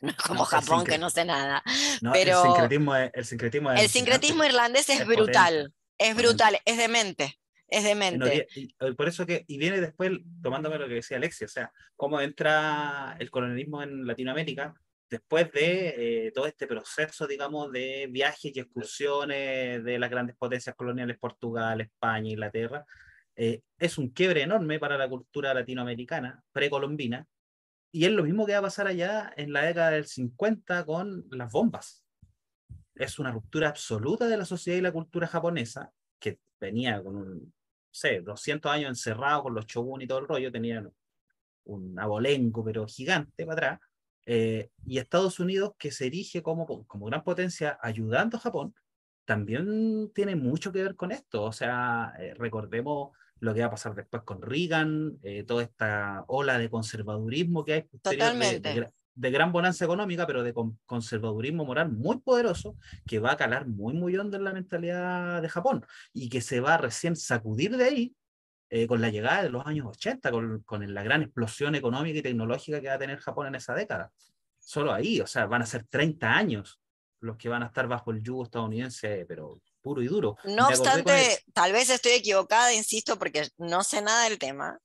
[0.00, 1.62] No es como No, Japón, que no sé nada.
[2.02, 5.74] No, pero- el sincretismo es, el sincretismo es El sincretismo irlandés es, Es brutal, potente,
[5.98, 8.46] es brutal, es demente, es En demente.
[8.46, 10.12] Ori- y- y por eso que, y viene después,
[10.42, 14.74] tomándome lo que decía Alexia, o sea, cómo entra el colonialismo en Latinoamérica
[15.08, 20.74] después de eh, todo este proceso, digamos, de viajes y excursiones de las grandes potencias
[20.74, 22.84] coloniales, Portugal, España, Inglaterra.
[23.36, 27.26] eh, es un quiebre enorme para la cultura latinoamericana, precolombina,
[27.96, 31.24] y es lo mismo que va a pasar allá en la década del 50 con
[31.30, 32.04] las bombas.
[32.94, 37.54] Es una ruptura absoluta de la sociedad y la cultura japonesa, que venía con un,
[37.90, 40.92] sé, 200 años encerrado con los shogun y todo el rollo, tenían
[41.64, 43.80] un abolengo, pero gigante para atrás,
[44.26, 48.74] eh, y Estados Unidos, que se erige como, como gran potencia ayudando a Japón,
[49.24, 51.44] también tiene mucho que ver con esto.
[51.44, 56.24] O sea, eh, recordemos lo que va a pasar después con Reagan, eh, toda esta
[56.28, 58.92] ola de conservadurismo que hay posterior de- de, Totalmente.
[59.14, 62.76] de gran bonanza económica, pero de con- conservadurismo moral muy poderoso,
[63.06, 66.60] que va a calar muy, muy hondo en la mentalidad de Japón y que se
[66.60, 68.14] va a recién sacudir de ahí
[68.68, 72.22] eh, con la llegada de los años 80, con, con la gran explosión económica y
[72.22, 74.10] tecnológica que va a tener Japón en esa década.
[74.58, 76.80] Solo ahí, o sea, van a ser 30 años
[77.20, 80.36] los que van a estar bajo el yugo estadounidense, pero puro y duro.
[80.42, 84.80] No obstante, tal vez estoy equivocada, insisto, porque no sé nada del tema.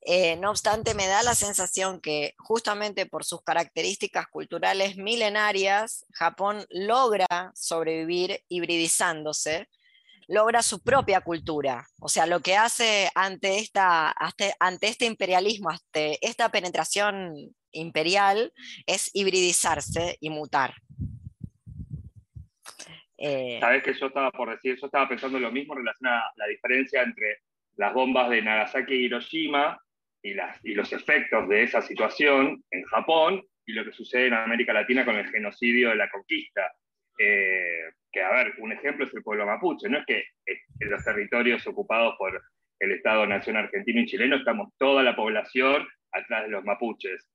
[0.00, 6.64] Eh, no obstante, me da la sensación que justamente por sus características culturales milenarias, Japón
[6.70, 9.68] logra sobrevivir hibridizándose,
[10.28, 11.86] logra su propia cultura.
[12.00, 14.14] O sea, lo que hace ante, esta,
[14.60, 18.54] ante este imperialismo, ante esta penetración imperial,
[18.86, 20.72] es hibridizarse y mutar.
[23.18, 26.22] Eh, Sabes que yo estaba por decir, yo estaba pensando lo mismo en relación a
[26.36, 27.38] la diferencia entre
[27.76, 29.78] las bombas de Nagasaki y Hiroshima
[30.22, 34.34] y, las, y los efectos de esa situación en Japón y lo que sucede en
[34.34, 36.72] América Latina con el genocidio de la conquista.
[37.18, 39.88] Eh, que, a ver, un ejemplo es el pueblo mapuche.
[39.88, 42.40] No es que eh, en los territorios ocupados por
[42.80, 47.28] el Estado Nación argentino y chileno estamos toda la población atrás de los mapuches,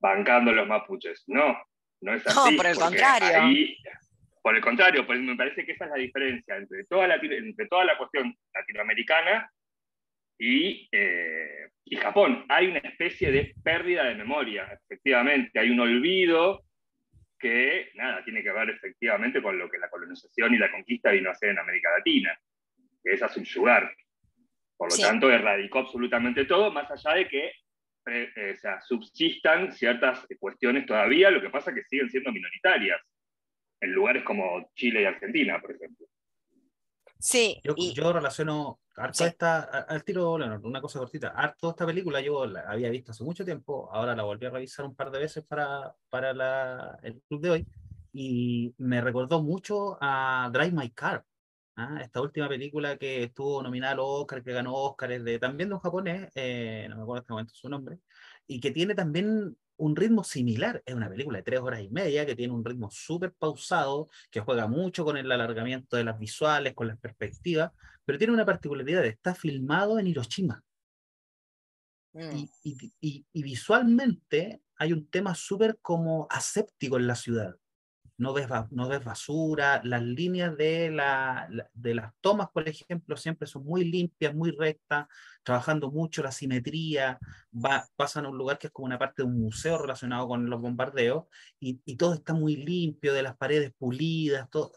[0.00, 1.24] bancando a los mapuches.
[1.26, 1.56] No,
[2.00, 2.56] no es No, así.
[2.56, 3.28] por el contrario.
[3.42, 3.76] ahí-
[4.46, 7.66] por el contrario, pues me parece que esa es la diferencia entre toda la, entre
[7.66, 9.50] toda la cuestión latinoamericana
[10.38, 12.44] y, eh, y Japón.
[12.48, 15.58] Hay una especie de pérdida de memoria, efectivamente.
[15.58, 16.62] Hay un olvido
[17.36, 21.30] que, nada, tiene que ver efectivamente con lo que la colonización y la conquista vino
[21.30, 22.38] a hacer en América Latina,
[23.02, 23.92] que es a subyugar.
[24.76, 25.02] Por lo Sí.
[25.02, 27.50] tanto, erradicó absolutamente todo, más allá de que
[28.06, 33.00] eh, o sea, subsistan ciertas cuestiones todavía, lo que pasa es que siguen siendo minoritarias
[33.80, 36.06] en lugares como Chile y Argentina, por ejemplo.
[37.18, 39.24] sí, Yo, y- yo relaciono harto Sí.
[39.24, 43.12] esta, a- al tiro, Leonardo, una cosa cortita, harto esta película yo la había visto
[43.12, 46.98] hace mucho tiempo, ahora la volví a revisar un par de veces para, para la,
[47.02, 47.66] el club de hoy,
[48.12, 51.24] y me recordó mucho a Drive My Car,
[51.76, 51.98] ¿ah?
[52.00, 55.80] esta última película que estuvo nominada al Oscar, que ganó Oscars, de, también de un
[55.80, 57.98] japonés, eh, no me acuerdo en este momento su nombre,
[58.46, 62.24] y que tiene también un ritmo similar, es una película de tres horas y media,
[62.26, 66.74] que tiene un ritmo súper pausado, que juega mucho con el alargamiento de las visuales,
[66.74, 67.72] con las perspectivas,
[68.04, 70.62] pero tiene una particularidad, está filmado en Hiroshima
[72.14, 77.56] mm, y, y- y- y visualmente hay un tema súper como aséptico en la ciudad.
[78.18, 83.46] No ves, no ves basura, las líneas de, la, de las tomas, por ejemplo, siempre
[83.46, 85.06] son muy limpias, muy rectas,
[85.42, 87.18] trabajando mucho la simetría,
[87.52, 90.48] va, pasan a un lugar que es como una parte de un museo relacionado con
[90.48, 91.24] los bombardeos,
[91.60, 94.72] y, y todo está muy limpio, de las paredes pulidas, todo.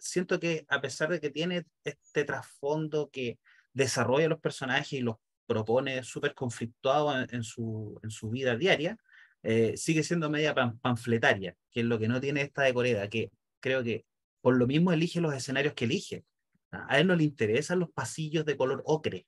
[0.00, 3.38] Siento que a pesar de que tiene este trasfondo que
[3.72, 8.98] desarrolla los personajes y los propone súper conflictuado en su, en su vida diaria,
[9.42, 13.08] eh, sigue siendo media pan- panfletaria, que es lo que no tiene esta de Corea,
[13.08, 14.04] que creo que
[14.40, 16.24] por lo mismo elige los escenarios que elige.
[16.70, 19.26] Ah, A él no le interesan los pasillos de color ocre.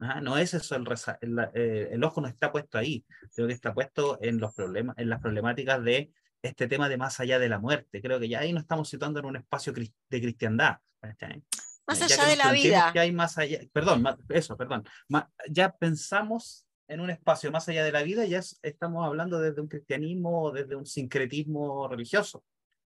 [0.00, 0.84] Ah, No es eso, el,
[1.20, 3.04] el, eh, el ojo no está puesto ahí,
[3.34, 6.10] creo que está puesto en, los problemas, en las problemáticas de
[6.42, 8.02] este tema de más allá de la muerte.
[8.02, 10.76] Creo que ya ahí nos estamos situando en un espacio de cristiandad.
[11.86, 12.90] Más allá de la vida.
[12.92, 14.84] que hay más allá, perdón, eso, perdón.
[15.48, 19.60] ya pensamos en un espacio más allá de la vida, ya es- estamos hablando desde
[19.60, 22.44] un cristianismo o desde un sincretismo religioso.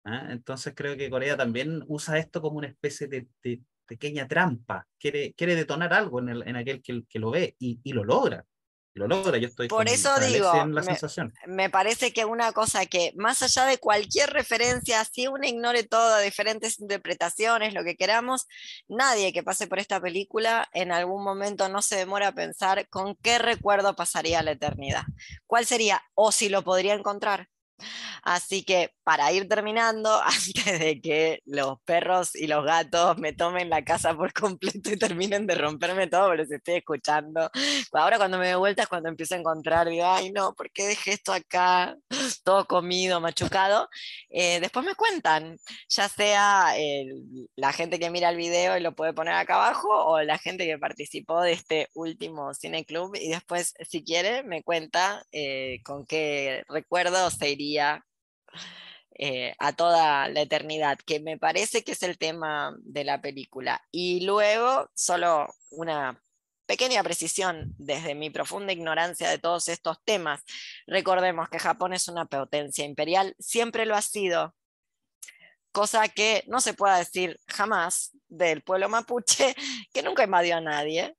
[0.05, 0.27] ¿ah?
[0.31, 4.87] Entonces creo que Corea también usa esto como una especie de, de pequeña trampa.
[4.99, 8.03] Quiere, quiere detonar algo en, el, en aquel que, que lo ve y, y lo
[8.03, 8.45] logra.
[8.97, 11.33] Lo logra, yo estoy Por con- eso digo, en la me- sensación.
[11.45, 16.19] me parece que una cosa que, más allá de cualquier referencia, si uno ignore todo,
[16.19, 18.47] diferentes interpretaciones, lo que queramos,
[18.87, 23.15] nadie que pase por esta película en algún momento no se demora a pensar con
[23.21, 25.03] qué recuerdo pasaría la eternidad.
[25.45, 26.01] ¿Cuál sería?
[26.15, 27.49] O si lo podría encontrar.
[28.23, 33.69] Así que para ir terminando, antes de que los perros y los gatos me tomen
[33.69, 37.49] la casa por completo y terminen de romperme todo, pero los estoy escuchando.
[37.93, 40.87] Ahora cuando me doy vuelta es cuando empiezo a encontrar, digo, ay no, ¿por qué
[40.87, 41.95] dejé esto acá?
[42.43, 43.89] Todo comido, machucado.
[44.29, 45.57] Eh, después me cuentan,
[45.89, 46.73] ya sea
[47.55, 50.65] la gente que mira el video y lo puede poner acá abajo, o la gente
[50.65, 56.05] que participó de este último Cine Club, y después, si quiere, me cuenta eh, con
[56.05, 57.66] qué recuerdo se iría
[59.19, 63.81] eh, a toda la eternidad, que me parece que es el tema de la película.
[63.91, 66.21] Y luego, solo una
[66.67, 70.43] pequeña precisión desde mi profunda ignorancia de todos estos temas.
[70.85, 74.53] Recordemos que Japón es una potencia imperial, siempre lo ha sido,
[75.71, 79.55] cosa que no se pueda decir jamás del pueblo mapuche,
[79.93, 81.15] que nunca invadió a nadie,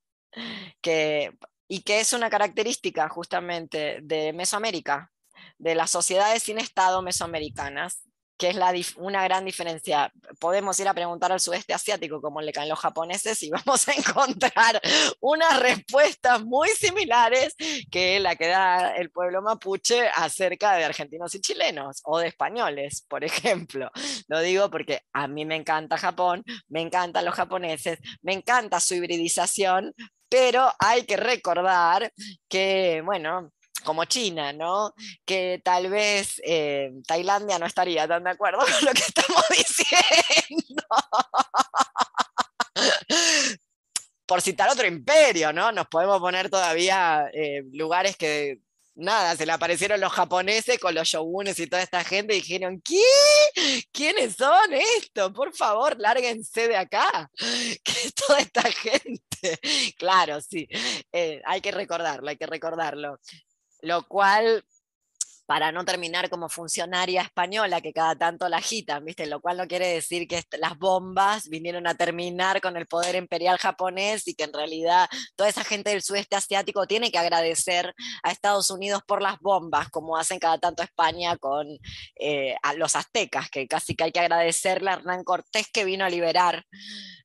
[0.81, 5.11] que, y que es una característica justamente de Mesoamérica,
[5.59, 8.09] de las sociedades sin Estado mesoamericanas,
[8.39, 10.13] que es una gran diferencia.
[10.39, 13.93] Podemos ir a preguntar al sudeste asiático cómo le caen los japoneses y vamos a
[13.93, 14.81] encontrar
[15.21, 17.55] unas respuestas muy similares
[17.91, 23.05] que la que da el pueblo mapuche acerca de argentinos y chilenos o de españoles,
[23.09, 23.91] por ejemplo.
[24.29, 28.95] Lo digo porque a mí me encanta Japón, me encantan los japoneses, me encanta su
[28.95, 29.93] hibridización,
[30.29, 32.13] pero hay que recordar
[32.49, 33.51] que, bueno,
[33.89, 34.93] como China, ¿no?
[35.24, 40.82] Que tal vez eh, Tailandia no estaría tan de acuerdo con lo que estamos diciendo.
[44.27, 45.73] Por citar otro imperio, ¿no?
[45.73, 48.59] Nos podemos poner todavía eh, lugares que,
[48.94, 52.82] nada, se le aparecieron los japoneses con los shogunes y toda esta gente y dijeron,
[52.85, 53.01] ¿qué?
[53.90, 55.32] ¿Quiénes son estos?
[55.32, 57.31] Por favor, lárguense de acá.
[57.39, 59.59] ¿Qué es toda esta gente?
[59.97, 60.69] Claro, sí,
[61.10, 63.19] eh, hay que recordarlo, hay que recordarlo
[63.83, 64.65] lo cual,
[65.49, 69.25] para no terminar como funcionaria española, que cada tanto la agitan, ¿viste?
[69.25, 73.57] Lo cual no quiere decir que las bombas vinieron a terminar con el poder imperial
[73.57, 78.31] japonés y que en realidad toda esa gente del sudeste asiático tiene que agradecer a
[78.31, 81.66] Estados Unidos por las bombas, como hacen cada tanto España con
[82.20, 86.05] eh, a los aztecas, que casi que hay que agradecerle a Hernán Cortés que vino
[86.05, 86.62] a liberar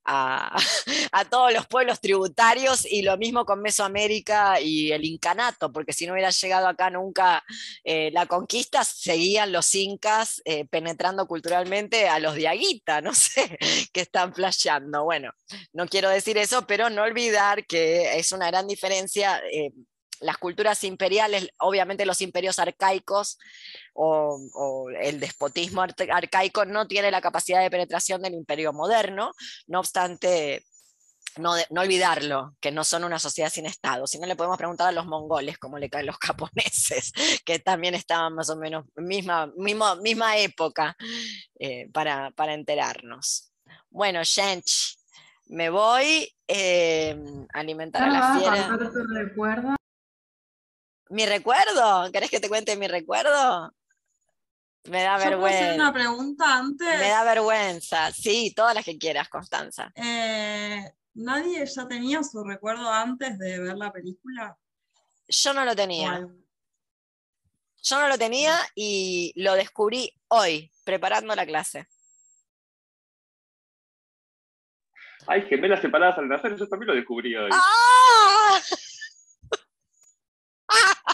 [0.06, 0.56] a,
[1.12, 6.08] a todos los pueblos tributarios y lo mismo con Mesoamérica y el incanato, porque si
[6.08, 7.44] no hubiera llegado acá nunca
[7.84, 13.58] eh, la conquista, seguían los incas eh, penetrando culturalmente a los diaguita, no sé,
[13.92, 15.04] que están flasheando.
[15.04, 15.32] Bueno,
[15.74, 19.42] no quiero decir eso, pero no olvidar que es una gran diferencia.
[19.52, 19.72] eh,
[20.20, 23.38] las culturas imperiales, obviamente los imperios arcaicos
[23.94, 29.34] o, o el despotismo arcaico no tiene la capacidad de penetración del imperio moderno,
[29.68, 30.64] no obstante,
[31.38, 34.08] no, de- no olvidarlo, que no son una sociedad sin Estado.
[34.08, 37.12] Si no le podemos preguntar a los mongoles cómo le caen los japoneses,
[37.46, 40.96] que también estaban más o menos misma, mismo- misma época
[41.60, 43.52] eh, para, para enterarnos.
[43.90, 44.98] Bueno, Shench,
[45.48, 47.16] me voy eh,
[47.54, 48.68] a alimentar a ¿No la fiera.
[48.70, 49.76] contar tu recuerdo?
[51.10, 52.12] ¿Mi recuerdo?
[52.12, 53.72] ¿Querés que te cuente mi recuerdo?
[54.86, 55.76] Me da ¿Yo puedo hacer vergüenza.
[55.76, 57.00] una pregunta antes?
[57.00, 58.12] Me da vergüenza.
[58.12, 59.92] Sí, todas las que quieras, Constanza.
[59.96, 64.58] Eh, ¿Nadie ya tenía su recuerdo antes de ver la película?
[65.28, 66.28] Yo no lo ¿O tenía.
[67.84, 71.88] Yo no lo tenía y lo descubrí hoy, preparando la clase.
[75.28, 77.50] Hay gemelas separadas al nacer, yo también lo descubrí hoy.
[77.54, 78.60] ¡Ah!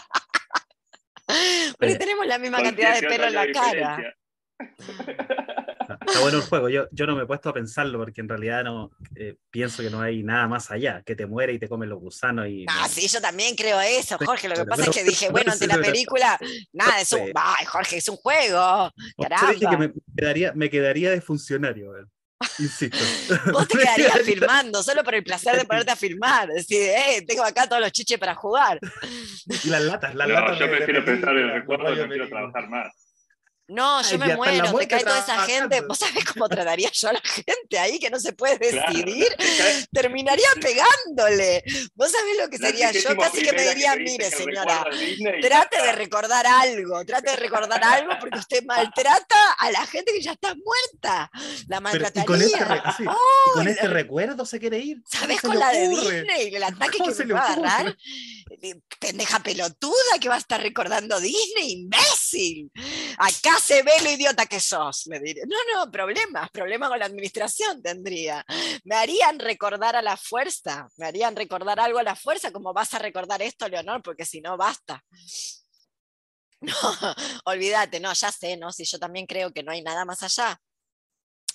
[1.78, 4.16] Porque Eh, tenemos la misma cantidad de pelo en la 18 años cara.
[6.06, 6.68] Está bueno el juego.
[6.68, 8.90] Yo, yo no me he puesto a pensarlo porque en realidad no.
[9.16, 12.00] eh, pienso que no hay nada más allá, que te muere y te comen los
[12.00, 12.64] gusanos y...
[12.68, 12.88] Ah, no.
[12.88, 14.48] sí, yo también creo eso, Jorge.
[14.48, 16.38] Lo que pasa es que dije, no bueno, ante la película,
[16.72, 17.30] nada, es un.
[17.34, 18.90] Ay, Jorge, es un juego.
[19.16, 19.78] Dije que Caramba.
[19.78, 22.10] me quedaría, me quedaría de funcionario, weón.
[22.58, 22.96] insisto.
[23.52, 26.48] Vos te quedarías filmando solo por el placer de ponerte a filmar.
[26.48, 28.78] Decir, eh, tengo acá todos los chiches para jugar.
[29.64, 32.68] Y las latas, las No, latas yo prefiero pensar en el recuerdo, no quiero trabajar
[32.68, 33.09] más.
[33.72, 35.80] No, yo Ay, me muero, te cae toda esa gente.
[35.82, 38.92] ¿Vos sabés cómo trataría yo a la gente ahí que no se puede Claro.
[38.92, 39.28] decidir?
[39.92, 41.62] Terminaría pegándole.
[41.94, 43.16] ¿Vos sabés lo que sería yo?
[43.16, 44.84] Casi que me diría, mire, señora,
[45.40, 50.20] trate de recordar algo, trate de recordar algo porque usted maltrata a la gente que
[50.20, 51.30] ya está muerta.
[51.68, 52.82] La Pero, y con este, maltrataría.
[52.84, 54.96] re- sí, y con este la- recuerdo se quiere ir.
[55.02, 55.88] ¿Cómo ¿Sabés se con la de?
[55.88, 56.54] Disney?
[56.54, 57.96] El ataque ¿Cómo que se le va a agarrar.
[58.98, 62.70] Pendeja pelotuda que va a estar recordando Disney, imbécil.
[63.18, 65.42] Acá se ve lo idiota que sos, le diré.
[65.46, 68.44] No, no, problemas, problemas con la administración tendría.
[68.84, 72.92] Me harían recordar a la fuerza, me harían recordar algo a la fuerza, como vas
[72.94, 75.02] a recordar esto, Leonor, porque si no, basta.
[76.62, 76.74] No,
[77.46, 78.70] olvídate, no, ya sé, ¿no?
[78.70, 80.60] Si yo también creo que no hay nada más allá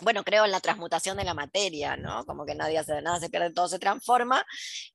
[0.01, 2.25] bueno, creo en la transmutación de la materia, ¿no?
[2.25, 4.45] Como que nadie hace, nada se pierde, todo se transforma.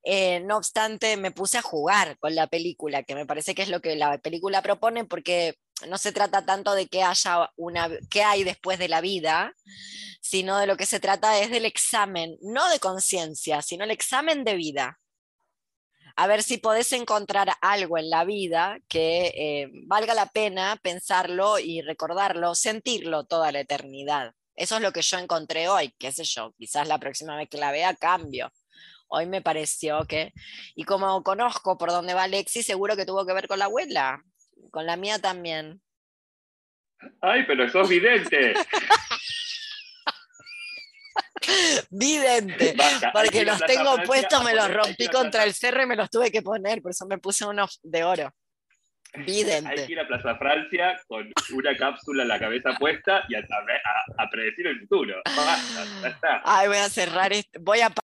[0.03, 3.69] Eh, no obstante, me puse a jugar con la película, que me parece que es
[3.69, 5.55] lo que la película propone, porque
[5.87, 9.53] no se trata tanto de que haya una, qué hay después de la vida,
[10.21, 14.43] sino de lo que se trata es del examen, no de conciencia, sino el examen
[14.43, 14.99] de vida.
[16.15, 21.57] A ver si podés encontrar algo en la vida que eh, valga la pena pensarlo
[21.57, 24.33] y recordarlo, sentirlo toda la eternidad.
[24.61, 27.57] Eso es lo que yo encontré hoy, qué sé yo, quizás la próxima vez que
[27.57, 28.53] la vea cambio.
[29.07, 30.33] Hoy me pareció que,
[30.75, 34.21] y como conozco por dónde va Alexi, seguro que tuvo que ver con la abuela,
[34.69, 35.81] con la mía también.
[37.21, 38.53] Ay, pero sos vidente.
[41.89, 46.11] Vidente, Basta, porque los tengo puestos, me los rompí contra el cerro y me los
[46.11, 48.31] tuve que poner, por eso me puse unos de oro.
[49.13, 49.85] Hay Vidente.
[49.87, 54.23] que ir a Plaza Francia con una cápsula en la cabeza puesta y a, a-
[54.23, 55.21] a predecir el futuro.
[55.25, 56.41] Basta, ya está.
[56.45, 57.89] Ay, voy a cerrar, este- voy a